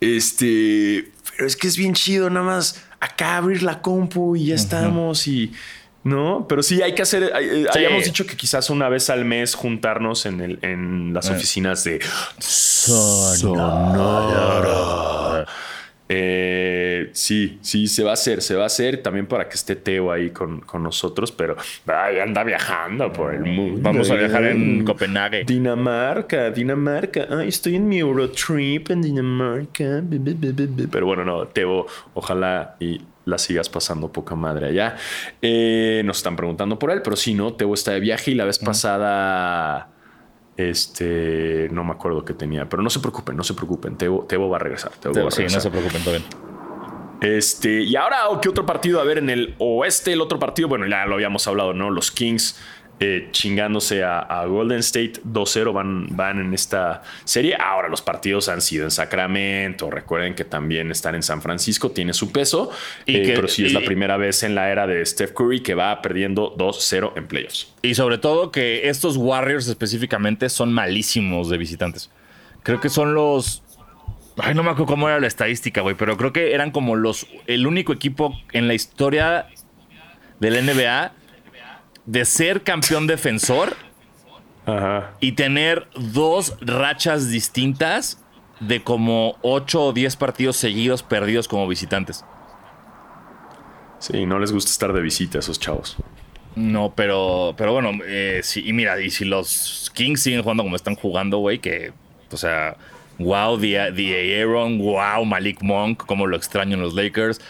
Este, 0.01 1.11
pero 1.37 1.47
es 1.47 1.55
que 1.55 1.69
es 1.69 1.77
bien 1.77 1.93
chido 1.93 2.31
nada 2.31 2.47
más 2.47 2.83
acá 3.01 3.37
abrir 3.39 3.63
la 3.63 3.81
compu 3.83 4.37
y 4.37 4.47
ya 4.47 4.55
estamos 4.55 5.27
y... 5.29 5.53
No, 6.05 6.47
pero 6.49 6.63
sí 6.63 6.81
hay 6.83 6.95
que 6.95 7.03
hacer. 7.03 7.25
eh, 7.25 7.67
Sí. 7.73 7.79
Habíamos 7.79 8.05
dicho 8.05 8.25
que 8.27 8.37
quizás 8.37 8.71
una 8.71 8.89
vez 8.89 9.11
al 9.11 9.25
mes 9.25 9.57
juntarnos 9.57 10.25
en, 10.27 10.41
el, 10.41 10.59
en 10.63 11.13
las 11.13 11.29
Eh. 11.29 11.33
oficinas 11.33 11.83
de 11.83 11.99
Sonora. 13.67 15.45
Eh, 16.09 16.76
sí, 17.13 17.59
sí, 17.63 17.87
se 17.87 18.03
va 18.05 18.11
a 18.11 18.15
hacer, 18.15 18.43
se 18.43 18.55
va 18.55 18.65
a 18.65 18.67
hacer 18.67 19.03
también 19.03 19.27
para 19.27 19.49
que 19.49 19.55
esté 19.55 19.77
Teo 19.77 20.11
ahí 20.13 20.31
con, 20.31 20.61
con 20.61 20.83
nosotros, 20.83 21.33
pero 21.33 21.57
ay, 21.87 22.19
anda 22.21 22.45
viajando 22.45 23.13
por 23.13 23.35
el 23.35 23.45
mundo. 23.45 23.81
Vamos 23.83 24.11
a 24.11 24.15
viajar 24.15 24.45
en 24.45 24.85
Copenhague. 24.85 25.45
Dinamarca, 25.45 26.51
Dinamarca. 26.51 27.27
Ay, 27.31 27.49
estoy 27.49 27.77
en 27.77 27.89
mi 27.89 27.99
Eurotrip 27.99 28.91
en 28.91 29.03
Dinamarca. 29.03 30.03
Pero 30.91 31.07
bueno, 31.07 31.25
no, 31.25 31.47
Teo, 31.47 31.87
ojalá 32.15 32.77
y 32.81 33.01
la 33.25 33.39
sigas 33.39 33.69
pasando 33.69 34.13
poca 34.13 34.35
madre 34.37 34.67
allá. 34.69 34.97
Eh, 35.43 36.03
nos 36.05 36.19
están 36.19 36.37
preguntando 36.37 36.79
por 36.79 36.91
él, 36.91 37.03
pero 37.03 37.17
sí, 37.17 37.35
¿no? 37.35 37.55
Teo 37.55 37.75
está 37.75 37.93
de 37.93 38.01
viaje 38.01 38.31
y 38.31 38.35
la 38.35 38.45
vez 38.45 38.59
pasada. 38.59 39.91
Este, 40.57 41.69
no 41.71 41.85
me 41.85 41.93
acuerdo 41.93 42.25
qué 42.25 42.33
tenía, 42.33 42.67
pero 42.67 42.83
no 42.83 42.89
se 42.89 43.01
preocupen, 43.01 43.37
no 43.37 43.45
se 43.45 43.53
preocupen. 43.53 43.97
Teo, 43.97 44.25
Teo 44.29 44.49
va 44.49 44.57
a 44.57 44.61
regresar. 44.61 44.91
Teo 44.93 45.13
va 45.13 45.29
a 45.29 45.31
Sí, 45.31 45.43
no 45.43 45.49
regresar. 45.49 45.61
se 45.61 45.71
preocupen, 45.71 46.03
todo 46.03 46.13
bien. 46.15 46.25
Este, 47.21 47.83
y 47.83 47.97
ahora, 47.97 48.19
¿qué 48.43 48.49
otro 48.49 48.67
partido? 48.67 49.01
A 49.01 49.05
ver, 49.05 49.19
en 49.19 49.31
el 49.31 49.55
oeste, 49.59 50.13
el 50.13 50.21
otro 50.21 50.39
partido, 50.39 50.69
bueno, 50.69 50.87
ya 50.87 51.07
lo 51.07 51.15
habíamos 51.15 51.47
hablado, 51.47 51.73
¿no? 51.73 51.91
Los 51.91 52.11
Kings 52.11 52.59
eh, 52.99 53.29
chingándose 53.31 54.05
a, 54.05 54.21
a 54.21 54.47
Golden 54.47 54.79
State 54.79 55.21
2-0 55.25 55.73
van, 55.73 56.07
van 56.17 56.41
en 56.41 56.55
esta 56.55 57.03
serie. 57.25 57.55
Ahora 57.59 57.89
los 57.89 58.01
partidos 58.01 58.49
han 58.49 58.61
sido 58.63 58.85
en 58.85 58.91
Sacramento. 58.91 59.91
Recuerden 59.91 60.35
que 60.35 60.45
también 60.45 60.91
estar 60.91 61.15
en 61.15 61.23
San 61.23 61.43
Francisco 61.43 61.91
tiene 61.91 62.13
su 62.15 62.33
peso. 62.33 62.71
Y 63.05 63.17
eh, 63.17 63.23
que- 63.23 63.33
pero 63.35 63.49
sí 63.49 63.67
es 63.67 63.73
la 63.75 63.81
primera 63.83 64.17
vez 64.17 64.43
en 64.43 64.55
la 64.55 64.71
era 64.71 64.87
de 64.87 65.05
Steph 65.05 65.33
Curry 65.33 65.63
que 65.63 65.75
va 65.75 66.01
perdiendo 66.01 66.55
2-0 66.57 67.13
en 67.17 67.27
playoffs. 67.27 67.73
Y 67.83 67.95
sobre 67.95 68.17
todo 68.19 68.51
que 68.51 68.89
estos 68.89 69.17
Warriors 69.19 69.69
específicamente 69.69 70.49
son 70.49 70.73
malísimos 70.73 71.49
de 71.51 71.59
visitantes. 71.59 72.11
Creo 72.63 72.81
que 72.81 72.89
son 72.89 73.15
los. 73.15 73.63
Ay, 74.39 74.55
no 74.55 74.63
me 74.63 74.71
acuerdo 74.71 74.87
cómo 74.87 75.09
era 75.09 75.19
la 75.19 75.27
estadística, 75.27 75.81
güey, 75.81 75.95
pero 75.97 76.17
creo 76.17 76.33
que 76.33 76.55
eran 76.55 76.71
como 76.71 76.95
los. 76.97 77.27
El 77.47 77.67
único 77.67 77.93
equipo 77.93 78.39
en 78.53 78.69
la 78.69 78.75
historia 78.75 79.47
del 80.41 80.67
NBA 80.67 81.13
de 82.05 82.25
ser 82.25 82.63
campeón 82.63 83.07
defensor 83.07 83.77
Ajá. 84.67 85.15
y 85.21 85.33
tener 85.33 85.89
dos 85.97 86.57
rachas 86.61 87.31
distintas 87.31 88.23
de 88.61 88.83
como 88.83 89.37
8 89.43 89.83
o 89.87 89.93
10 89.93 90.17
partidos 90.17 90.57
seguidos 90.57 91.03
perdidos 91.03 91.49
como 91.49 91.67
visitantes. 91.67 92.25
Sí, 93.99 94.27
no 94.27 94.39
les 94.39 94.53
gusta 94.53 94.71
estar 94.71 94.93
de 94.93 95.01
visita 95.01 95.39
a 95.39 95.41
esos 95.41 95.59
chavos. 95.59 95.97
No, 96.55 96.93
pero, 96.95 97.55
pero 97.57 97.73
bueno, 97.73 97.91
eh, 98.07 98.41
sí, 98.43 98.63
y 98.67 98.73
mira, 98.73 99.01
y 99.01 99.11
si 99.11 99.25
los 99.25 99.91
Kings 99.95 100.23
siguen 100.23 100.43
jugando 100.43 100.63
como 100.63 100.77
están 100.77 100.95
jugando, 100.95 101.39
güey, 101.39 101.59
que, 101.59 101.93
o 102.31 102.37
sea, 102.37 102.77
wow, 103.19 103.59
The, 103.59 103.93
The 103.95 104.41
Aaron, 104.41 104.79
wow, 104.79 105.25
Malik 105.25 105.63
Monk, 105.63 106.05
como 106.07 106.27
lo 106.27 106.37
extraño 106.37 106.75
en 106.75 106.83
los 106.83 106.95
Lakers, 106.95 107.41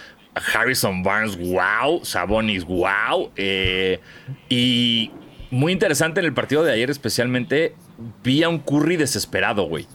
Harrison 0.54 1.02
Barnes, 1.02 1.36
wow, 1.36 2.04
Sabonis, 2.04 2.64
wow, 2.64 3.30
eh, 3.36 4.00
y 4.48 5.10
muy 5.50 5.72
interesante 5.72 6.20
en 6.20 6.26
el 6.26 6.34
partido 6.34 6.62
de 6.64 6.72
ayer 6.72 6.90
especialmente, 6.90 7.74
vi 8.22 8.42
a 8.42 8.48
un 8.48 8.58
Curry 8.58 8.96
desesperado, 8.96 9.64
güey. 9.64 9.86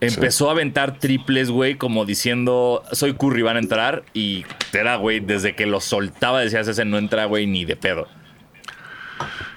Empezó 0.00 0.48
a 0.48 0.52
aventar 0.52 0.98
triples, 0.98 1.48
güey, 1.48 1.76
como 1.76 2.04
diciendo, 2.04 2.82
soy 2.90 3.14
Curry, 3.14 3.42
van 3.42 3.56
a 3.56 3.60
entrar. 3.60 4.02
Y 4.12 4.44
era, 4.72 4.96
güey, 4.96 5.20
desde 5.20 5.54
que 5.54 5.64
lo 5.64 5.80
soltaba 5.80 6.40
decías, 6.40 6.66
ese 6.66 6.84
no 6.84 6.98
entra, 6.98 7.26
güey, 7.26 7.46
ni 7.46 7.64
de 7.64 7.76
pedo. 7.76 8.08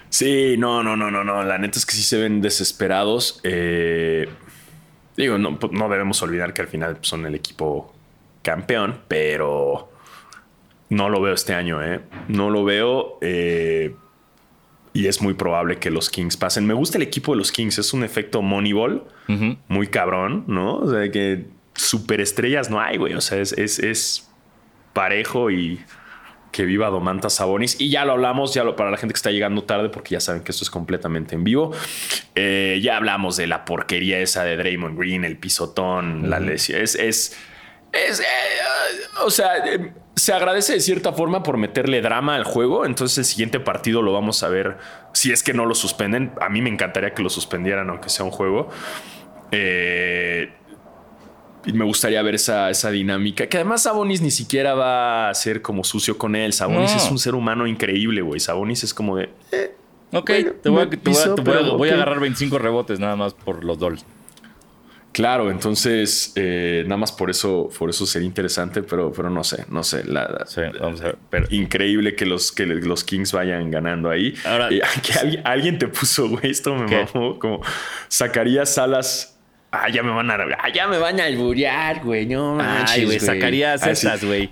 Sí, 0.08 0.54
no, 0.56 0.84
no, 0.84 0.96
no, 0.96 1.10
no, 1.10 1.24
no. 1.24 1.42
La 1.42 1.58
neta 1.58 1.80
es 1.80 1.84
que 1.84 1.94
sí 1.94 2.02
se 2.02 2.18
ven 2.18 2.40
desesperados. 2.40 3.40
Eh, 3.42 4.28
digo, 5.16 5.38
no, 5.38 5.58
pues, 5.58 5.72
no 5.72 5.88
debemos 5.88 6.22
olvidar 6.22 6.52
que 6.52 6.62
al 6.62 6.68
final 6.68 6.98
son 7.02 7.26
el 7.26 7.34
equipo 7.34 7.92
campeón, 8.42 9.00
pero 9.08 9.90
no 10.90 11.08
lo 11.08 11.20
veo 11.20 11.34
este 11.34 11.54
año, 11.54 11.82
¿eh? 11.82 12.00
No 12.28 12.50
lo 12.50 12.64
veo. 12.64 13.18
eh, 13.20 13.94
y 14.96 15.08
es 15.08 15.20
muy 15.20 15.34
probable 15.34 15.76
que 15.76 15.90
los 15.90 16.08
Kings 16.08 16.38
pasen. 16.38 16.66
Me 16.66 16.72
gusta 16.72 16.96
el 16.96 17.02
equipo 17.02 17.32
de 17.32 17.38
los 17.38 17.52
Kings. 17.52 17.76
Es 17.78 17.92
un 17.92 18.02
efecto 18.02 18.40
Moneyball 18.40 19.04
muy 19.68 19.88
cabrón, 19.88 20.44
¿no? 20.46 20.78
O 20.78 20.90
sea, 20.90 21.10
que 21.10 21.44
superestrellas 21.74 22.70
no 22.70 22.80
hay, 22.80 22.96
güey. 22.96 23.12
O 23.12 23.20
sea, 23.20 23.38
es, 23.38 23.52
es, 23.52 23.78
es, 23.78 24.30
parejo 24.94 25.50
y 25.50 25.80
que 26.52 26.64
viva 26.64 26.88
Domantas 26.88 27.34
Sabonis. 27.34 27.80
Y 27.80 27.90
ya 27.90 28.04
lo 28.04 28.12
hablamos, 28.12 28.54
ya 28.54 28.64
lo, 28.64 28.76
para 28.76 28.90
la 28.90 28.96
gente 28.96 29.12
que 29.12 29.18
está 29.18 29.30
llegando 29.30 29.64
tarde, 29.64 29.88
porque 29.88 30.14
ya 30.14 30.20
saben 30.20 30.42
que 30.42 30.52
esto 30.52 30.64
es 30.64 30.70
completamente 30.70 31.34
en 31.34 31.44
vivo. 31.44 31.72
Eh, 32.34 32.80
ya 32.82 32.96
hablamos 32.96 33.36
de 33.36 33.46
la 33.46 33.64
porquería 33.64 34.18
esa 34.20 34.44
de 34.44 34.56
Draymond 34.56 34.98
Green, 34.98 35.24
el 35.24 35.36
pisotón, 35.36 36.30
la 36.30 36.40
lesión. 36.40 36.80
Es, 36.80 36.94
es, 36.94 37.36
es 37.92 38.20
eh, 38.20 38.24
o 39.24 39.30
sea, 39.30 39.58
eh, 39.66 39.92
se 40.14 40.32
agradece 40.32 40.72
de 40.72 40.80
cierta 40.80 41.12
forma 41.12 41.42
por 41.42 41.56
meterle 41.56 42.00
drama 42.00 42.36
al 42.36 42.44
juego. 42.44 42.86
Entonces, 42.86 43.18
el 43.18 43.24
siguiente 43.24 43.60
partido 43.60 44.02
lo 44.02 44.12
vamos 44.12 44.42
a 44.42 44.48
ver. 44.48 44.78
Si 45.12 45.32
es 45.32 45.42
que 45.42 45.52
no 45.52 45.66
lo 45.66 45.74
suspenden, 45.74 46.32
a 46.40 46.48
mí 46.48 46.62
me 46.62 46.70
encantaría 46.70 47.12
que 47.12 47.22
lo 47.22 47.30
suspendieran, 47.30 47.90
aunque 47.90 48.08
sea 48.08 48.24
un 48.24 48.30
juego. 48.30 48.70
Eh 49.52 50.50
y 51.66 51.72
me 51.72 51.84
gustaría 51.84 52.22
ver 52.22 52.36
esa, 52.36 52.70
esa 52.70 52.90
dinámica. 52.90 53.48
Que 53.48 53.56
además 53.58 53.82
Sabonis 53.82 54.20
ni 54.20 54.30
siquiera 54.30 54.74
va 54.74 55.28
a 55.28 55.34
ser 55.34 55.62
como 55.62 55.84
sucio 55.84 56.16
con 56.16 56.36
él. 56.36 56.52
Sabonis 56.52 56.94
es 56.94 57.10
un 57.10 57.18
ser 57.18 57.34
humano 57.34 57.66
increíble, 57.66 58.22
güey. 58.22 58.40
Sabonis 58.40 58.84
es 58.84 58.94
como 58.94 59.16
de. 59.16 59.30
Eh, 59.52 59.74
ok, 60.12 60.30
te, 60.62 60.68
voy, 60.68 61.90
a, 61.90 61.94
agarrar 61.94 62.20
25 62.20 62.58
rebotes 62.58 63.00
nada 63.00 63.16
más 63.16 63.34
por 63.34 63.64
los 63.64 63.78
Dolls. 63.78 64.06
Claro, 65.16 65.50
entonces 65.50 66.34
eh, 66.36 66.82
nada 66.84 66.98
más 66.98 67.10
por 67.10 67.30
eso, 67.30 67.70
por 67.78 67.88
eso 67.88 68.04
sería 68.04 68.26
interesante, 68.26 68.82
pero, 68.82 69.10
pero 69.10 69.30
no 69.30 69.42
sé, 69.44 69.64
no 69.70 69.82
sé. 69.82 70.04
La, 70.04 70.46
vamos 70.78 71.00
a 71.00 71.14
ver, 71.30 71.48
Increíble 71.50 72.14
que 72.14 72.26
los, 72.26 72.52
que 72.52 72.66
los 72.66 73.02
Kings 73.02 73.32
vayan 73.32 73.70
ganando 73.70 74.10
ahí. 74.10 74.34
Ahora, 74.44 74.68
eh, 74.70 74.82
alguien, 75.44 75.78
te 75.78 75.88
puso, 75.88 76.28
güey, 76.28 76.50
esto 76.50 76.74
me 76.74 76.86
mamó, 76.86 77.38
como 77.38 77.62
sacaría 78.08 78.66
Salas 78.66 79.35
Ah, 79.82 79.88
ya 79.88 80.02
me 80.02 80.10
van 80.10 80.30
a. 80.30 80.34
Ah, 80.58 80.68
ya 80.72 80.88
me 80.88 80.98
van 80.98 81.20
a 81.20 81.24
alburear, 81.24 82.00
güey. 82.02 82.26
No 82.26 82.58
Ay, 82.60 83.04
güey, 83.04 83.20
sacarías 83.20 83.86
esas, 83.86 84.24
güey. 84.24 84.50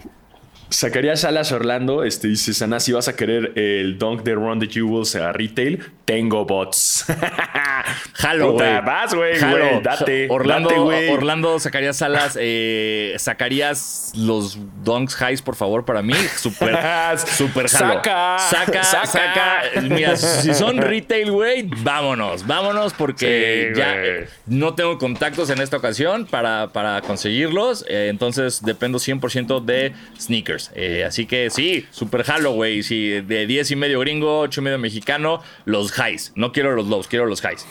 Sacaría 0.74 1.14
Salas 1.16 1.52
Orlando, 1.52 2.02
este 2.02 2.26
dice 2.26 2.52
Sana, 2.52 2.80
si 2.80 2.90
vas 2.90 3.06
a 3.06 3.14
querer 3.14 3.52
el 3.54 3.96
dunk 3.96 4.22
de 4.24 4.34
Run 4.34 4.58
the 4.58 4.66
Jewels 4.66 5.14
a 5.14 5.32
retail, 5.32 5.80
tengo 6.04 6.44
bots. 6.44 7.06
Jalo, 8.14 8.52
güey. 8.52 8.80
Vas, 8.84 9.14
güey, 9.14 9.38
date. 9.82 10.26
Orlando, 10.28 10.70
Orlando, 11.12 11.60
sacarías 11.60 11.96
Salas, 11.96 12.36
eh, 12.40 13.14
sacarías 13.18 14.12
los 14.16 14.58
dunks 14.82 15.16
highs, 15.20 15.42
por 15.42 15.54
favor, 15.54 15.84
para 15.84 16.02
mí. 16.02 16.14
Super, 16.36 16.76
super 17.18 17.68
jalo. 17.68 17.94
Saca, 17.94 18.38
saca, 18.40 18.82
saca. 18.82 19.62
Mira, 19.82 20.16
si 20.16 20.54
son 20.54 20.78
retail, 20.78 21.30
güey, 21.30 21.70
vámonos, 21.82 22.44
vámonos 22.44 22.94
porque 22.94 23.72
ya 23.76 24.28
no 24.46 24.74
tengo 24.74 24.98
contactos 24.98 25.50
en 25.50 25.60
esta 25.60 25.76
ocasión 25.76 26.26
para, 26.26 26.72
para 26.72 27.00
conseguirlos. 27.02 27.84
Eh, 27.88 28.08
entonces 28.10 28.60
dependo 28.60 28.98
100% 28.98 29.64
de 29.64 29.92
sneakers. 30.18 30.63
Eh, 30.74 31.04
así 31.04 31.26
que 31.26 31.50
sí, 31.50 31.86
super 31.90 32.22
jalo, 32.22 32.52
güey. 32.52 32.82
Sí, 32.82 33.20
de 33.20 33.46
10 33.46 33.70
y 33.72 33.76
medio 33.76 34.00
gringo, 34.00 34.40
8 34.40 34.60
y 34.60 34.64
medio 34.64 34.78
mexicano, 34.78 35.42
los 35.64 35.92
highs. 35.98 36.32
No 36.34 36.52
quiero 36.52 36.74
los 36.74 36.86
lows, 36.86 37.08
quiero 37.08 37.26
los 37.26 37.42
highs. 37.42 37.66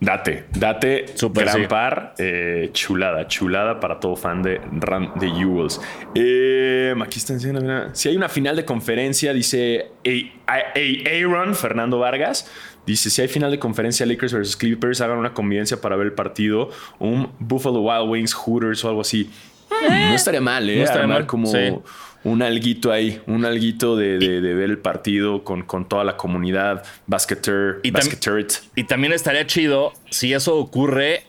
Date, 0.00 0.44
date, 0.52 1.06
super 1.16 1.44
gran 1.44 1.66
par, 1.66 2.14
eh, 2.18 2.70
chulada, 2.72 3.26
chulada 3.26 3.80
para 3.80 3.98
todo 3.98 4.14
fan 4.14 4.42
de 4.42 4.60
Run 4.70 5.12
the 5.18 5.28
Jewels. 5.28 5.80
Eh, 6.14 6.94
aquí 7.02 7.18
está 7.18 7.34
diciendo, 7.34 7.60
si 7.94 8.08
hay 8.08 8.16
una 8.16 8.28
final 8.28 8.54
de 8.54 8.64
conferencia, 8.64 9.32
dice 9.32 9.90
Aaron 10.46 11.56
Fernando 11.56 11.98
Vargas, 11.98 12.48
dice, 12.86 13.10
si 13.10 13.22
hay 13.22 13.28
final 13.28 13.50
de 13.50 13.58
conferencia 13.58 14.06
Lakers 14.06 14.32
versus 14.34 14.56
Clippers, 14.56 15.00
hagan 15.00 15.18
una 15.18 15.34
convivencia 15.34 15.80
para 15.80 15.96
ver 15.96 16.06
el 16.06 16.12
partido, 16.12 16.70
un 17.00 17.32
Buffalo 17.40 17.80
Wild 17.80 18.08
Wings, 18.08 18.34
Hooters 18.34 18.84
o 18.84 18.90
algo 18.90 19.00
así. 19.00 19.28
No 19.70 20.14
estaría 20.14 20.40
mal, 20.40 20.68
¿eh? 20.68 20.78
No 20.78 20.84
estaría 20.84 21.06
mal 21.06 21.26
como 21.26 21.50
un 22.24 22.42
alguito 22.42 22.92
ahí, 22.92 23.20
un 23.26 23.44
alguito 23.44 23.96
de, 23.96 24.18
ver 24.18 24.70
el 24.70 24.78
partido 24.78 25.44
con, 25.44 25.62
con 25.62 25.88
toda 25.88 26.04
la 26.04 26.16
comunidad 26.16 26.82
basketer, 27.06 27.80
y, 27.82 27.92
y 28.74 28.84
también 28.84 29.12
estaría 29.12 29.46
chido 29.46 29.92
si 30.10 30.32
eso 30.32 30.56
ocurre 30.56 31.22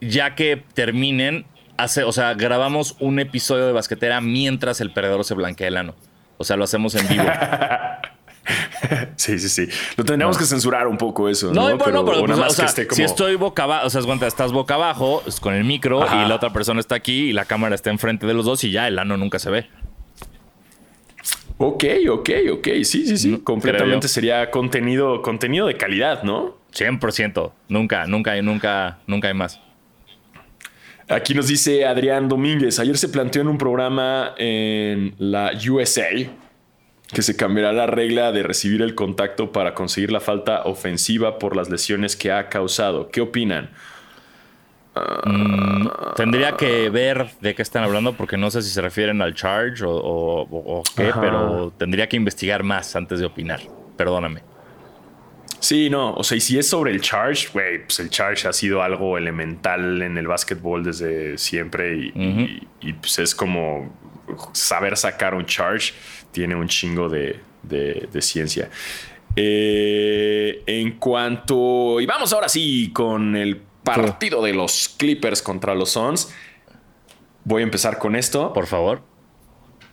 ya 0.00 0.34
que 0.34 0.62
terminen, 0.74 1.46
hace, 1.76 2.04
o 2.04 2.12
sea, 2.12 2.34
grabamos 2.34 2.96
un 3.00 3.18
episodio 3.18 3.66
de 3.66 3.72
basquetera 3.72 4.20
mientras 4.20 4.80
el 4.80 4.92
perdedor 4.92 5.24
se 5.24 5.34
blanquea 5.34 5.68
el 5.68 5.76
ano. 5.76 5.94
O 6.38 6.44
sea, 6.44 6.56
lo 6.56 6.64
hacemos 6.64 6.94
en 6.94 7.06
vivo. 7.06 7.24
sí, 9.16 9.38
sí, 9.38 9.48
sí. 9.48 9.68
Lo 9.96 10.04
tendríamos 10.04 10.36
que 10.38 10.44
censurar 10.44 10.86
un 10.86 10.96
poco 10.96 11.28
eso. 11.28 11.52
No, 11.52 11.70
no 11.70 11.78
bueno, 11.78 12.04
pero, 12.04 12.24
pues, 12.24 12.72
si 12.90 13.02
estoy 13.02 13.36
boca 13.36 13.64
abajo, 13.64 13.86
o 13.86 13.90
sea, 13.90 14.02
cuenta, 14.02 14.26
estás 14.26 14.52
boca 14.52 14.74
abajo 14.74 15.22
con 15.40 15.54
el 15.54 15.64
micro 15.64 16.04
y 16.04 16.28
la 16.28 16.34
otra 16.34 16.52
persona 16.52 16.80
está 16.80 16.94
aquí 16.94 17.30
y 17.30 17.32
la 17.32 17.44
cámara 17.44 17.74
está 17.74 17.90
enfrente 17.90 18.26
de 18.26 18.34
los 18.34 18.44
dos 18.44 18.64
y 18.64 18.70
ya 18.70 18.88
el 18.88 18.98
ano 18.98 19.16
nunca 19.16 19.38
se 19.38 19.50
ve. 19.50 19.66
Ok, 21.62 21.84
ok, 22.08 22.30
ok. 22.52 22.68
Sí, 22.84 23.06
sí, 23.06 23.18
sí. 23.18 23.38
Completamente 23.44 24.08
sería 24.08 24.50
contenido, 24.50 25.20
contenido 25.20 25.66
de 25.66 25.76
calidad, 25.76 26.22
¿no? 26.22 26.56
100%. 26.72 27.52
Nunca, 27.68 28.06
nunca, 28.06 28.40
nunca, 28.40 28.98
nunca 29.06 29.28
hay 29.28 29.34
más. 29.34 29.60
Aquí 31.06 31.34
nos 31.34 31.48
dice 31.48 31.84
Adrián 31.84 32.28
Domínguez. 32.28 32.78
Ayer 32.78 32.96
se 32.96 33.08
planteó 33.08 33.42
en 33.42 33.48
un 33.48 33.58
programa 33.58 34.32
en 34.38 35.14
la 35.18 35.52
USA 35.68 36.08
que 37.12 37.22
se 37.22 37.36
cambiará 37.36 37.72
la 37.72 37.86
regla 37.86 38.32
de 38.32 38.42
recibir 38.42 38.82
el 38.82 38.94
contacto 38.94 39.52
para 39.52 39.74
conseguir 39.74 40.12
la 40.12 40.20
falta 40.20 40.62
ofensiva 40.64 41.38
por 41.38 41.56
las 41.56 41.68
lesiones 41.68 42.16
que 42.16 42.30
ha 42.30 42.48
causado. 42.48 43.10
¿Qué 43.10 43.20
opinan? 43.20 43.70
Mm, 45.24 45.86
tendría 46.16 46.56
que 46.56 46.90
ver 46.90 47.30
de 47.40 47.54
qué 47.54 47.62
están 47.62 47.84
hablando 47.84 48.12
porque 48.14 48.36
no 48.36 48.50
sé 48.50 48.60
si 48.62 48.70
se 48.70 48.80
refieren 48.80 49.22
al 49.22 49.34
charge 49.34 49.84
o, 49.86 50.82
qué, 50.96 51.12
pero 51.20 51.72
tendría 51.78 52.08
que 52.08 52.16
investigar 52.16 52.62
más 52.62 52.94
antes 52.96 53.20
de 53.20 53.26
opinar. 53.26 53.60
Perdóname. 53.96 54.42
Sí, 55.60 55.90
no, 55.90 56.14
o 56.14 56.24
sea, 56.24 56.38
y 56.38 56.40
si 56.40 56.58
es 56.58 56.68
sobre 56.68 56.90
el 56.90 57.02
charge, 57.02 57.48
güey, 57.52 57.84
pues 57.84 58.00
el 58.00 58.08
charge 58.08 58.48
ha 58.48 58.52
sido 58.52 58.82
algo 58.82 59.18
elemental 59.18 60.00
en 60.00 60.16
el 60.16 60.26
básquetbol 60.26 60.82
desde 60.82 61.36
siempre 61.36 61.96
y, 61.96 62.66
y 62.80 62.92
pues 62.94 63.18
es 63.18 63.34
como 63.34 63.92
saber 64.52 64.96
sacar 64.96 65.34
un 65.34 65.44
charge 65.44 65.92
tiene 66.32 66.54
un 66.54 66.68
chingo 66.68 67.08
de, 67.08 67.40
ciencia. 68.20 68.70
Eh, 69.36 70.62
en 70.66 70.98
cuanto. 70.98 72.00
Y 72.00 72.06
vamos 72.06 72.32
ahora 72.32 72.48
sí 72.48 72.90
con 72.92 73.36
el 73.36 73.56
partido 73.84 74.42
de 74.42 74.52
los 74.52 74.94
Clippers 74.96 75.42
contra 75.42 75.74
los 75.74 75.90
Suns. 75.90 76.32
Voy 77.44 77.62
a 77.62 77.64
empezar 77.64 77.98
con 77.98 78.16
esto. 78.16 78.52
Por 78.52 78.66
favor. 78.66 79.02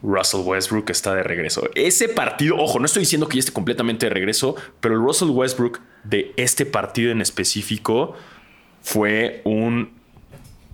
Russell 0.03 0.41
Westbrook 0.41 0.89
está 0.89 1.15
de 1.15 1.23
regreso. 1.23 1.69
Ese 1.73 2.09
partido, 2.09 2.55
ojo, 2.57 2.79
no 2.79 2.85
estoy 2.85 3.01
diciendo 3.01 3.27
que 3.27 3.35
ya 3.35 3.39
esté 3.39 3.51
completamente 3.51 4.05
de 4.05 4.11
regreso, 4.11 4.55
pero 4.79 4.95
el 4.95 5.01
Russell 5.01 5.29
Westbrook 5.29 5.79
de 6.03 6.33
este 6.37 6.65
partido 6.65 7.11
en 7.11 7.21
específico 7.21 8.15
fue 8.81 9.41
un 9.43 9.93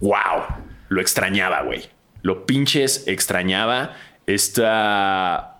wow. 0.01 0.43
Lo 0.89 1.01
extrañaba, 1.01 1.61
güey. 1.61 1.89
Lo 2.21 2.45
pinches 2.45 3.07
extrañaba. 3.07 3.95
Esta 4.27 5.52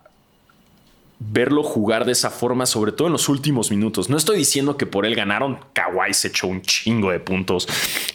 verlo 1.32 1.63
jugar 1.63 2.05
de 2.05 2.11
esa 2.11 2.30
forma, 2.30 2.65
sobre 2.65 2.91
todo 2.91 3.07
en 3.07 3.13
los 3.13 3.30
últimos 3.30 3.71
minutos. 3.71 4.09
No 4.09 4.17
estoy 4.17 4.38
diciendo 4.38 4.78
que 4.78 4.86
por 4.86 5.05
él 5.05 5.15
ganaron, 5.15 5.59
Kawhi 5.74 6.13
se 6.13 6.30
echó 6.30 6.47
un 6.47 6.61
chingo 6.61 7.11
de 7.11 7.19
puntos. 7.19 7.67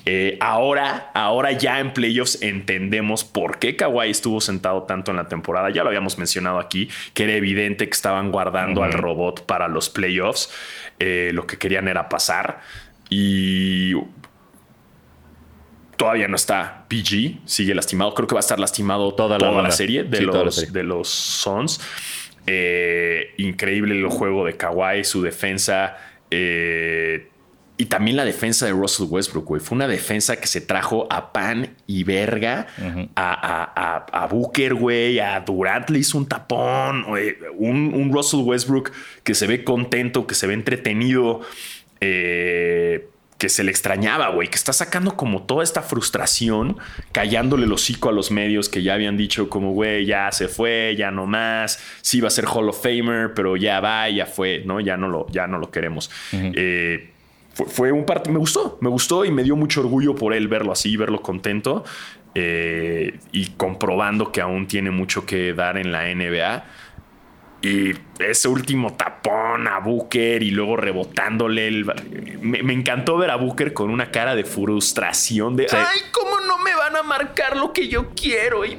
Eh, 0.04 0.36
ahora, 0.40 1.10
ahora 1.14 1.52
ya 1.52 1.80
en 1.80 1.92
playoffs 1.92 2.42
entendemos 2.42 3.24
por 3.24 3.58
qué 3.58 3.76
Kawhi 3.76 4.10
estuvo 4.10 4.40
sentado 4.40 4.82
tanto 4.82 5.10
en 5.10 5.16
la 5.16 5.28
temporada. 5.28 5.70
Ya 5.70 5.82
lo 5.82 5.88
habíamos 5.88 6.18
mencionado 6.18 6.58
aquí, 6.58 6.88
que 7.14 7.24
era 7.24 7.34
evidente 7.34 7.86
que 7.86 7.94
estaban 7.94 8.30
guardando 8.30 8.82
al 8.82 8.92
robot 8.92 9.46
para 9.46 9.68
los 9.68 9.88
playoffs. 9.88 10.50
Eh, 10.98 11.30
lo 11.32 11.46
que 11.46 11.58
querían 11.58 11.88
era 11.88 12.08
pasar. 12.08 12.60
Y 13.10 13.94
todavía 15.96 16.28
no 16.28 16.36
está 16.36 16.86
PG, 16.88 17.40
sigue 17.44 17.74
lastimado. 17.74 18.14
Creo 18.14 18.26
que 18.28 18.34
va 18.34 18.38
a 18.38 18.40
estar 18.40 18.58
lastimado 18.58 19.14
toda, 19.14 19.38
la, 19.38 19.70
serie 19.70 20.04
de, 20.04 20.22
los, 20.22 20.72
de 20.72 20.82
los 20.82 21.08
Sons. 21.08 21.80
Eh, 22.50 23.34
increíble 23.36 23.94
el 23.94 24.06
juego 24.08 24.46
de 24.46 24.56
Kawhi, 24.56 25.04
su 25.04 25.20
defensa. 25.20 25.96
Eh, 26.30 27.28
y 27.76 27.86
también 27.86 28.16
la 28.16 28.24
defensa 28.24 28.64
de 28.64 28.72
Russell 28.72 29.06
Westbrook, 29.08 29.44
güey. 29.44 29.60
Fue 29.60 29.76
una 29.76 29.86
defensa 29.86 30.36
que 30.36 30.46
se 30.46 30.60
trajo 30.60 31.06
a 31.10 31.32
pan 31.32 31.76
y 31.86 32.04
verga, 32.04 32.66
a, 33.14 34.04
a, 34.12 34.26
Booker, 34.26 34.74
güey, 34.74 35.20
a 35.20 35.38
Durant 35.40 35.88
le 35.90 36.00
hizo 36.00 36.18
un 36.18 36.26
tapón, 36.26 37.04
un, 37.56 37.94
un, 37.94 38.12
Russell 38.12 38.40
Westbrook 38.40 38.90
que 39.22 39.34
se 39.34 39.46
ve 39.46 39.62
contento, 39.62 40.26
que 40.26 40.34
se 40.34 40.48
ve 40.48 40.54
entretenido. 40.54 41.40
Eh, 42.00 43.08
que 43.38 43.48
se 43.48 43.62
le 43.62 43.70
extrañaba, 43.70 44.30
güey, 44.30 44.48
que 44.48 44.56
está 44.56 44.72
sacando 44.72 45.16
como 45.16 45.44
toda 45.44 45.62
esta 45.62 45.80
frustración, 45.82 46.76
callándole 47.12 47.66
el 47.66 47.72
hocico 47.72 48.08
a 48.08 48.12
los 48.12 48.32
medios 48.32 48.68
que 48.68 48.82
ya 48.82 48.94
habían 48.94 49.16
dicho 49.16 49.48
como, 49.48 49.72
güey, 49.72 50.06
ya 50.06 50.32
se 50.32 50.48
fue, 50.48 50.96
ya 50.98 51.12
no 51.12 51.26
más, 51.26 51.78
sí 52.02 52.20
va 52.20 52.26
a 52.26 52.30
ser 52.32 52.46
Hall 52.46 52.68
of 52.68 52.82
Famer, 52.82 53.34
pero 53.34 53.56
ya 53.56 53.78
va, 53.78 54.10
ya 54.10 54.26
fue, 54.26 54.62
¿no? 54.66 54.80
Ya 54.80 54.96
no 54.96 55.08
lo, 55.08 55.28
ya 55.30 55.46
no 55.46 55.58
lo 55.58 55.70
queremos. 55.70 56.10
Eh, 56.32 57.10
fue, 57.52 57.92
un 57.92 58.04
parte, 58.04 58.30
me 58.30 58.38
gustó, 58.38 58.76
me 58.80 58.88
gustó 58.88 59.24
y 59.24 59.30
me 59.30 59.44
dio 59.44 59.54
mucho 59.54 59.80
orgullo 59.80 60.16
por 60.16 60.34
él 60.34 60.48
verlo 60.48 60.72
así, 60.72 60.96
verlo 60.96 61.22
contento. 61.22 61.84
eh, 62.34 63.18
y 63.32 63.46
comprobando 63.56 64.30
que 64.30 64.40
aún 64.40 64.66
tiene 64.68 64.90
mucho 64.90 65.26
que 65.26 65.54
dar 65.54 65.76
en 65.78 65.90
la 65.92 66.12
NBA. 66.14 66.64
Y 67.60 67.92
ese 68.20 68.46
último 68.46 68.94
tapón 68.94 69.66
a 69.66 69.80
Booker 69.80 70.42
y 70.42 70.50
luego 70.50 70.76
rebotándole. 70.76 71.66
El... 71.66 71.84
Me, 72.40 72.62
me, 72.62 72.72
encantó 72.72 73.16
ver 73.16 73.30
a 73.30 73.36
Booker 73.36 73.72
con 73.72 73.90
una 73.90 74.12
cara 74.12 74.36
de 74.36 74.44
frustración 74.44 75.56
de 75.56 75.66
¡Ay, 75.72 75.98
cómo 76.12 76.38
no 76.46 76.58
me 76.58 76.74
van 76.76 76.94
a 76.94 77.02
marcar 77.02 77.56
lo 77.56 77.72
que 77.72 77.88
yo 77.88 78.10
quiero! 78.14 78.64
Y, 78.64 78.78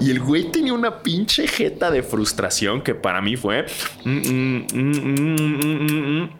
y 0.00 0.10
el 0.10 0.20
güey 0.20 0.50
tenía 0.50 0.72
una 0.72 1.02
pinche 1.02 1.46
jeta 1.46 1.90
de 1.90 2.02
frustración 2.02 2.80
que 2.80 2.94
para 2.94 3.20
mí 3.20 3.36
fue. 3.36 3.66
Mm, 4.04 4.20
mm, 4.32 4.66
mm, 4.72 6.30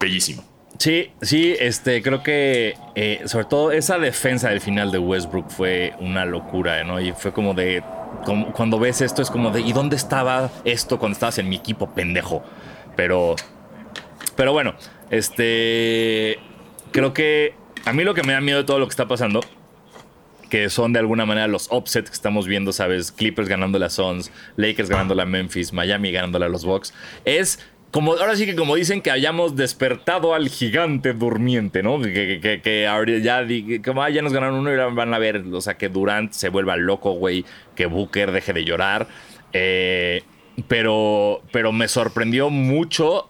bellísimo. 0.00 0.52
Sí, 0.78 1.12
sí, 1.20 1.54
este, 1.60 2.02
creo 2.02 2.22
que 2.22 2.74
eh, 2.96 3.22
sobre 3.26 3.44
todo 3.44 3.72
esa 3.72 3.98
defensa 3.98 4.48
del 4.48 4.60
final 4.60 4.90
de 4.90 4.98
Westbrook 4.98 5.48
fue 5.50 5.92
una 6.00 6.24
locura, 6.24 6.82
¿no? 6.82 7.00
Y 7.00 7.12
fue 7.12 7.32
como 7.32 7.54
de 7.54 7.84
cuando 8.52 8.78
ves 8.78 9.00
esto 9.00 9.22
es 9.22 9.30
como 9.30 9.50
de, 9.50 9.60
¿y 9.60 9.72
dónde 9.72 9.96
estaba 9.96 10.50
esto 10.64 10.98
cuando 10.98 11.14
estabas 11.14 11.38
en 11.38 11.48
mi 11.48 11.56
equipo, 11.56 11.90
pendejo? 11.90 12.42
Pero, 12.96 13.36
pero 14.36 14.52
bueno, 14.52 14.74
este, 15.10 16.38
creo 16.92 17.12
que 17.12 17.54
a 17.84 17.92
mí 17.92 18.04
lo 18.04 18.14
que 18.14 18.22
me 18.22 18.32
da 18.32 18.40
miedo 18.40 18.58
de 18.58 18.64
todo 18.64 18.78
lo 18.78 18.86
que 18.86 18.90
está 18.90 19.08
pasando, 19.08 19.40
que 20.48 20.68
son 20.68 20.92
de 20.92 20.98
alguna 20.98 21.24
manera 21.24 21.46
los 21.48 21.68
offsets 21.70 22.10
que 22.10 22.14
estamos 22.14 22.46
viendo, 22.46 22.72
¿sabes? 22.72 23.10
Clippers 23.10 23.48
ganando 23.48 23.82
a 23.82 23.88
Suns, 23.88 24.30
Lakers 24.56 24.88
ganando 24.90 25.20
a 25.20 25.24
Memphis, 25.24 25.72
Miami 25.72 26.12
ganando 26.12 26.36
a 26.44 26.48
los 26.48 26.64
Bucks, 26.64 26.92
es 27.24 27.58
como, 27.92 28.14
ahora 28.14 28.34
sí 28.36 28.46
que 28.46 28.56
como 28.56 28.74
dicen 28.74 29.02
que 29.02 29.10
hayamos 29.10 29.54
despertado 29.54 30.34
al 30.34 30.48
gigante 30.48 31.12
durmiente, 31.12 31.82
¿no? 31.82 32.00
Que, 32.00 32.40
que, 32.40 32.62
que, 32.62 33.20
ya, 33.22 33.46
como, 33.84 34.02
ah, 34.02 34.08
ya 34.08 34.22
nos 34.22 34.32
ganaron 34.32 34.56
uno 34.56 34.72
y 34.72 34.94
van 34.94 35.12
a 35.12 35.18
ver, 35.18 35.44
o 35.52 35.60
sea, 35.60 35.74
que 35.74 35.90
Durant 35.90 36.32
se 36.32 36.48
vuelva 36.48 36.78
loco, 36.78 37.12
güey, 37.12 37.44
que 37.76 37.84
Booker 37.84 38.32
deje 38.32 38.54
de 38.54 38.64
llorar. 38.64 39.08
Eh, 39.52 40.22
pero, 40.68 41.42
pero 41.52 41.70
me 41.72 41.86
sorprendió 41.86 42.48
mucho 42.48 43.28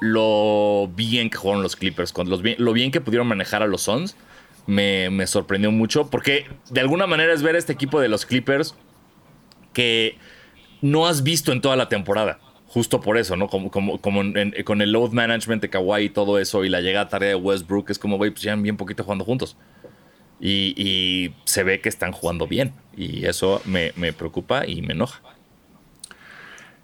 lo 0.00 0.90
bien 0.96 1.30
que 1.30 1.38
jugaron 1.38 1.62
los 1.62 1.76
Clippers, 1.76 2.12
con 2.12 2.28
los 2.28 2.42
lo 2.42 2.72
bien 2.72 2.90
que 2.90 3.00
pudieron 3.00 3.28
manejar 3.28 3.62
a 3.62 3.68
los 3.68 3.82
Suns. 3.82 4.16
Me, 4.66 5.08
me 5.10 5.28
sorprendió 5.28 5.70
mucho 5.70 6.10
porque 6.10 6.46
de 6.68 6.80
alguna 6.80 7.06
manera 7.06 7.32
es 7.32 7.42
ver 7.42 7.54
este 7.54 7.72
equipo 7.72 8.00
de 8.00 8.08
los 8.08 8.26
Clippers 8.26 8.74
que 9.72 10.16
no 10.82 11.06
has 11.06 11.22
visto 11.22 11.52
en 11.52 11.60
toda 11.60 11.76
la 11.76 11.88
temporada 11.88 12.40
justo 12.72 13.00
por 13.00 13.18
eso, 13.18 13.36
¿no? 13.36 13.48
Como, 13.48 13.70
como, 13.70 14.00
como 14.00 14.22
con 14.64 14.80
el 14.80 14.92
load 14.92 15.10
management 15.10 15.60
de 15.60 15.70
Kawhi 15.70 16.04
y 16.04 16.08
todo 16.10 16.38
eso 16.38 16.64
y 16.64 16.68
la 16.68 16.80
llegada 16.80 17.08
tarea 17.08 17.30
de 17.30 17.34
Westbrook, 17.34 17.90
es 17.90 17.98
como, 17.98 18.16
güey, 18.16 18.30
pues 18.30 18.42
llevan 18.42 18.62
bien 18.62 18.76
poquito 18.76 19.02
jugando 19.02 19.24
juntos. 19.24 19.56
Y, 20.40 20.72
y, 20.76 21.34
se 21.44 21.64
ve 21.64 21.80
que 21.80 21.88
están 21.88 22.12
jugando 22.12 22.46
bien. 22.46 22.72
Y 22.96 23.26
eso 23.26 23.60
me, 23.64 23.92
me 23.96 24.12
preocupa 24.12 24.66
y 24.66 24.82
me 24.82 24.92
enoja. 24.92 25.20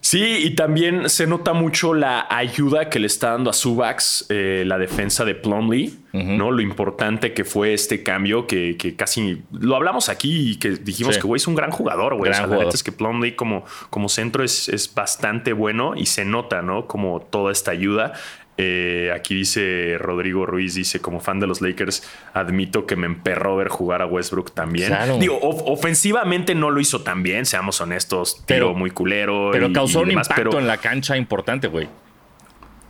Sí, 0.06 0.38
y 0.44 0.50
también 0.50 1.10
se 1.10 1.26
nota 1.26 1.52
mucho 1.52 1.92
la 1.92 2.28
ayuda 2.30 2.88
que 2.88 3.00
le 3.00 3.08
está 3.08 3.32
dando 3.32 3.50
a 3.50 3.52
Subax 3.52 4.26
eh, 4.28 4.62
la 4.64 4.78
defensa 4.78 5.24
de 5.24 5.34
Plumlee, 5.34 5.98
¿no? 6.12 6.52
Lo 6.52 6.62
importante 6.62 7.34
que 7.34 7.44
fue 7.44 7.74
este 7.74 8.04
cambio 8.04 8.46
que, 8.46 8.94
casi 8.96 9.42
lo 9.50 9.74
hablamos 9.74 10.08
aquí 10.08 10.52
y 10.52 10.56
que 10.60 10.70
dijimos 10.76 11.18
que 11.18 11.26
güey 11.26 11.38
es 11.38 11.48
un 11.48 11.56
gran 11.56 11.72
jugador, 11.72 12.14
güey. 12.14 12.30
la 12.30 12.68
es 12.72 12.84
que 12.84 12.92
Plumlee 12.92 13.34
como, 13.34 13.64
como 13.90 14.08
centro 14.08 14.44
es, 14.44 14.68
es, 14.68 14.94
bastante 14.94 15.52
bueno 15.52 15.96
y 15.96 16.06
se 16.06 16.24
nota, 16.24 16.62
¿no? 16.62 16.86
Como 16.86 17.20
toda 17.20 17.50
esta 17.50 17.72
ayuda. 17.72 18.12
Eh, 18.58 19.12
aquí 19.14 19.34
dice 19.34 19.96
Rodrigo 19.98 20.46
Ruiz, 20.46 20.74
dice, 20.74 21.00
como 21.00 21.20
fan 21.20 21.40
de 21.40 21.46
los 21.46 21.60
Lakers, 21.60 22.08
admito 22.32 22.86
que 22.86 22.96
me 22.96 23.06
emperró 23.06 23.56
ver 23.56 23.68
jugar 23.68 24.00
a 24.00 24.06
Westbrook 24.06 24.52
también. 24.52 24.92
Digo, 25.20 25.38
ofensivamente 25.40 26.54
no 26.54 26.70
lo 26.70 26.80
hizo 26.80 27.02
tan 27.02 27.22
bien, 27.22 27.44
seamos 27.44 27.80
honestos, 27.80 28.42
pero 28.46 28.74
muy 28.74 28.90
culero. 28.90 29.50
Pero 29.52 29.72
causó 29.72 30.00
un 30.00 30.10
impacto 30.10 30.58
en 30.58 30.66
la 30.66 30.78
cancha 30.78 31.16
importante, 31.16 31.68
güey. 31.68 31.88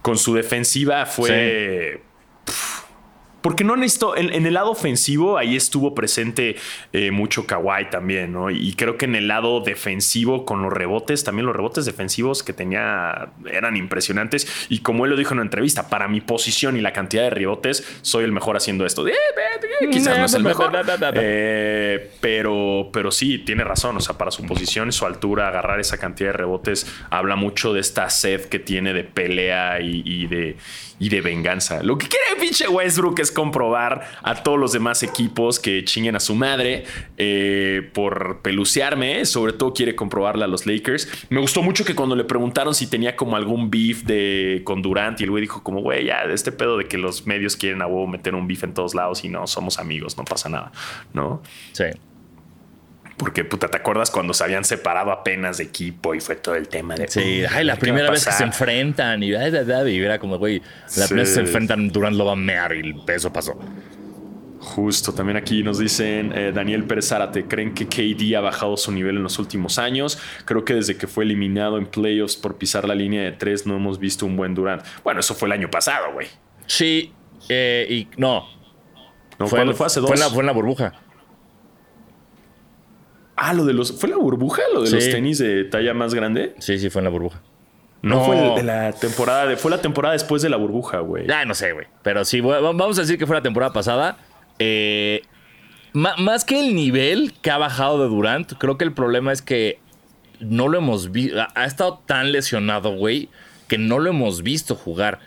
Con 0.03 0.19
su 0.19 0.35
defensiva 0.35 1.05
fue... 1.07 2.03
Porque 3.47 3.63
no 3.63 3.77
necesito, 3.77 4.17
en, 4.17 4.45
el 4.45 4.55
lado 4.55 4.73
ofensivo 4.73 5.39
ahí 5.39 5.55
estuvo 5.55 5.95
presente 5.95 6.57
eh, 6.93 7.13
mucho 7.13 7.47
Kawhi 7.47 7.91
también, 7.91 8.33
¿no? 8.33 8.51
Y 8.51 8.73
creo 8.73 8.99
que 8.99 9.05
en 9.05 9.15
el 9.15 9.29
lado 9.29 9.61
defensivo 9.61 10.45
con 10.45 10.63
los 10.63 10.73
rebotes, 10.73 11.23
también 11.23 11.47
los 11.47 11.55
rebotes 11.55 11.85
defensivos 11.85 12.43
que 12.43 12.53
tenía 12.53 13.29
eran 13.49 13.77
impresionantes. 13.77 14.67
Y 14.69 14.81
como 14.81 15.05
él 15.05 15.13
lo 15.13 15.17
dijo 15.17 15.33
en 15.33 15.39
una 15.39 15.45
entrevista, 15.45 15.89
para 15.89 16.09
mi 16.09 16.21
posición 16.21 16.77
y 16.77 16.81
la 16.81 16.93
cantidad 16.93 17.23
de 17.23 17.31
rebotes, 17.31 17.87
soy 18.03 18.25
el 18.25 18.33
mejor 18.33 18.57
haciendo 18.57 18.85
esto. 18.85 19.07
Eh, 19.07 19.13
eh, 19.81 19.91
quizás 19.93 20.19
no 20.19 20.25
es 20.25 20.35
el 20.35 20.43
mejor. 20.43 20.73
pero, 22.21 22.91
pero 22.93 23.13
sí, 23.13 23.39
tiene 23.39 23.63
razón. 23.63 23.97
O 23.97 24.01
sea, 24.01 24.19
para 24.19 24.33
su 24.33 24.45
posición 24.45 24.89
y 24.89 24.93
su 24.93 25.07
altura, 25.07 25.47
agarrar 25.47 25.79
esa 25.79 25.99
cantidad 25.99 26.31
de 26.31 26.39
rebotes 26.39 26.93
habla 27.11 27.37
mucho 27.37 27.73
de 27.73 27.79
esta 27.79 28.11
sed 28.11 28.47
que 28.47 28.59
tiene 28.59 28.93
de 28.93 29.05
pelea 29.05 29.79
y 29.81 30.27
de 30.27 30.57
y 30.99 31.09
de 31.09 31.21
venganza. 31.21 31.83
Lo 31.83 31.99
que 31.99 32.09
quiere 32.09 32.27
pinche 32.47 32.69
Westbrook 32.69 33.19
es 33.21 33.33
comprobar 33.33 34.07
a 34.23 34.43
todos 34.43 34.59
los 34.59 34.73
demás 34.73 35.03
equipos 35.03 35.59
que 35.59 35.85
chinguen 35.85 36.17
a 36.17 36.21
su 36.21 36.35
madre 36.35 36.85
eh, 37.17 37.91
por 37.93 38.41
pelucearme. 38.43 39.25
Sobre 39.25 39.53
todo 39.53 39.73
quiere 39.73 39.97
comprobarle 39.97 40.45
a 40.45 40.47
los 40.47 40.67
Lakers. 40.67 41.27
Me 41.29 41.41
gustó 41.41 41.63
mucho 41.63 41.85
que 41.85 41.95
cuando 41.95 42.15
le 42.15 42.25
preguntaron 42.25 42.75
si 42.75 42.87
tenía 42.87 43.17
como 43.17 43.37
algún 43.37 43.71
beef 43.71 44.05
de, 44.05 44.63
con 44.65 44.83
Durant 44.83 45.21
y 45.21 45.25
el 45.25 45.31
güey 45.31 45.43
dijo 45.43 45.63
como, 45.63 45.81
güey, 45.81 46.07
ya, 46.07 46.23
este 46.25 46.53
pedo 46.53 46.79
de 46.79 46.87
que 46.87 46.99
los 46.99 47.27
medios 47.27 47.57
quieren 47.57 47.83
a 47.83 47.87
huevo 47.87 48.07
meter 48.07 48.35
un 48.35 48.47
beef 48.47 48.65
en 48.65 48.75
todos 48.75 48.95
lados 48.95 49.25
y 49.25 49.29
no, 49.29 49.47
somos 49.47 49.79
amigos, 49.79 50.17
no 50.17 50.25
pasa 50.25 50.49
nada, 50.49 50.73
¿no? 51.13 51.43
Sí. 51.73 51.85
Porque, 53.17 53.45
puta, 53.45 53.69
¿te 53.69 53.79
acuerdas 53.79 54.11
cuando 54.11 54.35
se 54.35 54.45
habían 54.45 54.65
separado 54.65 55.11
apenas 55.11 55.57
de 55.57 55.65
equipo 55.65 56.15
y 56.15 56.21
fue 56.21 56.37
todo 56.37 56.55
el 56.55 56.69
tema 56.69 56.95
de. 56.95 57.09
Sí, 57.09 57.45
ay, 57.51 57.65
la 57.65 57.77
primera 57.77 58.11
vez 58.11 58.27
que 58.27 58.33
se 58.33 58.45
enfrentan 58.45 59.23
y, 59.23 59.29
y 59.31 59.99
era 60.03 60.19
como, 60.19 60.39
güey, 60.39 60.61
la 60.97 61.07
primera 61.07 61.23
vez 61.23 61.29
que 61.31 61.35
se 61.35 61.41
enfrentan 61.41 61.89
Durant 61.89 62.17
lo 62.17 62.27
va 62.27 62.33
a 62.33 62.37
mear 62.37 62.75
y 62.75 62.95
eso 63.09 63.33
pasó. 63.33 63.59
Justo, 64.67 65.15
también 65.15 65.37
aquí 65.37 65.63
nos 65.63 65.79
dicen 65.79 66.33
eh, 66.35 66.51
Daniel 66.53 66.85
Pérez 66.85 67.09
Zárate, 67.09 67.45
¿creen 67.45 67.73
que 67.73 67.87
KD 67.87 68.35
ha 68.37 68.41
bajado 68.41 68.77
su 68.77 68.91
nivel 68.91 69.17
en 69.17 69.23
los 69.23 69.39
últimos 69.39 69.79
años? 69.79 70.19
Creo 70.45 70.65
que 70.65 70.75
desde 70.75 70.97
que 70.97 71.07
fue 71.07 71.25
eliminado 71.25 71.79
en 71.79 71.87
playoffs 71.87 72.37
por 72.37 72.57
pisar 72.57 72.87
la 72.87 72.95
línea 72.95 73.23
de 73.23 73.33
tres 73.33 73.67
no 73.67 73.77
hemos 73.77 73.99
visto 73.99 74.27
un 74.27 74.37
buen 74.37 74.55
Durant. 74.55 74.83
Bueno, 75.05 75.21
eso 75.21 75.35
fue 75.35 75.47
el 75.47 75.53
año 75.53 75.71
pasado, 75.71 76.13
güey. 76.13 76.27
Sí, 76.67 77.13
eh, 77.49 77.87
y 77.89 78.09
no. 78.21 78.45
No, 79.39 79.47
fue, 79.47 79.73
fue 79.73 79.87
hace 79.87 80.01
dos? 80.01 80.11
Fue 80.11 80.19
fue 80.31 80.41
en 80.41 80.47
la 80.47 80.53
burbuja. 80.53 80.95
Ah, 83.37 83.53
lo 83.53 83.67
de 83.67 83.75
los. 83.75 83.93
¿Fue 83.93 84.09
la 84.09 84.17
burbuja? 84.17 84.63
¿Lo 84.73 84.83
de 84.83 84.91
los 84.91 85.05
tenis 85.11 85.39
de 85.39 85.65
talla 85.65 85.93
más 85.93 86.15
grande? 86.15 86.55
Sí, 86.59 86.79
sí, 86.79 86.89
fue 86.89 87.01
en 87.01 87.05
la 87.05 87.11
burbuja. 87.11 87.43
No, 88.03 88.25
fue 88.25 88.37
de 88.37 88.63
la 88.63 88.93
temporada. 88.93 89.57
fue 89.57 89.71
la 89.71 89.81
temporada 89.81 90.13
después 90.13 90.41
de 90.41 90.49
la 90.49 90.57
burbuja, 90.57 91.01
güey. 91.01 91.27
Ya, 91.27 91.45
no 91.45 91.55
sé, 91.55 91.73
güey. 91.73 91.87
Pero 92.03 92.25
sí, 92.25 92.41
vamos 92.41 92.99
a 92.99 93.03
decir 93.03 93.19
que 93.19 93.27
fue 93.27 93.37
la 93.37 93.43
temporada 93.43 93.73
pasada. 93.73 94.19
Eh, 94.59 95.23
más 95.93 96.45
que 96.45 96.61
el 96.61 96.75
nivel 96.75 97.35
que 97.43 97.51
ha 97.51 97.59
bajado 97.59 98.03
de 98.03 98.09
Durant, 98.09 98.53
creo 98.59 98.79
que 98.79 98.85
el 98.85 98.93
problema 98.93 99.33
es 99.33 99.43
que 99.43 99.81
no 100.41 100.69
lo 100.69 100.79
hemos 100.79 101.11
visto. 101.11 101.37
Ha 101.55 101.65
estado 101.65 102.01
tan 102.07 102.33
lesionado, 102.33 102.93
güey, 102.97 103.29
que 103.67 103.77
no 103.77 103.99
lo 103.99 104.11
hemos 104.11 104.43
visto 104.43 104.77
jugar. 104.77 105.19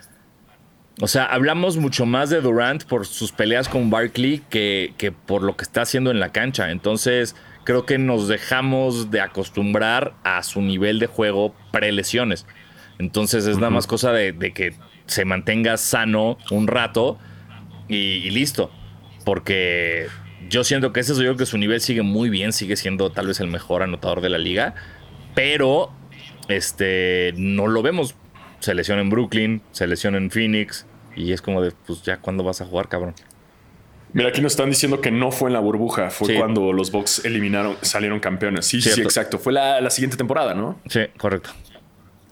O 1.02 1.08
sea, 1.08 1.26
hablamos 1.26 1.78
mucho 1.78 2.06
más 2.06 2.30
de 2.30 2.42
Durant 2.42 2.84
por 2.84 3.06
sus 3.06 3.32
peleas 3.32 3.70
con 3.70 3.90
Barkley 3.90 4.42
que, 4.50 4.94
que 4.98 5.12
por 5.12 5.44
lo 5.44 5.56
que 5.56 5.64
está 5.64 5.82
haciendo 5.82 6.12
en 6.12 6.20
la 6.20 6.32
cancha. 6.32 6.72
Entonces 6.72 7.36
creo 7.64 7.86
que 7.86 7.98
nos 7.98 8.28
dejamos 8.28 9.12
de 9.12 9.22
acostumbrar 9.22 10.14
a 10.24 10.44
su 10.44 10.62
nivel 10.62 11.00
de 11.00 11.08
juego 11.08 11.54
pre-lesiones. 11.72 12.46
Entonces 13.00 13.46
es 13.46 13.58
nada 13.58 13.70
más 13.70 13.88
cosa 13.88 14.12
de, 14.12 14.36
que 14.54 14.74
se 15.06 15.26
mantenga 15.26 15.78
sano 15.78 16.38
un 16.52 16.68
rato 16.68 17.18
y, 17.88 18.30
listo. 18.32 18.72
Porque 19.24 20.08
yo 20.50 20.64
siento 20.64 20.92
que 20.92 21.00
ese 21.00 21.16
soy 21.16 21.26
yo 21.26 21.38
que 21.38 21.46
su 21.46 21.58
nivel 21.58 21.82
sigue 21.82 22.02
muy 22.02 22.30
bien, 22.30 22.52
sigue 22.54 22.76
siendo 22.76 23.12
tal 23.12 23.28
vez 23.28 23.40
el 23.40 23.48
mejor 23.48 23.84
anotador 23.84 24.22
de 24.22 24.30
la 24.30 24.38
liga, 24.38 24.76
pero 25.36 25.92
este 26.48 27.34
no 27.38 27.68
lo 27.68 27.82
vemos. 27.82 28.16
Se 28.60 28.74
lesiona 28.74 29.02
en 29.02 29.10
Brooklyn, 29.10 29.62
se 29.72 29.88
lesiona 29.88 30.18
en 30.18 30.30
Phoenix 30.30 30.86
y 31.16 31.32
es 31.32 31.42
como 31.42 31.62
de, 31.62 31.72
pues 31.72 32.02
ya 32.04 32.18
cuándo 32.18 32.44
vas 32.44 32.62
a 32.62 32.66
jugar, 32.66 32.90
cabrón. 32.90 33.14
Mira, 34.14 34.30
aquí 34.30 34.42
nos 34.42 34.54
están 34.54 34.70
diciendo 34.70 35.02
que 35.02 35.12
no 35.12 35.32
fue 35.32 35.50
en 35.50 35.54
la 35.54 35.60
burbuja, 35.60 36.10
fue 36.10 36.36
cuando 36.36 36.74
los 36.74 36.92
Bucks 36.92 37.24
eliminaron, 37.26 37.78
salieron 37.82 38.20
campeones. 38.20 38.66
Sí, 38.66 38.82
sí, 38.82 39.02
exacto. 39.02 39.38
Fue 39.38 39.54
la, 39.54 39.90
siguiente 39.90 40.18
temporada, 40.18 40.54
¿no? 40.54 40.80
Sí, 40.88 41.02
correcto. 41.18 41.52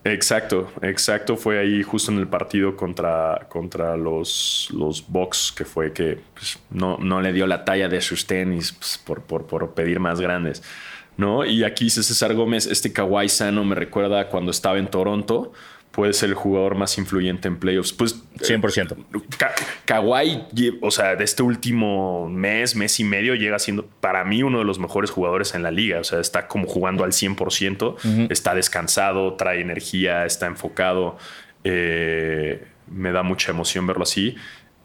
Exacto, 0.03 0.71
exacto. 0.81 1.35
Fue 1.35 1.59
ahí 1.59 1.83
justo 1.83 2.11
en 2.11 2.19
el 2.19 2.27
partido 2.27 2.75
contra, 2.75 3.45
contra 3.49 3.97
los, 3.97 4.69
los 4.73 5.05
Bucks, 5.07 5.53
que 5.55 5.65
fue 5.65 5.91
que 5.91 6.19
pues, 6.33 6.59
no, 6.69 6.97
no 6.97 7.21
le 7.21 7.33
dio 7.33 7.45
la 7.45 7.65
talla 7.65 7.89
de 7.89 8.01
sus 8.01 8.25
tenis 8.25 8.71
pues, 8.71 8.97
por, 8.97 9.23
por, 9.23 9.45
por, 9.45 9.73
pedir 9.73 9.99
más 9.99 10.21
grandes. 10.21 10.63
¿no? 11.17 11.45
Y 11.45 11.63
aquí 11.63 11.85
dice 11.85 12.03
César 12.03 12.33
Gómez, 12.35 12.67
este 12.67 12.93
Kawhi 12.93 13.27
sano 13.27 13.63
me 13.65 13.75
recuerda 13.75 14.29
cuando 14.29 14.51
estaba 14.51 14.77
en 14.77 14.87
Toronto 14.87 15.51
puede 15.97 16.13
ser 16.13 16.29
el 16.29 16.35
jugador 16.35 16.75
más 16.75 16.95
influyente 16.99 17.47
en 17.47 17.57
playoffs. 17.57 17.91
Pues 17.91 18.23
100%. 18.35 18.95
Ka 19.35 19.51
Kawhi, 19.85 20.43
o 20.79 20.91
sea, 20.91 21.15
de 21.15 21.23
este 21.23 21.41
último 21.41 22.29
mes, 22.29 22.75
mes 22.75 22.99
y 22.99 23.03
medio, 23.03 23.33
llega 23.33 23.57
siendo 23.57 23.87
para 23.99 24.23
mí 24.23 24.43
uno 24.43 24.59
de 24.59 24.63
los 24.63 24.77
mejores 24.77 25.09
jugadores 25.09 25.55
en 25.55 25.63
la 25.63 25.71
liga. 25.71 25.99
O 25.99 26.03
sea, 26.03 26.19
está 26.19 26.47
como 26.47 26.67
jugando 26.67 27.03
al 27.03 27.13
100%, 27.13 28.29
está 28.29 28.53
descansado, 28.53 29.33
trae 29.37 29.59
energía, 29.59 30.27
está 30.27 30.45
enfocado. 30.45 31.17
Eh, 31.63 32.63
me 32.85 33.11
da 33.11 33.23
mucha 33.23 33.49
emoción 33.49 33.87
verlo 33.87 34.03
así. 34.03 34.35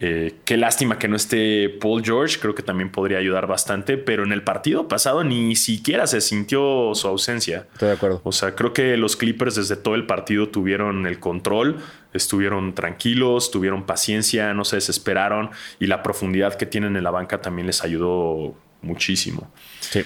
Eh, 0.05 0.35
qué 0.43 0.57
lástima 0.57 0.99
que 0.99 1.07
no 1.07 1.15
esté 1.15 1.69
Paul 1.69 2.03
George, 2.03 2.37
creo 2.37 2.53
que 2.53 2.61
también 2.61 2.91
podría 2.91 3.19
ayudar 3.19 3.47
bastante, 3.47 3.95
pero 3.95 4.25
en 4.25 4.33
el 4.33 4.43
partido 4.43 4.89
pasado 4.89 5.23
ni 5.23 5.55
siquiera 5.55 6.07
se 6.07 6.19
sintió 6.19 6.91
su 6.93 7.07
ausencia. 7.07 7.67
Estoy 7.71 7.87
de 7.87 7.93
acuerdo. 7.93 8.19
O 8.25 8.33
sea, 8.33 8.53
creo 8.53 8.73
que 8.73 8.97
los 8.97 9.15
Clippers 9.15 9.55
desde 9.55 9.77
todo 9.77 9.95
el 9.95 10.05
partido 10.05 10.49
tuvieron 10.49 11.07
el 11.07 11.21
control, 11.21 11.77
estuvieron 12.11 12.75
tranquilos, 12.75 13.49
tuvieron 13.49 13.85
paciencia, 13.85 14.53
no 14.53 14.65
se 14.65 14.75
desesperaron 14.75 15.51
y 15.79 15.87
la 15.87 16.03
profundidad 16.03 16.55
que 16.55 16.65
tienen 16.65 16.97
en 16.97 17.03
la 17.05 17.11
banca 17.11 17.39
también 17.39 17.67
les 17.67 17.81
ayudó 17.81 18.55
muchísimo. 18.81 19.53
Sí. 19.79 20.03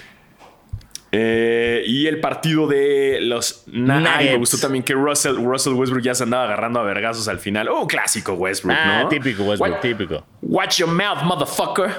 Eh, 1.11 1.83
y 1.85 2.07
el 2.07 2.19
partido 2.19 2.67
de 2.67 3.19
los 3.21 3.63
Nuggets. 3.67 4.25
me 4.25 4.37
gustó 4.37 4.57
también 4.57 4.83
que 4.83 4.93
Russell, 4.93 5.35
Russell 5.37 5.73
Westbrook 5.73 6.03
ya 6.03 6.13
se 6.13 6.23
andaba 6.23 6.43
agarrando 6.43 6.79
a 6.79 6.83
vergazos 6.83 7.27
al 7.27 7.39
final. 7.39 7.69
Oh, 7.69 7.87
clásico 7.87 8.33
Westbrook, 8.33 8.77
ah, 8.77 9.03
¿no? 9.03 9.09
Típico 9.09 9.43
Westbrook, 9.43 9.79
típico. 9.79 10.25
Watch 10.41 10.79
your 10.79 10.89
mouth, 10.89 11.23
motherfucker. 11.23 11.89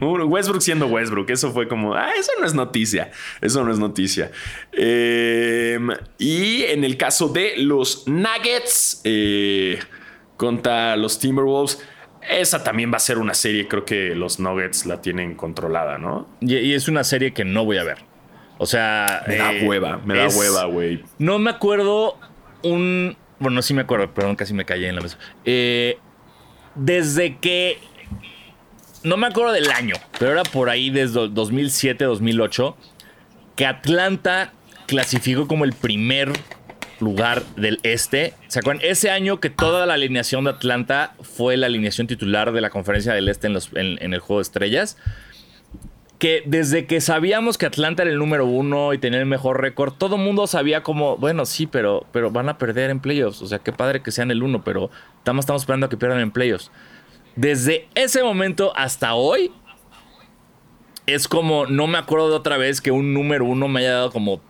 Westbrook 0.02 0.60
siendo 0.60 0.86
Westbrook. 0.86 1.30
Eso 1.30 1.52
fue 1.52 1.68
como, 1.68 1.94
ah, 1.94 2.10
eso 2.18 2.32
no 2.40 2.46
es 2.46 2.54
noticia. 2.54 3.12
Eso 3.40 3.64
no 3.64 3.70
es 3.70 3.78
noticia. 3.78 4.32
Em, 4.72 5.88
y 6.18 6.64
en 6.64 6.82
el 6.84 6.96
caso 6.96 7.28
de 7.28 7.54
los 7.58 8.08
Nuggets 8.08 9.02
eh, 9.04 9.78
contra 10.36 10.96
los 10.96 11.18
Timberwolves 11.18 11.78
esa 12.28 12.62
también 12.62 12.92
va 12.92 12.96
a 12.96 13.00
ser 13.00 13.18
una 13.18 13.34
serie, 13.34 13.68
creo 13.68 13.84
que 13.84 14.14
los 14.14 14.38
Nuggets 14.38 14.86
la 14.86 15.00
tienen 15.00 15.34
controlada, 15.34 15.98
¿no? 15.98 16.28
Y, 16.40 16.74
es 16.74 16.88
una 16.88 17.04
serie 17.04 17.32
que 17.32 17.44
no 17.44 17.64
voy 17.64 17.78
a 17.78 17.84
ver. 17.84 17.98
O 18.58 18.66
sea. 18.66 19.22
Me 19.26 19.36
da 19.36 19.52
eh, 19.52 19.66
hueva, 19.66 20.00
me 20.04 20.16
da 20.16 20.28
hueva, 20.28 20.64
güey. 20.66 21.02
No 21.18 21.38
me 21.38 21.50
acuerdo 21.50 22.18
un. 22.62 23.16
Bueno, 23.38 23.62
sí 23.62 23.72
me 23.72 23.82
acuerdo, 23.82 24.12
perdón, 24.12 24.36
casi 24.36 24.52
me 24.52 24.64
callé 24.64 24.88
en 24.88 24.96
la 24.96 25.00
mesa. 25.00 25.18
Eh, 25.44 25.98
desde 26.74 27.38
que. 27.38 27.78
No 29.04 29.16
me 29.16 29.28
acuerdo 29.28 29.52
del 29.52 29.70
año, 29.70 29.94
pero 30.18 30.32
era 30.32 30.42
por 30.42 30.70
ahí 30.70 30.90
desde 30.90 31.28
2007, 31.28 32.04
2008, 32.04 32.76
que 33.54 33.64
Atlanta 33.64 34.52
clasificó 34.86 35.46
como 35.46 35.64
el 35.64 35.72
primer 35.72 36.32
lugar 37.00 37.42
del 37.56 37.80
este. 37.82 38.34
¿Se 38.48 38.60
acuerdan? 38.60 38.84
Ese 38.84 39.10
año 39.10 39.40
que 39.40 39.50
toda 39.50 39.86
la 39.86 39.94
alineación 39.94 40.44
de 40.44 40.50
Atlanta 40.50 41.14
fue 41.20 41.56
la 41.56 41.66
alineación 41.66 42.06
titular 42.06 42.52
de 42.52 42.60
la 42.60 42.70
conferencia 42.70 43.12
del 43.12 43.28
este 43.28 43.46
en, 43.46 44.12
el 44.12 44.20
juego 44.20 44.38
de 44.38 44.42
estrellas. 44.42 44.96
Que 46.18 46.42
desde 46.46 46.86
que 46.86 47.00
sabíamos 47.00 47.58
que 47.58 47.66
Atlanta 47.66 48.02
era 48.02 48.10
el 48.10 48.18
número 48.18 48.44
uno 48.44 48.92
y 48.92 48.98
tenía 48.98 49.20
el 49.20 49.26
mejor 49.26 49.60
récord, 49.60 49.92
todo 49.92 50.16
mundo 50.16 50.48
sabía 50.48 50.82
como, 50.82 51.16
bueno, 51.16 51.46
sí, 51.46 51.68
pero, 51.68 52.06
pero 52.12 52.32
van 52.32 52.48
a 52.48 52.58
perder 52.58 52.90
en 52.90 52.98
playoffs. 52.98 53.40
O 53.40 53.46
sea, 53.46 53.60
qué 53.60 53.72
padre 53.72 54.02
que 54.02 54.10
sean 54.10 54.32
el 54.32 54.42
uno, 54.42 54.64
pero 54.64 54.90
estamos, 55.18 55.44
estamos 55.44 55.62
esperando 55.62 55.86
a 55.86 55.88
que 55.88 55.96
pierdan 55.96 56.20
en 56.20 56.32
playoffs. 56.32 56.72
Desde 57.36 57.86
ese 57.94 58.24
momento 58.24 58.72
hasta 58.74 59.14
hoy, 59.14 59.52
es 61.08 61.26
como, 61.26 61.66
no 61.66 61.86
me 61.86 61.96
acuerdo 61.96 62.28
de 62.28 62.36
otra 62.36 62.58
vez 62.58 62.82
que 62.82 62.90
un 62.90 63.14
número 63.14 63.46
uno 63.46 63.66
me 63.66 63.80
haya 63.80 63.92
dado 63.92 64.10
como 64.10 64.42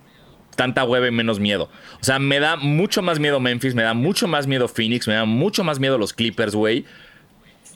tanta 0.59 0.83
hueva 0.83 1.07
y 1.07 1.13
menos 1.13 1.39
miedo. 1.39 1.71
O 2.01 2.05
sea, 2.05 2.19
me 2.19 2.41
da 2.41 2.57
mucho 2.57 3.01
más 3.01 3.21
miedo 3.21 3.39
Memphis, 3.39 3.77
me 3.77 3.85
da 3.85 3.95
mucho 3.95 4.27
más 4.27 4.49
miedo 4.49 4.67
Phoenix, 4.67 5.07
me 5.07 5.15
da 5.15 5.25
mucho 5.25 5.63
más 5.63 5.79
miedo 5.79 5.99
los 5.99 6.13
Clippers, 6.13 6.57
güey. 6.57 6.85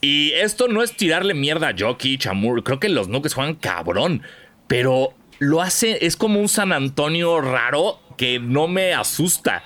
Y 0.01 0.33
esto 0.33 0.67
no 0.67 0.83
es 0.83 0.97
tirarle 0.97 1.33
mierda 1.33 1.69
a 1.69 1.75
Jokic, 1.79 2.19
Chamur. 2.19 2.61
Creo 2.61 2.81
que 2.81 2.89
los 2.89 3.07
Nuggets 3.07 3.35
juegan 3.35 3.55
cabrón. 3.55 4.21
Pero 4.67 5.13
lo 5.39 5.61
hace, 5.61 6.05
es 6.05 6.17
como 6.17 6.41
un 6.41 6.49
San 6.49 6.73
Antonio 6.73 7.39
raro 7.39 7.99
que 8.17 8.37
no 8.41 8.67
me 8.67 8.93
asusta. 8.93 9.63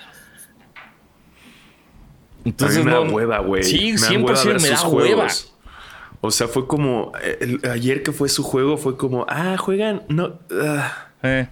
Entonces, 2.46 2.86
me 2.86 2.92
da 2.92 3.02
hueva, 3.02 3.40
güey. 3.40 3.64
Sí, 3.64 3.94
100% 3.94 4.62
me 4.62 4.70
da 4.70 4.88
hueva. 4.88 5.28
O 6.22 6.30
sea, 6.30 6.48
fue 6.48 6.68
como. 6.68 7.14
ayer 7.72 8.04
que 8.04 8.12
fue 8.12 8.30
su 8.30 8.44
juego, 8.44 8.78
fue 8.78 8.96
como. 8.96 9.26
Ah, 9.28 9.58
juegan. 9.58 10.04
No. 10.08 10.38
Ah. 10.52 11.08
Eh. 11.24 11.48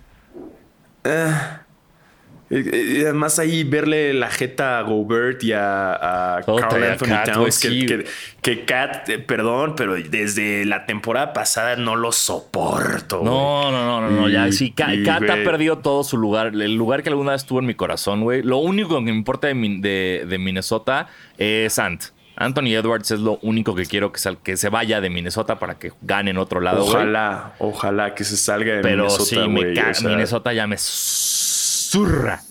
Ah. 1.06 1.62
Y 2.48 3.02
además 3.02 3.40
ahí 3.40 3.64
verle 3.64 4.14
la 4.14 4.30
jeta 4.30 4.78
a 4.78 4.84
Gobert 4.84 5.44
y 5.44 5.52
a, 5.52 6.42
Carl 6.46 6.84
Anthony 6.84 7.24
Towns, 7.26 7.60
que, 7.60 8.06
que, 8.42 8.66
Kat, 8.66 9.10
eh, 9.10 9.18
perdón, 9.18 9.74
pero 9.76 9.96
desde 9.96 10.64
la 10.66 10.86
temporada 10.86 11.34
pasada 11.34 11.76
no 11.76 11.96
lo 11.96 12.12
soporto. 12.12 13.24
No, 13.24 13.72
no, 13.72 14.00
no, 14.00 14.12
no, 14.12 14.30
ya. 14.30 14.52
Sí, 14.52 14.72
Kat, 14.72 15.08
ha 15.10 15.44
perdido 15.44 15.80
todo 15.80 16.04
su 16.04 16.18
lugar. 16.18 16.48
El 16.48 16.76
lugar 16.76 17.02
que 17.02 17.10
alguna 17.10 17.32
vez 17.32 17.42
estuvo 17.42 17.60
en 17.60 17.66
mi 17.66 17.74
corazón, 17.74 18.22
güey. 18.22 18.44
Lo 18.44 18.58
único 18.58 18.96
que 19.00 19.02
me 19.02 19.12
importa 19.12 19.48
de, 19.48 20.26
de, 20.28 20.38
Minnesota 20.38 21.08
es 21.40 21.80
Ant. 21.80 22.04
Anthony 22.38 22.76
Edwards 22.76 23.12
es 23.12 23.20
lo 23.20 23.40
único 23.42 23.76
que 23.76 23.86
quiero 23.86 24.12
que, 24.12 24.20
que 24.44 24.58
se 24.58 24.70
vaya 24.70 25.02
de 25.02 25.10
Minnesota 25.10 25.58
para 25.58 25.80
que 25.80 25.94
gane 26.02 26.32
en 26.32 26.38
otro 26.38 26.60
lado. 26.60 26.84
Ojalá, 26.84 27.56
ojalá 27.60 28.14
que 28.14 28.24
se 28.24 28.38
salga 28.38 28.76
de 28.76 28.84
Minnesota. 28.84 29.24
Pero 29.30 29.94
sí, 29.94 30.06
Minnesota 30.06 30.54
ya 30.54 30.68
me 30.68 30.76
zurra. 30.78 32.42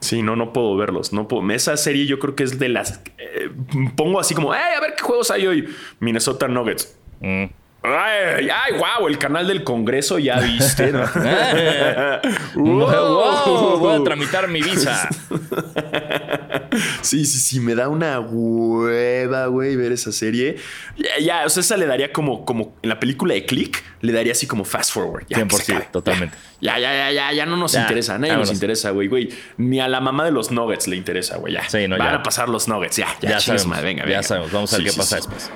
Sí, 0.00 0.22
no, 0.22 0.34
no 0.34 0.52
puedo 0.52 0.76
verlos. 0.76 1.12
No 1.12 1.28
puedo. 1.28 1.48
Esa 1.52 1.76
serie 1.76 2.06
yo 2.06 2.18
creo 2.18 2.34
que 2.34 2.42
es 2.42 2.58
de 2.58 2.68
las. 2.68 3.02
Eh, 3.18 3.50
pongo 3.96 4.18
así 4.18 4.34
como, 4.34 4.52
¡ay, 4.52 4.74
a 4.76 4.80
ver 4.80 4.94
qué 4.96 5.02
juegos 5.02 5.30
hay 5.30 5.46
hoy! 5.46 5.68
Minnesota 6.00 6.48
Nuggets. 6.48 6.96
Mm. 7.20 7.44
Ay, 7.82 8.48
ay, 8.50 8.74
wow, 8.74 9.08
el 9.08 9.16
canal 9.16 9.46
del 9.46 9.64
Congreso 9.64 10.18
ya 10.18 10.38
viste. 10.38 10.92
¿no? 10.92 11.06
voy 13.78 14.00
a 14.00 14.04
tramitar 14.04 14.48
mi 14.48 14.60
visa. 14.60 15.08
sí, 17.00 17.24
sí, 17.24 17.38
sí, 17.38 17.58
me 17.58 17.74
da 17.74 17.88
una 17.88 18.20
hueva, 18.20 19.46
güey, 19.46 19.76
ver 19.76 19.92
esa 19.92 20.12
serie. 20.12 20.56
Ya, 21.22 21.46
o 21.46 21.48
sea, 21.48 21.62
esa 21.62 21.78
le 21.78 21.86
daría 21.86 22.12
como, 22.12 22.44
como 22.44 22.76
en 22.82 22.90
la 22.90 23.00
película 23.00 23.32
de 23.32 23.46
Click, 23.46 23.82
le 24.02 24.12
daría 24.12 24.32
así 24.32 24.46
como 24.46 24.66
fast 24.66 24.92
forward. 24.92 25.24
Ya, 25.30 25.38
100%, 25.38 25.90
totalmente. 25.90 26.36
Ya, 26.60 26.78
ya, 26.78 26.92
ya, 26.92 27.10
ya, 27.12 27.32
ya 27.32 27.46
no 27.46 27.56
nos 27.56 27.74
interesa, 27.74 28.16
a 28.16 28.18
nadie 28.18 28.36
nos 28.36 28.52
interesa, 28.52 28.90
güey, 28.90 29.08
güey. 29.08 29.30
Ni 29.56 29.80
a 29.80 29.88
la 29.88 30.00
mamá 30.00 30.26
de 30.26 30.32
los 30.32 30.50
Nuggets 30.50 30.86
le 30.86 30.96
interesa, 30.96 31.38
güey, 31.38 31.54
ya. 31.54 31.66
Sí, 31.66 31.88
no, 31.88 31.96
Van 31.96 32.14
a 32.14 32.22
pasar 32.22 32.50
los 32.50 32.68
Nuggets, 32.68 32.96
ya, 32.96 33.08
ya, 33.22 33.30
ya 33.30 33.40
sabemos, 33.40 33.80
venga, 33.80 34.04
venga. 34.04 34.18
Ya 34.18 34.22
sabemos, 34.22 34.52
vamos 34.52 34.70
a 34.74 34.76
ver 34.76 34.86
qué 34.86 34.92
pasa 34.92 35.16
después. 35.16 35.50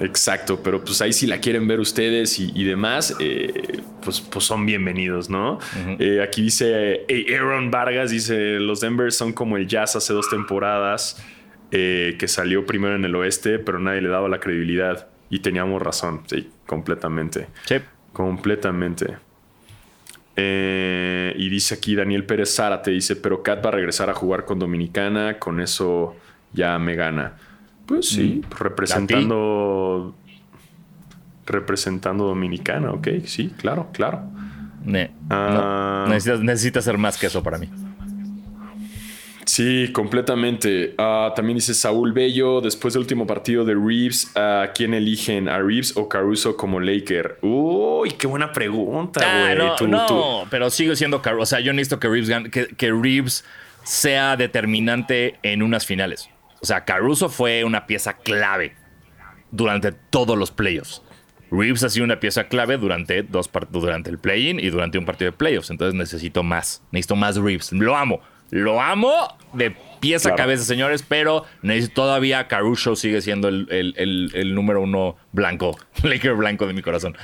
Exacto, 0.00 0.60
pero 0.62 0.84
pues 0.84 1.00
ahí 1.02 1.12
si 1.12 1.26
la 1.26 1.38
quieren 1.38 1.66
ver 1.66 1.80
ustedes 1.80 2.38
y, 2.38 2.64
demás, 2.64 3.14
eh, 3.20 3.80
pues, 4.02 4.20
pues 4.20 4.44
son 4.44 4.66
bienvenidos, 4.66 5.30
¿no? 5.30 5.58
Eh, 5.98 6.22
aquí 6.22 6.42
dice 6.42 7.04
eh, 7.08 7.36
Aaron 7.36 7.70
Vargas, 7.70 8.10
dice, 8.10 8.58
los 8.60 8.80
Denver 8.80 9.12
son 9.12 9.32
como 9.32 9.56
el 9.56 9.66
Jazz 9.66 9.96
hace 9.96 10.12
dos 10.12 10.28
temporadas, 10.28 11.22
que 11.70 12.26
salió 12.28 12.64
primero 12.64 12.94
en 12.94 13.04
el 13.04 13.16
oeste, 13.16 13.58
pero 13.58 13.80
nadie 13.80 14.00
le 14.00 14.08
daba 14.08 14.28
la 14.28 14.38
credibilidad. 14.38 15.08
Y 15.28 15.40
teníamos 15.40 15.82
razón, 15.82 16.22
sí, 16.26 16.48
completamente. 16.66 17.48
Sí. 17.64 17.76
Completamente. 18.12 19.16
y 20.36 21.48
dice 21.48 21.74
aquí 21.74 21.96
Daniel 21.96 22.24
Pérez 22.24 22.54
Zárate, 22.54 22.92
dice, 22.92 23.16
pero 23.16 23.42
Kat 23.42 23.64
va 23.64 23.70
a 23.70 23.72
regresar 23.72 24.08
a 24.08 24.14
jugar 24.14 24.44
con 24.44 24.60
Dominicana, 24.60 25.40
con 25.40 25.60
eso 25.60 26.14
ya 26.52 26.78
me 26.78 26.94
gana. 26.94 27.34
Pues 27.86 28.08
sí, 28.08 28.42
mm. 28.42 28.54
representando. 28.54 30.14
Representando 31.46 32.24
Dominicana, 32.24 32.90
ok, 32.92 33.08
sí, 33.26 33.52
claro, 33.58 33.90
claro. 33.92 34.22
Ah. 35.30 36.06
necesitas, 36.08 36.84
ser 36.84 36.98
más 36.98 37.18
que 37.18 37.26
eso 37.26 37.42
para 37.42 37.58
mí. 37.58 37.68
Sí, 39.46 39.90
completamente. 39.92 40.94
Ah, 40.96 41.32
también 41.36 41.56
dice 41.56 41.74
Saúl 41.74 42.12
Bello, 42.12 42.62
después 42.62 42.94
del 42.94 43.02
último 43.02 43.26
partido 43.26 43.64
de 43.66 43.74
Reeves, 43.74 44.34
¿a 44.34 44.70
quién 44.74 44.94
eligen? 44.94 45.50
¿A 45.50 45.58
Reeves 45.58 45.96
o 45.96 46.08
Caruso 46.08 46.56
como 46.56 46.80
Laker? 46.80 47.38
Uy, 47.42 48.12
qué 48.12 48.26
buena 48.26 48.52
pregunta, 48.52 49.20
ah, 49.22 49.76
no, 49.86 50.46
pero 50.50 50.70
sigo 50.70 50.96
siendo 50.96 51.20
Caruso. 51.20 51.42
O 51.42 51.46
sea, 51.46 51.60
yo 51.60 51.74
necesito 51.74 52.00
que 52.00 52.08
Reeves, 52.08 52.50
que 52.50 52.90
Reeves 52.90 53.44
sea 53.82 54.36
determinante 54.36 55.38
en 55.42 55.62
unas 55.62 55.84
finales. 55.84 56.30
O 56.64 56.66
sea, 56.66 56.86
Caruso 56.86 57.28
fue 57.28 57.62
una 57.62 57.86
pieza 57.86 58.14
clave 58.14 58.74
durante 59.50 59.92
todos 59.92 60.38
los 60.38 60.50
playoffs. 60.50 61.02
Reeves 61.50 61.84
ha 61.84 61.90
sido 61.90 62.06
una 62.06 62.20
pieza 62.20 62.44
clave 62.44 62.78
durante 62.78 63.22
dos 63.22 63.50
durante 63.68 64.08
el 64.08 64.16
play-in 64.16 64.58
y 64.58 64.70
durante 64.70 64.96
un 64.96 65.04
partido 65.04 65.30
de 65.30 65.36
playoffs. 65.36 65.68
Entonces 65.68 65.94
necesito 65.94 66.42
más. 66.42 66.82
Necesito 66.90 67.16
más 67.16 67.36
Reeves. 67.36 67.70
Lo 67.72 67.94
amo. 67.98 68.22
Lo 68.48 68.80
amo 68.80 69.36
de 69.52 69.76
pieza 70.00 70.30
a 70.30 70.36
cabeza, 70.36 70.64
señores, 70.64 71.04
pero 71.06 71.44
todavía 71.92 72.48
Caruso 72.48 72.96
sigue 72.96 73.20
siendo 73.20 73.48
el, 73.48 74.54
número 74.54 74.80
uno 74.80 75.16
blanco, 75.32 75.76
Laker 76.02 76.32
blanco 76.32 76.66
de 76.66 76.72
mi 76.72 76.80
corazón. 76.80 77.14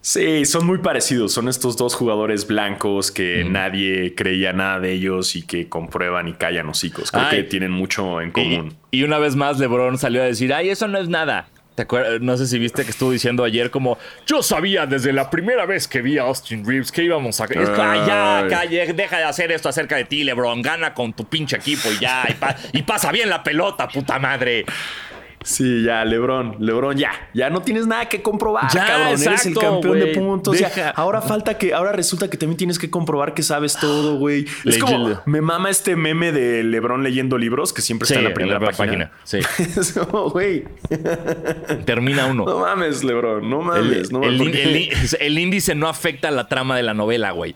Sí, 0.00 0.44
son 0.44 0.64
muy 0.66 0.78
parecidos. 0.78 1.32
Son 1.32 1.48
estos 1.48 1.76
dos 1.76 1.94
jugadores 1.94 2.46
blancos 2.46 3.10
que 3.10 3.44
nadie 3.44 4.14
creía 4.14 4.52
nada 4.52 4.80
de 4.80 4.92
ellos 4.92 5.34
y 5.36 5.42
que 5.42 5.68
comprueban 5.68 6.28
y 6.28 6.32
callan 6.34 6.68
hocicos. 6.68 7.10
Creo 7.10 7.24
Ay. 7.26 7.38
que 7.38 7.42
tienen 7.44 7.72
mucho 7.72 8.20
en 8.20 8.30
común. 8.30 8.76
Y, 8.90 9.00
y 9.00 9.02
una 9.02 9.18
vez 9.18 9.34
más 9.36 9.58
LeBron 9.58 9.98
salió 9.98 10.22
a 10.22 10.24
decir, 10.26 10.54
ay, 10.54 10.70
eso 10.70 10.86
no 10.88 10.98
es 10.98 11.08
nada. 11.08 11.48
¿Te 11.74 11.82
acuerdas? 11.82 12.20
No 12.20 12.36
sé 12.36 12.46
si 12.48 12.58
viste 12.58 12.84
que 12.84 12.90
estuvo 12.90 13.12
diciendo 13.12 13.44
ayer 13.44 13.70
como, 13.70 13.98
yo 14.26 14.42
sabía 14.42 14.84
desde 14.86 15.12
la 15.12 15.30
primera 15.30 15.64
vez 15.64 15.86
que 15.86 16.02
vi 16.02 16.18
a 16.18 16.22
Austin 16.22 16.64
Reeves 16.66 16.90
que 16.90 17.04
íbamos 17.04 17.40
a... 17.40 17.46
Que, 17.46 17.56
"Ay, 17.60 18.00
ya, 18.04 18.46
calle, 18.50 18.92
deja 18.94 19.18
de 19.18 19.22
hacer 19.24 19.52
esto 19.52 19.68
acerca 19.68 19.94
de 19.94 20.04
ti, 20.04 20.24
LeBron. 20.24 20.60
Gana 20.60 20.92
con 20.92 21.12
tu 21.12 21.24
pinche 21.26 21.54
equipo 21.56 21.88
y 21.92 21.98
ya. 22.00 22.24
Y, 22.28 22.34
pa- 22.34 22.56
y 22.72 22.82
pasa 22.82 23.12
bien 23.12 23.28
la 23.30 23.44
pelota, 23.44 23.86
puta 23.86 24.18
madre. 24.18 24.64
Sí, 25.48 25.82
ya, 25.82 26.04
Lebron, 26.04 26.56
Lebron, 26.58 26.98
ya, 26.98 27.10
ya 27.32 27.48
no 27.48 27.62
tienes 27.62 27.86
nada 27.86 28.06
que 28.06 28.20
comprobar, 28.20 28.70
Ya, 28.70 28.84
cabrón. 28.86 29.06
Eres 29.08 29.22
el 29.26 29.32
exacto, 29.32 29.60
campeón 29.60 29.98
de 29.98 30.06
puntos. 30.08 30.58
Deja. 30.58 30.90
ahora 30.90 31.22
falta 31.22 31.56
que, 31.56 31.72
ahora 31.72 31.92
resulta 31.92 32.28
que 32.28 32.36
también 32.36 32.58
tienes 32.58 32.78
que 32.78 32.90
comprobar 32.90 33.32
que 33.32 33.42
sabes 33.42 33.78
todo, 33.80 34.18
güey. 34.18 34.44
Es 34.66 34.76
como, 34.76 35.22
me 35.24 35.40
mama 35.40 35.70
este 35.70 35.96
meme 35.96 36.32
de 36.32 36.62
Lebron 36.64 37.02
leyendo 37.02 37.38
libros 37.38 37.72
que 37.72 37.80
siempre 37.80 38.04
está 38.04 38.18
en 38.18 38.24
la 38.24 38.34
primera 38.34 38.60
página. 38.60 39.10
Sí. 39.24 39.38
Es 39.78 39.92
como, 39.92 40.28
güey, 40.30 40.64
Termina 41.86 42.26
uno. 42.26 42.44
no 42.44 42.58
mames, 42.60 43.02
Lebron, 43.04 43.48
no 43.48 43.60
El, 43.74 43.84
mames. 43.84 44.12
no 44.12 44.22
el 44.22 44.36
mames, 44.36 44.40
in- 44.40 44.44
porque- 44.44 44.92
el 45.20 45.28
el 45.28 45.38
índice 45.38 45.74
no 45.74 45.88
afecta 45.88 46.28
a 46.28 46.30
la 46.30 46.48
trama 46.48 46.76
de 46.76 46.82
la 46.82 46.92
novela, 46.94 47.30
güey. 47.30 47.54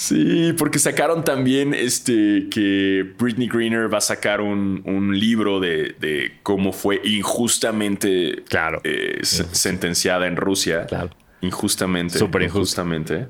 Sí, 0.00 0.54
porque 0.56 0.78
sacaron 0.78 1.24
también 1.24 1.74
este 1.74 2.46
que 2.52 3.04
Britney 3.18 3.48
Greener 3.48 3.92
va 3.92 3.98
a 3.98 4.00
sacar 4.00 4.40
un, 4.40 4.80
un 4.84 5.18
libro 5.18 5.58
de, 5.58 5.96
de 5.98 6.34
cómo 6.44 6.72
fue 6.72 7.00
injustamente 7.02 8.44
Claro. 8.48 8.80
eh, 8.84 9.18
se- 9.22 9.52
sentenciada 9.56 10.28
en 10.28 10.36
Rusia. 10.36 10.86
Claro. 10.86 11.10
Injustamente. 11.40 12.16
Súper 12.16 12.42
injustamente. 12.42 13.26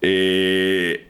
Eh, 0.00 1.08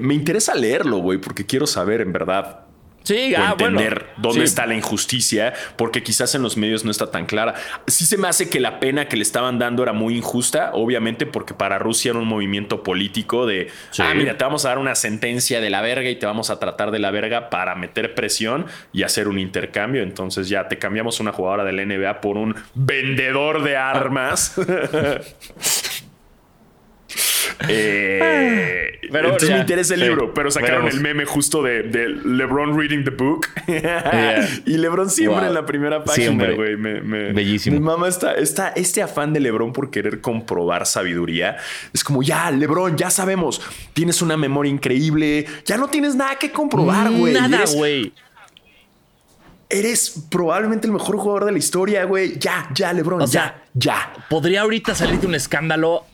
me 0.00 0.14
interesa 0.14 0.54
leerlo, 0.56 0.98
güey, 0.98 1.18
porque 1.20 1.46
quiero 1.46 1.68
saber 1.68 2.00
en 2.00 2.12
verdad 2.12 2.66
Sí, 3.10 3.34
o 3.34 3.38
ah, 3.38 3.54
bueno. 3.58 3.80
entender 3.80 4.06
dónde 4.18 4.40
Sí. 4.40 4.44
está 4.44 4.66
la 4.66 4.74
injusticia, 4.76 5.52
porque 5.76 6.02
quizás 6.02 6.34
en 6.36 6.42
los 6.42 6.56
medios 6.56 6.84
no 6.84 6.90
está 6.92 7.10
tan 7.10 7.26
clara. 7.26 7.54
Sí 7.88 8.06
se 8.06 8.16
me 8.16 8.28
hace 8.28 8.48
que 8.48 8.60
la 8.60 8.78
pena 8.78 9.06
que 9.08 9.16
le 9.16 9.22
estaban 9.22 9.58
dando 9.58 9.82
era 9.82 9.92
muy 9.92 10.16
injusta, 10.16 10.70
obviamente 10.74 11.26
porque 11.26 11.54
para 11.54 11.78
Rusia 11.80 12.10
era 12.10 12.20
un 12.20 12.28
movimiento 12.28 12.82
político 12.84 13.46
de, 13.46 13.68
Sí. 13.90 14.02
ah, 14.04 14.14
mira, 14.14 14.38
te 14.38 14.44
vamos 14.44 14.64
a 14.64 14.68
dar 14.68 14.78
una 14.78 14.94
sentencia 14.94 15.60
de 15.60 15.70
la 15.70 15.80
verga 15.80 16.08
y 16.08 16.16
te 16.16 16.26
vamos 16.26 16.50
a 16.50 16.60
tratar 16.60 16.92
de 16.92 17.00
la 17.00 17.10
verga 17.10 17.50
para 17.50 17.74
meter 17.74 18.14
presión 18.14 18.66
y 18.92 19.02
hacer 19.02 19.26
un 19.26 19.38
intercambio. 19.40 20.02
Entonces 20.02 20.48
ya 20.48 20.68
te 20.68 20.78
cambiamos 20.78 21.18
una 21.18 21.32
jugadora 21.32 21.64
del 21.64 21.80
NBA 21.86 22.20
por 22.20 22.36
un 22.36 22.54
vendedor 22.74 23.64
de 23.64 23.76
armas. 23.76 24.54
Eh, 27.68 28.98
Pero 29.12 29.24
entonces 29.26 29.48
ya, 29.48 29.54
me 29.56 29.60
interesa 29.62 29.94
el 29.94 30.00
sí, 30.00 30.06
libro, 30.06 30.32
pero 30.32 30.50
sacaron 30.50 30.84
veremos. 30.84 30.94
el 30.94 31.00
meme 31.02 31.24
justo 31.24 31.62
de, 31.62 31.82
de 31.82 32.08
LeBron 32.08 32.78
reading 32.78 33.04
the 33.04 33.10
book. 33.10 33.46
y 34.66 34.76
LeBron 34.76 35.10
siempre 35.10 35.40
Wow. 35.40 35.48
en 35.48 35.54
la 35.54 35.66
primera 35.66 36.02
página, 36.04 36.50
güey. 36.52 36.76
Me, 36.76 37.00
me- 37.00 37.32
Bellísimo. 37.32 37.78
Mi 37.78 37.84
mamá 37.84 38.08
está, 38.08 38.34
está, 38.34 38.68
este 38.68 39.02
afán 39.02 39.32
de 39.32 39.40
LeBron 39.40 39.72
por 39.72 39.90
querer 39.90 40.20
comprobar 40.20 40.86
sabiduría. 40.86 41.56
Es 41.92 42.02
como, 42.04 42.22
ya, 42.22 42.50
LeBron, 42.50 42.96
ya 42.96 43.10
sabemos. 43.10 43.60
Tienes 43.92 44.22
una 44.22 44.36
memoria 44.36 44.70
increíble. 44.70 45.46
Ya 45.66 45.76
no 45.76 45.88
tienes 45.88 46.14
nada 46.14 46.36
que 46.36 46.50
comprobar, 46.50 47.10
güey. 47.10 47.34
Nada, 47.34 47.64
güey. 47.74 48.12
Eres 49.68 50.24
probablemente 50.30 50.88
el 50.88 50.92
mejor 50.92 51.16
jugador 51.16 51.44
de 51.44 51.52
la 51.52 51.58
historia, 51.58 52.04
güey. 52.04 52.36
Ya, 52.40 52.68
ya, 52.74 52.92
LeBron, 52.92 53.22
O 53.22 53.26
sea, 53.26 53.62
ya, 53.74 54.12
ya. 54.14 54.26
Podría 54.28 54.62
ahorita 54.62 54.96
salirte 54.96 55.28
un 55.28 55.36
escándalo 55.36 56.06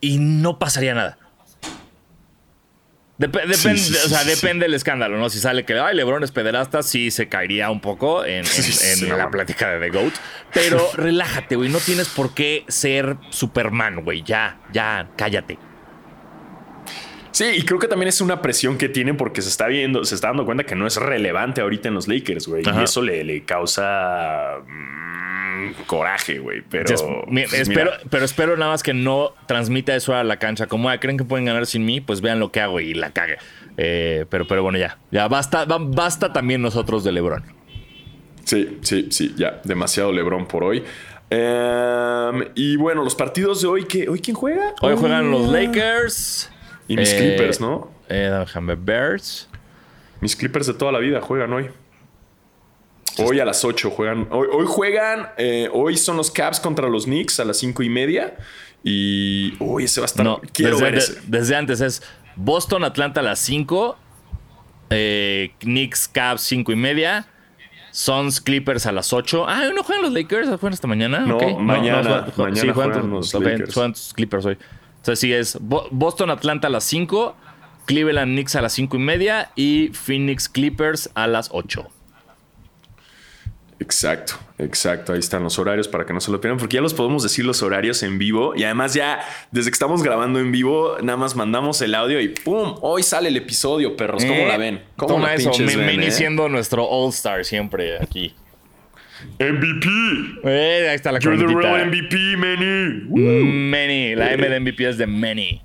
y 0.00 0.18
no 0.18 0.58
pasaría 0.58 0.94
nada. 0.94 1.18
Dep- 3.18 3.30
depende, 3.46 3.54
Sí, 3.54 3.78
sí, 3.78 3.94
sí, 3.94 3.98
o 4.04 4.08
sea, 4.08 4.24
depende 4.24 4.64
del 4.64 4.74
escándalo, 4.74 5.16
¿no? 5.18 5.28
Si 5.30 5.38
sale 5.38 5.64
que 5.64 5.78
ay, 5.78 5.94
LeBron 5.94 6.24
es 6.24 6.32
pederasta, 6.32 6.82
sí 6.82 7.10
se 7.10 7.28
caería 7.28 7.70
un 7.70 7.80
poco 7.80 8.24
en, 8.24 8.44
en- 8.46 9.08
la 9.16 9.30
plática 9.30 9.70
de 9.70 9.78
The 9.90 9.96
GOAT. 9.96 10.12
Pero 10.52 10.80
relájate, 10.94 11.54
güey. 11.56 11.68
No 11.68 11.78
tienes 11.78 12.08
por 12.08 12.34
qué 12.34 12.64
ser 12.68 13.16
Superman, 13.30 14.02
güey. 14.02 14.22
Ya, 14.24 14.58
ya, 14.72 15.08
cállate. 15.16 15.58
Sí, 17.32 17.44
y 17.56 17.62
creo 17.62 17.78
que 17.78 17.88
también 17.88 18.08
es 18.08 18.20
una 18.20 18.40
presión 18.42 18.78
que 18.78 18.88
tienen 18.88 19.16
porque 19.16 19.42
se 19.42 19.48
está 19.48 19.66
viendo, 19.66 20.04
se 20.04 20.14
está 20.14 20.28
dando 20.28 20.44
cuenta 20.44 20.64
que 20.64 20.74
no 20.74 20.86
es 20.86 20.96
relevante 20.96 21.60
ahorita 21.62 21.88
en 21.88 21.94
los 21.94 22.06
Lakers, 22.06 22.46
güey. 22.46 22.62
Y 22.64 22.82
eso 22.84 23.00
le, 23.02 23.24
le 23.24 23.42
causa 23.44 24.58
mm, 24.66 25.72
coraje, 25.86 26.38
güey. 26.38 26.62
Pero 26.68 26.82
Entonces, 26.88 27.08
pues, 27.28 27.52
espero, 27.54 27.90
pero 28.10 28.24
espero 28.24 28.56
nada 28.56 28.72
más 28.72 28.82
que 28.82 28.92
no 28.94 29.32
transmita 29.46 29.96
eso 29.96 30.14
a 30.14 30.22
la 30.24 30.38
cancha. 30.38 30.66
Como 30.66 30.88
"Ah, 30.90 30.98
creen 31.00 31.16
que 31.16 31.24
pueden 31.24 31.46
ganar 31.46 31.66
sin 31.66 31.84
mí, 31.86 32.00
pues 32.02 32.20
vean 32.20 32.38
lo 32.38 32.52
que 32.52 32.60
hago 32.60 32.80
y 32.80 32.92
la 32.94 33.10
cague. 33.12 33.38
Eh, 33.78 34.26
pero, 34.28 34.46
pero 34.46 34.62
bueno, 34.62 34.78
ya. 34.78 34.98
Ya 35.10 35.26
basta, 35.28 35.64
ba- 35.64 35.78
basta 35.80 36.32
también 36.32 36.60
nosotros 36.60 37.02
de 37.02 37.12
LeBron. 37.12 37.42
Sí, 38.44 38.78
sí, 38.82 39.06
sí, 39.10 39.34
ya. 39.38 39.60
Demasiado 39.64 40.12
Lebron 40.12 40.46
por 40.46 40.64
hoy. 40.64 40.84
Em, 41.30 42.44
y 42.54 42.76
bueno, 42.76 43.02
los 43.02 43.14
partidos 43.14 43.62
de 43.62 43.68
hoy, 43.68 43.84
¿qué? 43.86 44.06
¿hoy 44.10 44.20
quién 44.20 44.36
juega? 44.36 44.74
Hoy 44.82 44.96
juegan 44.98 45.30
los. 45.30 45.48
Lakers. 45.50 46.51
Y 46.92 46.96
mis 46.96 47.12
Eh, 47.12 47.16
Clippers, 47.18 47.60
¿no? 47.60 47.90
Eh, 48.08 48.30
déjame, 48.40 48.74
Bears. 48.74 49.48
Mis 50.20 50.36
Clippers 50.36 50.66
de 50.66 50.74
toda 50.74 50.92
la 50.92 50.98
vida 50.98 51.20
juegan 51.20 51.52
hoy. 51.52 51.70
Hoy 53.18 53.40
a 53.40 53.44
las 53.44 53.64
8 53.64 53.90
juegan. 53.90 54.26
Hoy, 54.30 54.48
hoy 54.52 54.64
juegan. 54.66 55.28
eh, 55.36 55.68
hoy 55.72 55.96
son 55.96 56.16
los 56.16 56.30
Caps 56.30 56.60
contra 56.60 56.88
los 56.88 57.04
Knicks 57.04 57.40
a 57.40 57.44
las 57.44 57.58
5 57.58 57.82
y 57.82 57.88
media. 57.90 58.36
Y. 58.84 59.54
Uy, 59.60 59.84
ese 59.84 60.00
va 60.00 60.04
a 60.04 60.06
estar. 60.06 60.24
No, 60.24 60.40
quiero 60.52 60.72
desde, 60.72 60.84
ver 60.84 60.92
de- 60.94 60.98
ese. 60.98 61.20
desde 61.26 61.56
antes 61.56 61.80
es 61.80 62.02
Boston, 62.36 62.84
Atlanta 62.84 63.20
a 63.20 63.22
las 63.22 63.38
5. 63.40 63.96
Eh, 64.90 65.52
Knicks, 65.60 66.08
Cavs 66.08 66.42
5 66.42 66.72
y 66.72 66.76
media. 66.76 67.26
Suns, 67.90 68.40
Clippers 68.40 68.86
a 68.86 68.92
las 68.92 69.12
8. 69.12 69.44
Ah, 69.46 69.68
¿no 69.74 69.82
juegan 69.82 70.02
los 70.04 70.12
Lakers? 70.12 70.48
¿Juegan 70.48 70.72
esta 70.72 70.86
mañana? 70.88 71.20
No, 71.20 71.36
Ok. 71.36 71.58
mañana- 71.60 72.02
juegan- 72.02 72.32
mañana 72.38 72.60
sí, 72.60 72.68
juegan, 72.70 72.92
juegan 72.92 73.10
los 73.10 73.34
ok, 73.34 73.44
Lakers. 73.44 73.74
juegan 73.74 73.92
tus 73.92 74.14
Clippers 74.14 74.44
hoy. 74.46 74.58
Entonces 75.02 75.18
sí 75.18 75.32
es 75.32 75.58
Bo- 75.60 75.88
Boston, 75.90 76.30
Atlanta 76.30 76.68
a 76.68 76.70
las 76.70 76.84
5. 76.84 77.34
Cleveland, 77.86 78.32
Knicks 78.34 78.54
a 78.54 78.62
las 78.62 78.72
5 78.74 78.96
y 78.96 79.00
media. 79.00 79.50
Y 79.56 79.88
Phoenix, 79.88 80.48
Clippers 80.48 81.10
a 81.14 81.26
las 81.26 81.48
8. 81.52 81.88
Exacto, 83.80 84.34
exacto. 84.58 85.12
Ahí 85.12 85.18
están 85.18 85.42
los 85.42 85.58
horarios 85.58 85.88
para 85.88 86.06
que 86.06 86.12
no 86.12 86.20
se 86.20 86.30
lo 86.30 86.40
pierdan, 86.40 86.58
porque 86.58 86.76
ya 86.76 86.80
los 86.80 86.94
podemos 86.94 87.24
decir 87.24 87.44
los 87.44 87.62
horarios 87.64 88.04
en 88.04 88.16
vivo. 88.16 88.54
Y 88.54 88.62
además, 88.62 88.94
ya 88.94 89.20
desde 89.50 89.70
que 89.70 89.74
estamos 89.74 90.04
grabando 90.04 90.38
en 90.38 90.52
vivo, 90.52 90.96
nada 91.02 91.16
más 91.16 91.34
mandamos 91.34 91.82
el 91.82 91.96
audio 91.96 92.20
y 92.20 92.28
¡pum! 92.28 92.76
Hoy 92.80 93.02
sale 93.02 93.28
el 93.28 93.36
episodio, 93.36 93.96
perros. 93.96 94.22
¿Cómo 94.24 94.38
Eh, 94.38 94.46
la 94.46 94.56
ven? 94.56 94.84
¿Cómo 94.96 95.14
Toma 95.14 95.26
la 95.28 95.34
eso, 95.34 95.50
ven, 95.58 95.84
Manny 95.84 96.06
eh? 96.06 96.10
siendo 96.12 96.48
nuestro 96.48 96.88
All-Star 96.88 97.44
siempre 97.44 97.98
aquí. 98.00 98.32
MVP. 99.38 99.86
Eh, 100.44 100.88
ahí 100.90 100.94
está 100.96 101.12
la 101.12 101.18
You're 101.18 101.38
the 101.38 101.46
real 101.46 101.86
MVP, 101.88 102.36
Manny. 102.36 103.06
Many. 103.10 104.14
La 104.16 104.32
M 104.32 104.48
de 104.48 104.60
MVP 104.60 104.88
es 104.88 104.98
de 104.98 105.06
Many. 105.06 105.62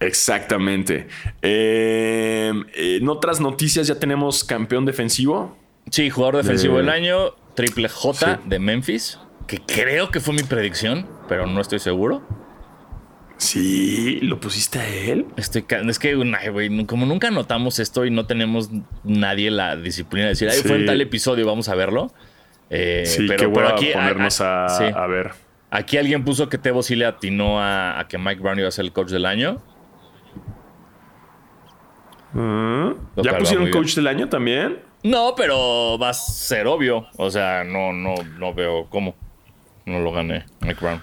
Exactamente. 0.00 1.06
Eh, 1.42 2.52
en 2.74 3.08
otras 3.08 3.40
noticias 3.40 3.86
ya 3.86 3.98
tenemos 3.98 4.44
campeón 4.44 4.84
defensivo. 4.84 5.56
Sí, 5.90 6.10
jugador 6.10 6.36
defensivo 6.38 6.74
De- 6.76 6.82
del 6.82 6.90
año, 6.90 7.30
triple 7.54 7.88
J 7.88 8.36
Sí. 8.42 8.48
de 8.48 8.58
Memphis, 8.58 9.18
que 9.46 9.58
creo 9.60 10.10
que 10.10 10.20
fue 10.20 10.34
mi 10.34 10.42
predicción, 10.42 11.06
pero 11.28 11.46
no 11.46 11.60
estoy 11.60 11.78
seguro. 11.78 12.26
Sí, 13.36 14.20
¿lo 14.22 14.38
pusiste 14.40 14.78
a 14.78 14.88
él? 14.88 15.26
Estoy 15.36 15.64
es 15.88 15.98
que, 15.98 16.14
como 16.86 17.04
nunca 17.06 17.30
notamos 17.30 17.78
esto 17.80 18.04
y 18.06 18.10
no 18.10 18.26
tenemos 18.26 18.70
nadie 19.02 19.50
la 19.50 19.76
disciplina 19.76 20.26
de 20.26 20.30
decir, 20.30 20.48
ay, 20.48 20.58
fue 20.62 20.76
en 20.76 20.80
Sí. 20.82 20.86
tal 20.86 21.00
episodio, 21.00 21.44
vamos 21.46 21.68
a 21.68 21.74
verlo. 21.74 22.12
Eh, 22.76 23.04
Sí, 23.06 23.26
pero, 23.28 23.68
aquí, 23.68 23.90
ponernos 23.92 24.40
a, 24.40 24.68
sí. 24.68 24.84
a 24.84 25.06
ver. 25.06 25.30
aquí 25.70 25.96
alguien 25.96 26.24
puso 26.24 26.48
que 26.48 26.58
Tebo 26.58 26.82
sí 26.82 26.96
le 26.96 27.06
atinó 27.06 27.60
a, 27.60 28.00
a 28.00 28.08
que 28.08 28.18
Mike 28.18 28.40
Brown 28.42 28.58
iba 28.58 28.68
a 28.68 28.72
ser 28.72 28.84
el 28.84 28.92
coach 28.92 29.10
del 29.10 29.26
año. 29.26 29.62
Lo 32.34 32.96
¿Ya 33.22 33.38
pusieron 33.38 33.70
coach 33.70 33.94
del 33.94 34.08
año 34.08 34.28
también? 34.28 34.80
No, 35.04 35.34
pero 35.36 35.98
va 35.98 36.08
a 36.08 36.14
ser 36.14 36.66
obvio. 36.66 37.06
O 37.16 37.30
sea, 37.30 37.62
no, 37.62 37.92
no, 37.92 38.14
no 38.38 38.54
veo 38.54 38.86
cómo 38.90 39.14
no 39.86 40.00
lo 40.00 40.10
gane 40.12 40.46
Mike 40.60 40.78
Brown. 40.80 41.02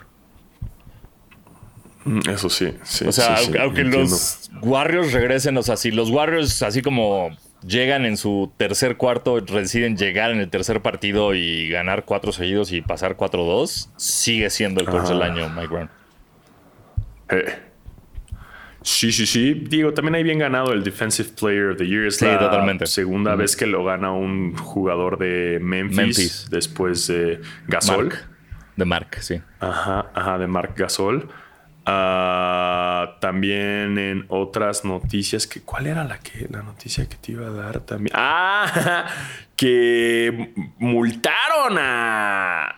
Mm, 2.03 2.29
Eso 2.29 2.49
sí, 2.49 2.73
sí. 2.83 3.05
O 3.07 3.11
sea, 3.11 3.37
sí, 3.37 3.45
sí, 3.45 3.57
aunque, 3.57 3.59
aunque 3.61 3.83
los 3.97 4.49
Warriors 4.61 5.13
regresen, 5.13 5.55
o 5.57 5.63
sea, 5.63 5.77
si 5.77 5.91
los 5.91 6.09
Warriors 6.09 6.61
así 6.63 6.81
como 6.81 7.29
llegan 7.65 8.05
en 8.05 8.17
su 8.17 8.51
tercer 8.57 8.97
cuarto, 8.97 9.39
deciden 9.41 9.97
llegar 9.97 10.31
en 10.31 10.39
el 10.39 10.49
tercer 10.49 10.81
partido 10.81 11.33
y 11.35 11.69
ganar 11.69 12.05
cuatro 12.05 12.31
seguidos 12.31 12.71
y 12.71 12.81
pasar 12.81 13.17
4-2, 13.17 13.89
sigue 13.97 14.49
siendo 14.49 14.81
el 14.81 14.87
coach 14.87 15.05
Ajá. 15.05 15.13
del 15.13 15.21
año 15.23 15.49
Mike 15.49 15.67
Brown. 15.67 15.89
Eh. 17.29 17.45
Sí, 18.83 19.11
sí, 19.11 19.27
sí. 19.27 19.53
Digo, 19.53 19.93
también 19.93 20.15
hay 20.15 20.23
bien 20.23 20.39
ganado 20.39 20.73
el 20.73 20.83
Defensive 20.83 21.29
Player 21.39 21.67
of 21.69 21.77
the 21.77 21.85
Year. 21.85 22.07
Es 22.07 22.17
Sí, 22.17 22.25
la 22.25 22.39
totalmente. 22.39 22.87
segunda 22.87 23.35
vez 23.35 23.55
que 23.55 23.67
lo 23.67 23.83
gana 23.85 24.11
un 24.11 24.55
jugador 24.57 25.19
de 25.19 25.59
Memphis, 25.61 25.95
Memphis. 25.97 26.47
después 26.49 27.05
de 27.07 27.41
Gasol. 27.67 28.07
Mark. 28.07 28.27
De 28.75 28.85
Mark, 28.85 29.17
sí. 29.19 29.39
Ajá, 29.59 30.09
ajá, 30.15 30.39
de 30.39 30.47
Mark 30.47 30.73
Gasol. 30.75 31.29
Ah, 31.85 33.17
también 33.19 33.97
en 33.97 34.25
otras 34.29 34.85
noticias 34.85 35.47
que 35.47 35.61
¿cuál 35.61 35.87
era 35.87 36.03
la 36.03 36.19
que 36.19 36.47
la 36.49 36.61
noticia 36.61 37.07
que 37.09 37.15
te 37.15 37.31
iba 37.31 37.47
a 37.47 37.51
dar 37.51 37.79
también? 37.81 38.15
Ah, 38.15 39.07
que 39.55 40.53
multaron 40.77 41.77
a 41.79 42.75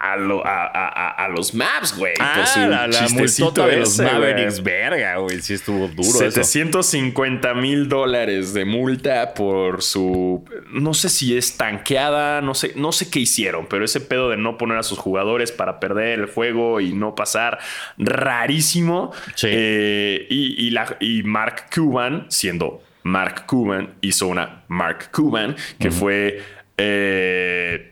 a, 0.00 1.24
a, 1.24 1.28
los 1.28 1.54
maps, 1.54 1.96
güey. 1.96 2.14
Ah, 2.20 2.44
la, 2.56 2.86
la 2.86 3.08
multota 3.08 3.66
de 3.66 3.78
los 3.78 3.98
Mavericks, 3.98 4.62
verga, 4.62 5.16
güey. 5.16 5.40
Sí 5.40 5.54
estuvo 5.54 5.88
duro 5.88 6.18
750 6.18 7.54
mil 7.54 7.88
dólares 7.88 8.54
de 8.54 8.64
multa 8.64 9.34
por 9.34 9.82
su... 9.82 10.44
No 10.70 10.94
sé 10.94 11.08
si 11.08 11.36
es 11.36 11.56
tanqueada, 11.56 12.40
no 12.40 12.54
sé, 12.54 12.72
no 12.76 12.92
sé 12.92 13.10
qué 13.10 13.20
hicieron, 13.20 13.66
pero 13.66 13.84
ese 13.84 14.00
pedo 14.00 14.30
de 14.30 14.36
no 14.36 14.56
poner 14.56 14.78
a 14.78 14.82
sus 14.82 14.98
jugadores 14.98 15.52
para 15.52 15.80
perder 15.80 16.20
el 16.20 16.26
juego 16.26 16.80
y 16.80 16.92
no 16.92 17.14
pasar, 17.14 17.58
rarísimo. 17.96 19.12
Eh, 19.42 20.26
y, 20.30 20.70
la, 20.70 20.96
y 21.00 21.22
Mark 21.24 21.66
Cuban, 21.74 22.26
siendo 22.28 22.82
Mark 23.02 23.46
Cuban, 23.46 23.94
hizo 24.00 24.28
una 24.28 24.64
Mark 24.68 25.10
Cuban, 25.12 25.56
que 25.78 25.90
fue... 25.90 26.42
Eh, 26.80 27.87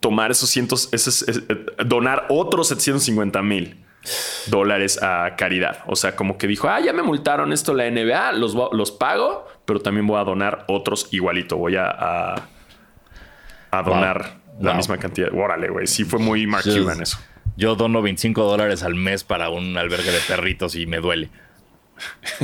tomar 0.00 0.30
esos 0.30 0.50
cientos, 0.50 0.88
esos, 0.92 1.26
eh, 1.28 1.66
donar 1.84 2.26
otros 2.28 2.68
750 2.68 3.42
mil 3.42 3.84
dólares 4.46 5.02
a 5.02 5.34
caridad. 5.36 5.82
O 5.86 5.96
sea, 5.96 6.16
como 6.16 6.38
que 6.38 6.46
dijo, 6.46 6.68
ah, 6.68 6.80
ya 6.80 6.92
me 6.92 7.02
multaron 7.02 7.52
esto 7.52 7.74
la 7.74 7.90
NBA, 7.90 8.32
los, 8.32 8.54
los 8.54 8.92
pago, 8.92 9.46
pero 9.64 9.80
también 9.80 10.06
voy 10.06 10.20
a 10.20 10.24
donar 10.24 10.64
otros 10.68 11.08
igualito. 11.10 11.56
Voy 11.56 11.76
a, 11.76 11.90
a, 13.70 13.82
donar 13.82 14.38
la 14.60 14.74
misma 14.74 14.98
cantidad. 14.98 15.32
Órale, 15.32 15.68
güey. 15.68 15.86
Sí 15.86 16.04
fue 16.04 16.18
muy 16.18 16.46
Mark 16.46 16.64
Cuban 16.64 17.02
eso. 17.02 17.18
Yo 17.56 17.74
dono 17.74 18.02
25 18.02 18.44
dólares 18.44 18.82
al 18.84 18.94
mes 18.94 19.24
para 19.24 19.50
un 19.50 19.76
albergue 19.76 20.12
de 20.12 20.20
perritos 20.20 20.76
y 20.76 20.86
me 20.86 20.98
duele. 20.98 21.28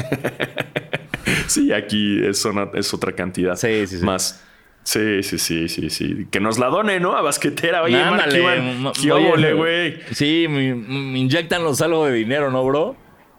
sí, 1.47 1.73
aquí 1.73 2.25
es, 2.27 2.47
es 2.75 2.95
otra 2.95 3.13
cantidad. 3.13 3.55
Sí, 3.55 3.87
sí, 3.87 3.99
sí. 3.99 4.05
Más. 4.05 4.45
Sí, 4.85 5.23
sí, 5.23 5.39
sí, 5.39 5.69
sí, 5.69 5.89
sí. 5.89 6.27
Que 6.31 6.41
nos 6.41 6.59
la 6.59 6.67
done, 6.67 7.01
¿no? 7.01 7.17
A 7.17 7.23
basquetera. 7.23 7.83
Oye, 7.83 8.01
Ándale, 8.01 9.55
güey. 9.55 9.99
Sí, 10.13 10.47
me, 10.49 11.19
inyectan 11.19 11.65
los 11.65 11.81
algo 11.81 12.07
de 12.07 12.13
dinero, 12.13 12.51
¿no, 12.51 12.63
bro? 12.65 12.97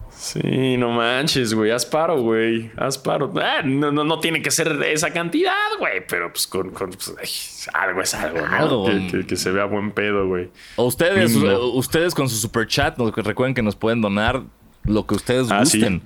Sí, 0.09 0.75
no 0.77 0.89
manches, 0.89 1.53
güey. 1.53 1.69
Haz 1.69 1.85
paro, 1.85 2.19
güey. 2.19 2.71
Haz 2.77 2.97
paro. 2.97 3.31
Ah, 3.39 3.61
no, 3.63 3.91
no, 3.91 4.03
no, 4.03 4.19
tiene 4.19 4.41
que 4.41 4.49
ser 4.49 4.81
esa 4.83 5.11
cantidad, 5.11 5.53
güey. 5.77 6.03
Pero 6.07 6.31
pues 6.31 6.47
con, 6.47 6.71
pues, 6.71 7.69
algo 7.73 8.01
es 8.01 8.13
algo, 8.15 8.39
¿no? 8.39 8.55
Algo. 8.55 8.85
Que, 9.27 9.35
se 9.35 9.51
vea 9.51 9.65
buen 9.65 9.91
pedo, 9.91 10.27
güey. 10.27 10.49
Ustedes, 10.77 11.35
ustedes 11.35 12.15
con 12.15 12.27
su 12.27 12.37
super 12.37 12.65
chat, 12.65 12.97
recuerden 12.97 13.53
que 13.53 13.61
nos 13.61 13.75
pueden 13.75 14.01
donar 14.01 14.41
lo 14.83 15.05
que 15.05 15.13
ustedes 15.13 15.51
ah, 15.51 15.59
gusten. 15.59 16.01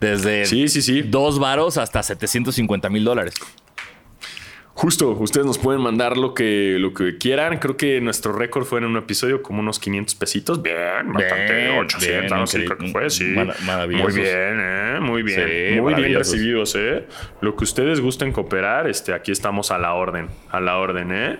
Desde 0.00 0.46
sí, 0.46 0.68
sí, 0.68 0.80
sí. 0.80 1.02
dos 1.02 1.38
varos 1.38 1.76
hasta 1.76 2.02
750 2.02 2.88
mil 2.88 3.04
dólares. 3.04 3.34
Justo, 4.80 5.10
ustedes 5.10 5.46
nos 5.46 5.58
pueden 5.58 5.82
mandar 5.82 6.16
lo 6.16 6.32
que, 6.32 6.78
lo 6.78 6.94
que 6.94 7.18
quieran. 7.18 7.58
Creo 7.58 7.76
que 7.76 8.00
nuestro 8.00 8.32
récord 8.32 8.64
fue 8.64 8.78
en 8.78 8.86
un 8.86 8.96
episodio 8.96 9.42
como 9.42 9.60
unos 9.60 9.78
500 9.78 10.14
pesitos. 10.14 10.62
Bien, 10.62 11.12
bastante, 11.12 11.68
800, 11.80 12.38
no 12.38 12.46
sé, 12.46 12.64
creo 12.64 12.78
que 12.78 12.88
fue, 12.88 13.10
sí. 13.10 13.24
Muy 13.24 14.14
bien, 14.14 14.58
¿eh? 14.58 14.98
Muy 14.98 15.22
bien. 15.22 15.82
muy 15.82 15.92
bien 15.92 16.14
recibidos, 16.14 16.74
¿eh? 16.76 17.04
Lo 17.42 17.56
que 17.56 17.64
ustedes 17.64 18.00
gusten 18.00 18.32
cooperar, 18.32 18.88
este, 18.88 19.12
aquí 19.12 19.32
estamos 19.32 19.70
a 19.70 19.76
la 19.76 19.92
orden. 19.92 20.28
A 20.48 20.60
la 20.60 20.78
orden, 20.78 21.12
¿eh? 21.12 21.38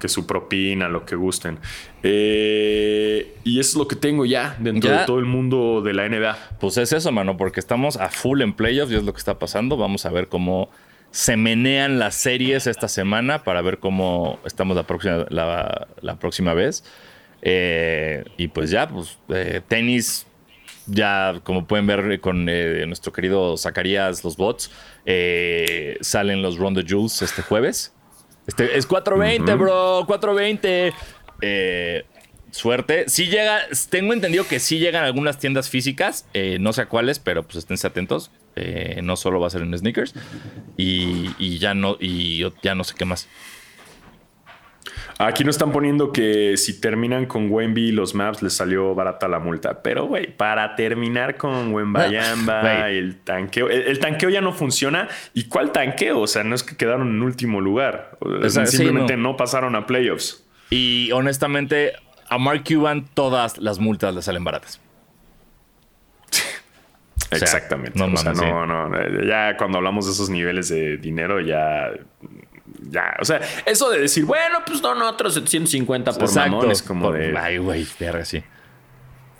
Que 0.00 0.08
su 0.08 0.26
propina, 0.26 0.88
lo 0.88 1.04
que 1.04 1.14
gusten. 1.14 1.60
Eh, 2.02 3.36
y 3.44 3.60
eso 3.60 3.70
es 3.70 3.76
lo 3.76 3.86
que 3.86 3.94
tengo 3.94 4.24
ya 4.24 4.56
dentro 4.58 4.90
de 4.90 5.04
todo 5.06 5.20
el 5.20 5.26
mundo 5.26 5.80
de 5.80 5.92
la 5.92 6.08
NBA. 6.08 6.36
Pues 6.58 6.76
es 6.76 6.92
eso, 6.92 7.12
mano, 7.12 7.36
porque 7.36 7.60
estamos 7.60 7.98
a 7.98 8.08
full 8.08 8.42
en 8.42 8.52
playoffs 8.52 8.90
y 8.90 8.96
es 8.96 9.04
lo 9.04 9.12
que 9.12 9.18
está 9.20 9.38
pasando. 9.38 9.76
Vamos 9.76 10.06
a 10.06 10.10
ver 10.10 10.26
cómo 10.26 10.70
se 11.10 11.36
menean 11.36 11.98
las 11.98 12.14
series 12.14 12.66
esta 12.66 12.88
semana 12.88 13.42
para 13.42 13.62
ver 13.62 13.78
cómo 13.78 14.38
estamos 14.44 14.76
la 14.76 14.84
próxima, 14.84 15.26
la, 15.28 16.16
próxima 16.20 16.54
vez. 16.54 16.84
Eh, 17.42 18.24
y 18.36 18.48
pues 18.48 18.70
ya, 18.70 18.88
pues 18.88 19.18
eh, 19.28 19.60
tenis, 19.66 20.26
ya 20.86 21.40
como 21.42 21.66
pueden 21.66 21.86
ver 21.86 22.20
con 22.20 22.46
eh, 22.48 22.84
nuestro 22.86 23.12
querido 23.12 23.56
Zacarías, 23.56 24.22
los 24.22 24.36
bots, 24.36 24.70
salen 26.00 26.42
los 26.42 26.58
Rondo 26.58 26.82
Jules 26.86 27.22
este 27.22 27.42
jueves. 27.42 27.92
Este, 28.46 28.76
es 28.76 28.86
420, 28.86 29.54
bro, 29.54 30.04
420. 30.06 30.94
suerte. 32.52 33.08
Si 33.08 33.26
llega, 33.26 33.58
tengo 33.90 34.12
entendido 34.12 34.46
que 34.46 34.60
sí 34.60 34.78
llegan 34.78 35.04
algunas 35.04 35.38
tiendas 35.38 35.68
físicas, 35.68 36.26
no 36.60 36.72
sé 36.72 36.82
a 36.82 36.86
cuáles, 36.86 37.18
pero 37.18 37.42
pues 37.42 37.56
esténse 37.56 37.88
atentos. 37.88 38.30
Eh, 38.60 39.00
no 39.02 39.16
solo 39.16 39.40
va 39.40 39.46
a 39.46 39.50
ser 39.50 39.62
en 39.62 39.76
sneakers. 39.76 40.14
Y, 40.76 41.58
ya 41.58 41.74
no, 41.74 41.96
y 41.98 42.44
ya 42.62 42.74
no 42.74 42.84
sé 42.84 42.94
qué 42.96 43.04
más. 43.04 43.28
Aquí 45.18 45.44
nos 45.44 45.56
están 45.56 45.70
poniendo 45.72 46.12
que 46.12 46.56
si 46.56 46.80
terminan 46.80 47.26
con 47.26 47.50
Wemby 47.50 47.92
los 47.92 48.14
maps 48.14 48.42
les 48.42 48.54
salió 48.54 48.94
barata 48.94 49.28
la 49.28 49.38
multa. 49.38 49.82
Pero, 49.82 50.06
güey, 50.06 50.34
para 50.34 50.76
terminar 50.76 51.36
con 51.36 51.74
Wembayamba, 51.74 52.90
el 52.90 53.16
tanqueo. 53.16 53.68
El, 53.68 53.98
tanqueo 53.98 54.30
ya 54.30 54.40
no 54.40 54.52
funciona. 54.52 55.08
¿Y 55.34 55.44
cuál 55.44 55.72
tanqueo? 55.72 56.20
O 56.20 56.26
sea, 56.26 56.42
no 56.44 56.54
es 56.54 56.62
que 56.62 56.76
quedaron 56.76 57.08
en 57.08 57.22
último 57.22 57.60
lugar. 57.60 58.18
simplemente 58.66 59.16
no. 59.16 59.36
pasaron 59.36 59.76
a 59.76 59.86
playoffs. 59.86 60.44
Y 60.70 61.10
honestamente, 61.12 61.92
a 62.28 62.38
Mark 62.38 62.64
Cuban 62.66 63.06
todas 63.12 63.58
las 63.58 63.78
multas 63.78 64.14
le 64.14 64.22
salen 64.22 64.44
baratas. 64.44 64.80
Exactamente. 67.30 67.98
No, 67.98 68.06
no, 68.08 68.88
no, 68.88 69.24
Ya 69.24 69.56
cuando 69.56 69.78
hablamos 69.78 70.06
de 70.06 70.12
esos 70.12 70.30
niveles 70.30 70.68
de 70.68 70.96
dinero, 70.96 71.40
ya. 71.40 71.90
Ya, 72.88 73.16
o 73.20 73.24
sea, 73.24 73.40
eso 73.66 73.90
de 73.90 74.00
decir, 74.00 74.24
bueno, 74.24 74.58
pues 74.66 74.80
no, 74.82 74.94
no, 74.94 75.08
otros 75.08 75.34
750 75.34 76.12
por 76.12 76.22
Exacto. 76.22 76.70
es 76.70 76.82
como 76.82 77.12
de. 77.12 77.36
Ay, 77.36 77.58
güey, 77.58 77.86
así. 78.20 78.42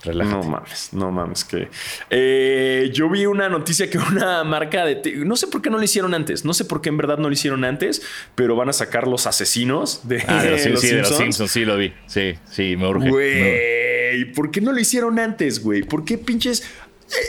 No 0.07 0.43
mames, 0.43 0.91
no 0.93 1.11
mames 1.11 1.45
que. 1.45 1.69
Eh, 2.09 2.91
yo 2.93 3.11
vi 3.11 3.27
una 3.27 3.49
noticia 3.49 3.91
que 3.91 3.99
una 3.99 4.43
marca 4.45 4.85
de. 4.85 5.03
No 5.27 5.37
sé 5.37 5.47
por 5.47 5.61
qué 5.61 5.69
no 5.69 5.77
lo 5.77 5.85
hicieron 5.85 6.15
antes. 6.15 6.45
No 6.45 6.55
sé 6.55 6.65
por 6.65 6.81
qué 6.81 6.89
en 6.89 6.97
verdad 6.97 7.19
no 7.19 7.29
lo 7.29 7.33
hicieron 7.33 7.65
antes, 7.65 8.03
pero 8.35 8.57
van 8.57 8.71
a 8.71 8.73
sacar 8.73 9.07
los 9.07 9.27
asesinos 9.27 10.09
de, 10.09 10.25
ah, 10.27 10.43
los, 10.51 10.81
sí, 10.81 10.89
de 10.89 10.99
los 11.03 11.17
Simpsons. 11.17 11.51
Sí, 11.51 11.65
lo 11.65 11.77
vi. 11.77 11.93
Sí, 12.07 12.35
sí, 12.47 12.77
me 12.77 12.89
urge. 12.89 13.11
Güey, 13.11 14.33
¿por 14.33 14.51
qué 14.51 14.63
no 14.63 14.73
lo 14.73 14.81
hicieron 14.81 15.19
antes, 15.19 15.63
güey? 15.63 15.83
¿Por 15.83 16.05
qué 16.05 16.17
pinches 16.17 16.65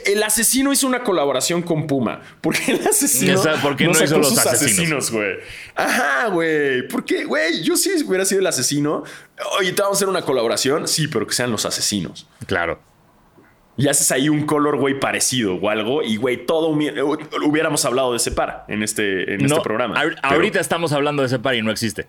el 0.05 0.21
asesino 0.23 0.71
hizo 0.71 0.87
una 0.87 1.03
colaboración 1.03 1.61
con 1.61 1.87
Puma. 1.87 2.21
¿Por 2.41 2.55
qué 2.57 2.73
el 2.73 2.87
asesino 2.87 3.41
¿Por 3.61 3.75
qué 3.75 3.85
no, 3.85 3.91
hizo 3.91 4.17
los 4.17 4.37
asesinos, 4.37 5.11
güey? 5.11 5.37
Ajá, 5.75 6.27
güey. 6.27 6.87
¿Por 6.87 7.05
qué, 7.05 7.25
güey? 7.25 7.61
Yo 7.63 7.75
sí 7.75 7.91
hubiera 8.05 8.25
sido 8.25 8.41
el 8.41 8.47
asesino. 8.47 9.03
Oye, 9.59 9.71
te 9.71 9.81
vamos 9.81 9.97
a 9.97 9.99
hacer 9.99 10.09
una 10.09 10.21
colaboración. 10.21 10.87
Sí, 10.87 11.07
pero 11.07 11.25
que 11.25 11.33
sean 11.33 11.51
los 11.51 11.65
asesinos. 11.65 12.27
Claro. 12.45 12.79
Y 13.77 13.87
haces 13.87 14.11
ahí 14.11 14.29
un 14.29 14.45
color, 14.45 14.77
güey, 14.77 14.99
parecido 14.99 15.55
o 15.55 15.69
algo. 15.69 16.03
Y, 16.03 16.17
güey, 16.17 16.45
todo 16.45 16.67
hubiéramos 16.67 17.85
hablado 17.85 18.11
de 18.11 18.17
ese 18.17 18.31
par 18.31 18.65
en 18.67 18.83
este, 18.83 19.33
en 19.33 19.45
este 19.45 19.61
programa. 19.61 19.99
ahorita 20.21 20.59
estamos 20.59 20.91
hablando 20.91 21.23
de 21.23 21.27
ese 21.27 21.39
par 21.39 21.55
y 21.55 21.61
no 21.61 21.71
existe. 21.71 22.07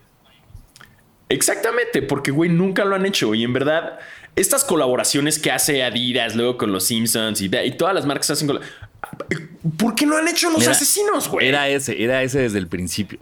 Exactamente, 1.28 2.02
porque, 2.02 2.30
güey, 2.30 2.50
nunca 2.50 2.84
lo 2.84 2.94
han 2.94 3.06
hecho. 3.06 3.34
Y 3.34 3.44
en 3.44 3.54
verdad, 3.54 3.98
estas 4.36 4.64
colaboraciones 4.64 5.38
que 5.38 5.50
hace 5.50 5.82
Adidas 5.82 6.34
luego 6.34 6.56
con 6.56 6.72
los 6.72 6.84
Simpsons 6.84 7.40
y, 7.40 7.48
todas 7.76 7.94
las 7.94 8.06
marcas 8.06 8.30
hacen. 8.30 8.50
¿Por 9.76 9.94
qué 9.94 10.06
no 10.06 10.16
han 10.16 10.28
hecho 10.28 10.50
los 10.50 10.66
asesinos, 10.66 11.28
güey? 11.28 11.48
Era 11.48 11.68
ese, 11.68 12.02
era 12.02 12.22
ese 12.22 12.40
desde 12.40 12.58
el 12.58 12.68
principio. 12.68 13.20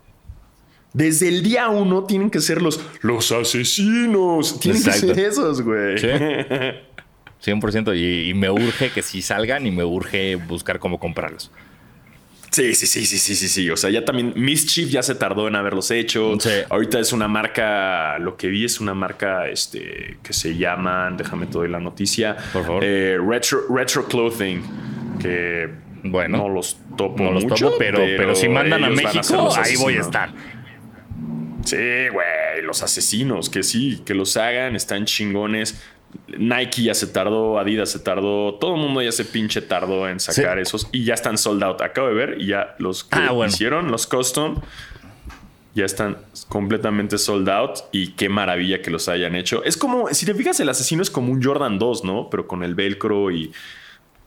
Desde 0.92 1.28
el 1.28 1.42
día 1.42 1.68
uno 1.68 2.04
tienen 2.04 2.30
que 2.30 2.40
ser 2.40 2.62
los, 2.62 2.80
los 3.02 3.30
asesinos. 3.30 4.58
Tienen 4.58 4.82
que 4.82 4.92
ser 4.92 5.18
esos, 5.18 5.62
güey. 5.62 5.98
¿Sí? 5.98 6.08
100% 7.42 7.96
y, 7.96 8.30
y 8.30 8.34
me 8.34 8.50
urge 8.50 8.90
que 8.90 9.02
sí 9.02 9.22
salgan 9.22 9.66
y 9.66 9.70
me 9.70 9.84
urge 9.84 10.36
buscar 10.36 10.78
cómo 10.78 10.98
comprarlos. 10.98 11.50
Sí, 12.51 12.74
sí, 12.74 12.86
sí, 12.86 13.07
sí, 13.07 13.18
sí, 13.18 13.34
sí, 13.36 13.48
sí. 13.48 13.70
O 13.70 13.76
sea, 13.76 13.90
ya 13.90 14.05
también 14.05 14.32
Mischief 14.34 14.88
ya 14.88 15.03
se 15.03 15.14
tardó 15.14 15.46
en 15.46 15.55
haberlos 15.55 15.90
hecho. 15.90 16.36
Ahorita 16.68 16.98
es 16.98 17.12
una 17.12 17.28
marca, 17.28 18.18
lo 18.18 18.36
que 18.36 18.48
vi 18.48 18.64
es 18.64 18.80
una 18.80 18.92
marca 18.92 19.48
este, 19.48 20.18
que 20.22 20.32
se 20.32 20.57
llaman, 20.57 21.16
déjame 21.16 21.46
te 21.46 21.53
doy 21.53 21.68
la 21.68 21.78
noticia. 21.78 22.36
Por 22.53 22.64
favor. 22.64 22.84
Eh, 22.84 23.18
retro, 23.18 23.61
retro 23.68 24.07
Clothing, 24.07 24.62
que 25.20 25.70
bueno, 26.03 26.38
no 26.38 26.48
los 26.48 26.78
topo 26.96 27.22
no 27.22 27.32
los 27.32 27.44
mucho, 27.44 27.72
pero, 27.78 27.98
pero, 28.16 28.34
si 28.34 28.48
mandan 28.48 28.84
a 28.84 28.90
México, 28.90 29.48
ahí 29.57 29.76
voy 29.76 29.96
a 29.96 30.01
estar. 30.01 30.30
Sí, 31.64 32.09
güey, 32.12 32.62
los 32.62 32.82
asesinos, 32.82 33.48
que 33.48 33.62
sí, 33.62 34.03
que 34.05 34.14
los 34.14 34.36
hagan, 34.36 34.74
están 34.74 35.05
chingones. 35.05 35.80
Nike 36.38 36.82
ya 36.82 36.94
se 36.94 37.06
tardó, 37.06 37.58
Adidas 37.58 37.90
se 37.90 37.98
tardó, 37.98 38.54
todo 38.54 38.74
el 38.74 38.80
mundo 38.80 39.02
ya 39.02 39.12
se 39.12 39.24
pinche 39.24 39.62
tardó 39.62 40.08
en 40.08 40.20
sacar 40.20 40.58
esos 40.58 40.88
y 40.92 41.04
ya 41.04 41.14
están 41.14 41.38
sold 41.38 41.62
out. 41.62 41.80
Acabo 41.80 42.08
de 42.08 42.14
ver 42.14 42.36
y 42.40 42.46
ya 42.46 42.74
los 42.78 43.04
que 43.04 43.18
ah, 43.18 43.34
hicieron, 43.46 43.90
los 43.90 44.06
custom, 44.06 44.60
Ya 45.74 45.84
están 45.84 46.18
completamente 46.48 47.18
sold 47.18 47.48
out 47.48 47.78
y 47.92 48.12
qué 48.12 48.28
maravilla 48.28 48.82
que 48.82 48.90
los 48.90 49.08
hayan 49.08 49.34
hecho. 49.34 49.62
Es 49.64 49.76
como, 49.76 50.08
si 50.12 50.26
te 50.26 50.34
fijas, 50.34 50.58
el 50.60 50.68
asesino 50.68 51.02
es 51.02 51.10
como 51.10 51.32
un 51.32 51.42
Jordan 51.42 51.78
2, 51.78 52.04
¿no? 52.04 52.28
Pero 52.30 52.46
con 52.46 52.62
el 52.62 52.74
velcro 52.74 53.30
y... 53.30 53.52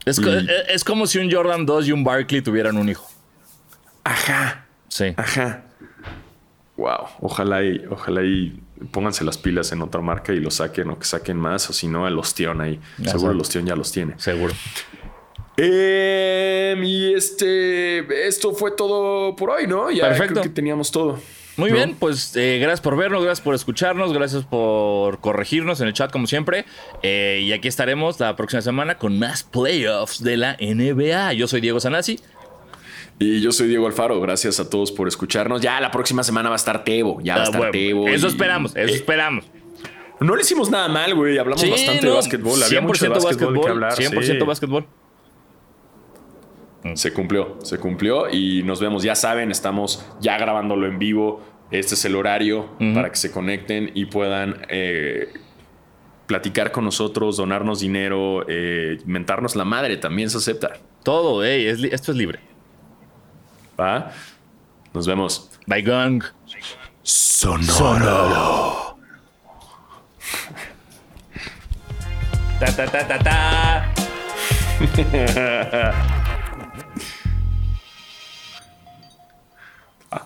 Es, 0.04 0.20
es 0.68 0.84
como 0.84 1.06
si 1.06 1.18
un 1.18 1.30
Jordan 1.30 1.64
2 1.64 1.88
y 1.88 1.92
un 1.92 2.04
Barkley 2.04 2.42
tuvieran 2.42 2.76
un 2.76 2.88
hijo. 2.88 3.08
Ajá. 4.04 4.66
Sí. 4.88 5.14
Ajá. 5.16 5.64
Wow. 6.76 7.08
Ojalá 7.20 7.62
y, 7.62 7.84
ojalá 7.88 8.22
y 8.22 8.60
pónganse 8.90 9.24
las 9.24 9.38
pilas 9.38 9.72
en 9.72 9.82
otra 9.82 10.00
marca 10.00 10.32
y 10.32 10.40
lo 10.40 10.50
saquen 10.50 10.90
o 10.90 10.98
que 10.98 11.04
saquen 11.04 11.36
más, 11.36 11.68
o 11.70 11.72
si 11.72 11.88
no, 11.88 12.06
el 12.06 12.18
Osteon 12.18 12.60
ahí. 12.60 12.80
Seguro 13.04 13.32
el 13.32 13.40
Osteon 13.40 13.66
ya 13.66 13.76
los 13.76 13.92
tiene. 13.92 14.14
Seguro. 14.18 14.52
Eh, 15.56 16.76
y 16.82 17.14
este, 17.14 18.26
esto 18.26 18.52
fue 18.54 18.72
todo 18.72 19.36
por 19.36 19.50
hoy, 19.50 19.66
¿no? 19.66 19.90
Ya 19.90 20.08
Perfecto. 20.08 20.34
creo 20.34 20.42
que 20.44 20.48
teníamos 20.50 20.90
todo. 20.90 21.20
Muy 21.56 21.70
bien, 21.70 21.94
pues 21.94 22.34
eh, 22.34 22.58
gracias 22.60 22.80
por 22.80 22.96
vernos, 22.96 23.22
gracias 23.22 23.44
por 23.44 23.54
escucharnos, 23.54 24.12
gracias 24.12 24.44
por 24.44 25.20
corregirnos 25.20 25.80
en 25.80 25.86
el 25.86 25.92
chat 25.92 26.10
como 26.10 26.26
siempre. 26.26 26.64
Eh, 27.04 27.42
y 27.44 27.52
aquí 27.52 27.68
estaremos 27.68 28.18
la 28.18 28.34
próxima 28.34 28.60
semana 28.60 28.96
con 28.96 29.20
más 29.20 29.44
playoffs 29.44 30.22
de 30.24 30.36
la 30.36 30.56
NBA. 30.60 31.32
Yo 31.34 31.46
soy 31.46 31.60
Diego 31.60 31.78
Sanasi. 31.78 32.18
Y 33.18 33.40
yo 33.40 33.52
soy 33.52 33.68
Diego 33.68 33.86
Alfaro. 33.86 34.20
Gracias 34.20 34.60
a 34.60 34.68
todos 34.68 34.90
por 34.92 35.08
escucharnos. 35.08 35.60
Ya 35.60 35.80
la 35.80 35.90
próxima 35.90 36.22
semana 36.22 36.48
va 36.48 36.54
a 36.54 36.56
estar 36.56 36.84
Tebo. 36.84 37.20
Ya 37.22 37.36
va 37.36 37.40
a 37.40 37.44
ah, 37.44 37.50
estar 37.50 37.70
Tebo. 37.70 38.08
Eso 38.08 38.26
esperamos, 38.26 38.74
eso 38.76 38.92
eh, 38.92 38.96
esperamos. 38.96 39.44
No 40.20 40.34
le 40.34 40.42
hicimos 40.42 40.70
nada 40.70 40.88
mal, 40.88 41.14
güey. 41.14 41.38
Hablamos 41.38 41.68
bastante 41.68 42.06
de 42.06 42.12
básquetbol. 42.12 42.62
Había 42.62 42.80
mucho 42.80 43.04
de 43.04 43.10
básquetbol, 43.10 43.60
que 43.60 43.68
hablar. 43.68 43.92
100% 43.94 44.46
básquetbol. 44.46 44.86
Se 46.94 47.12
cumplió, 47.12 47.58
se 47.62 47.78
cumplió 47.78 48.30
y 48.30 48.62
nos 48.62 48.80
vemos. 48.80 49.02
Ya 49.02 49.14
saben, 49.14 49.50
estamos 49.50 50.04
ya 50.20 50.36
grabándolo 50.38 50.86
en 50.86 50.98
vivo. 50.98 51.42
Este 51.70 51.94
es 51.94 52.04
el 52.04 52.14
horario 52.14 52.70
para 52.94 53.10
que 53.10 53.16
se 53.16 53.32
conecten 53.32 53.90
y 53.94 54.04
puedan 54.04 54.66
eh, 54.68 55.32
platicar 56.26 56.72
con 56.72 56.84
nosotros, 56.84 57.36
donarnos 57.36 57.80
dinero, 57.80 58.44
eh, 58.48 58.98
mentarnos 59.06 59.56
la 59.56 59.64
madre. 59.64 59.96
También 59.96 60.30
se 60.30 60.36
acepta. 60.36 60.74
Todo, 61.02 61.42
esto 61.42 62.12
es 62.12 62.16
libre. 62.16 62.53
¿Va? 63.78 64.10
Nos 64.92 65.06
vemos. 65.06 65.48
Bye, 65.66 65.82
gang. 65.82 66.22
Sonoro. 67.02 68.96
ta 72.60 72.66
ta 72.66 72.86
ta 72.86 73.06
ta 73.06 73.18
ta. 73.18 73.92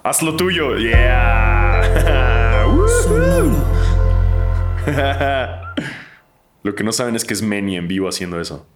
Haz 0.05 0.23
lo 0.23 0.37
tuyo. 0.37 0.77
Yeah. 0.77 2.69
lo 6.63 6.75
que 6.75 6.85
no 6.85 6.93
saben 6.93 7.17
es 7.17 7.25
que 7.25 7.35
es 7.35 7.43
Manny 7.43 7.77
en 7.77 7.89
vivo 7.89 8.09
haciendo 8.09 8.41
eso. 8.41 8.67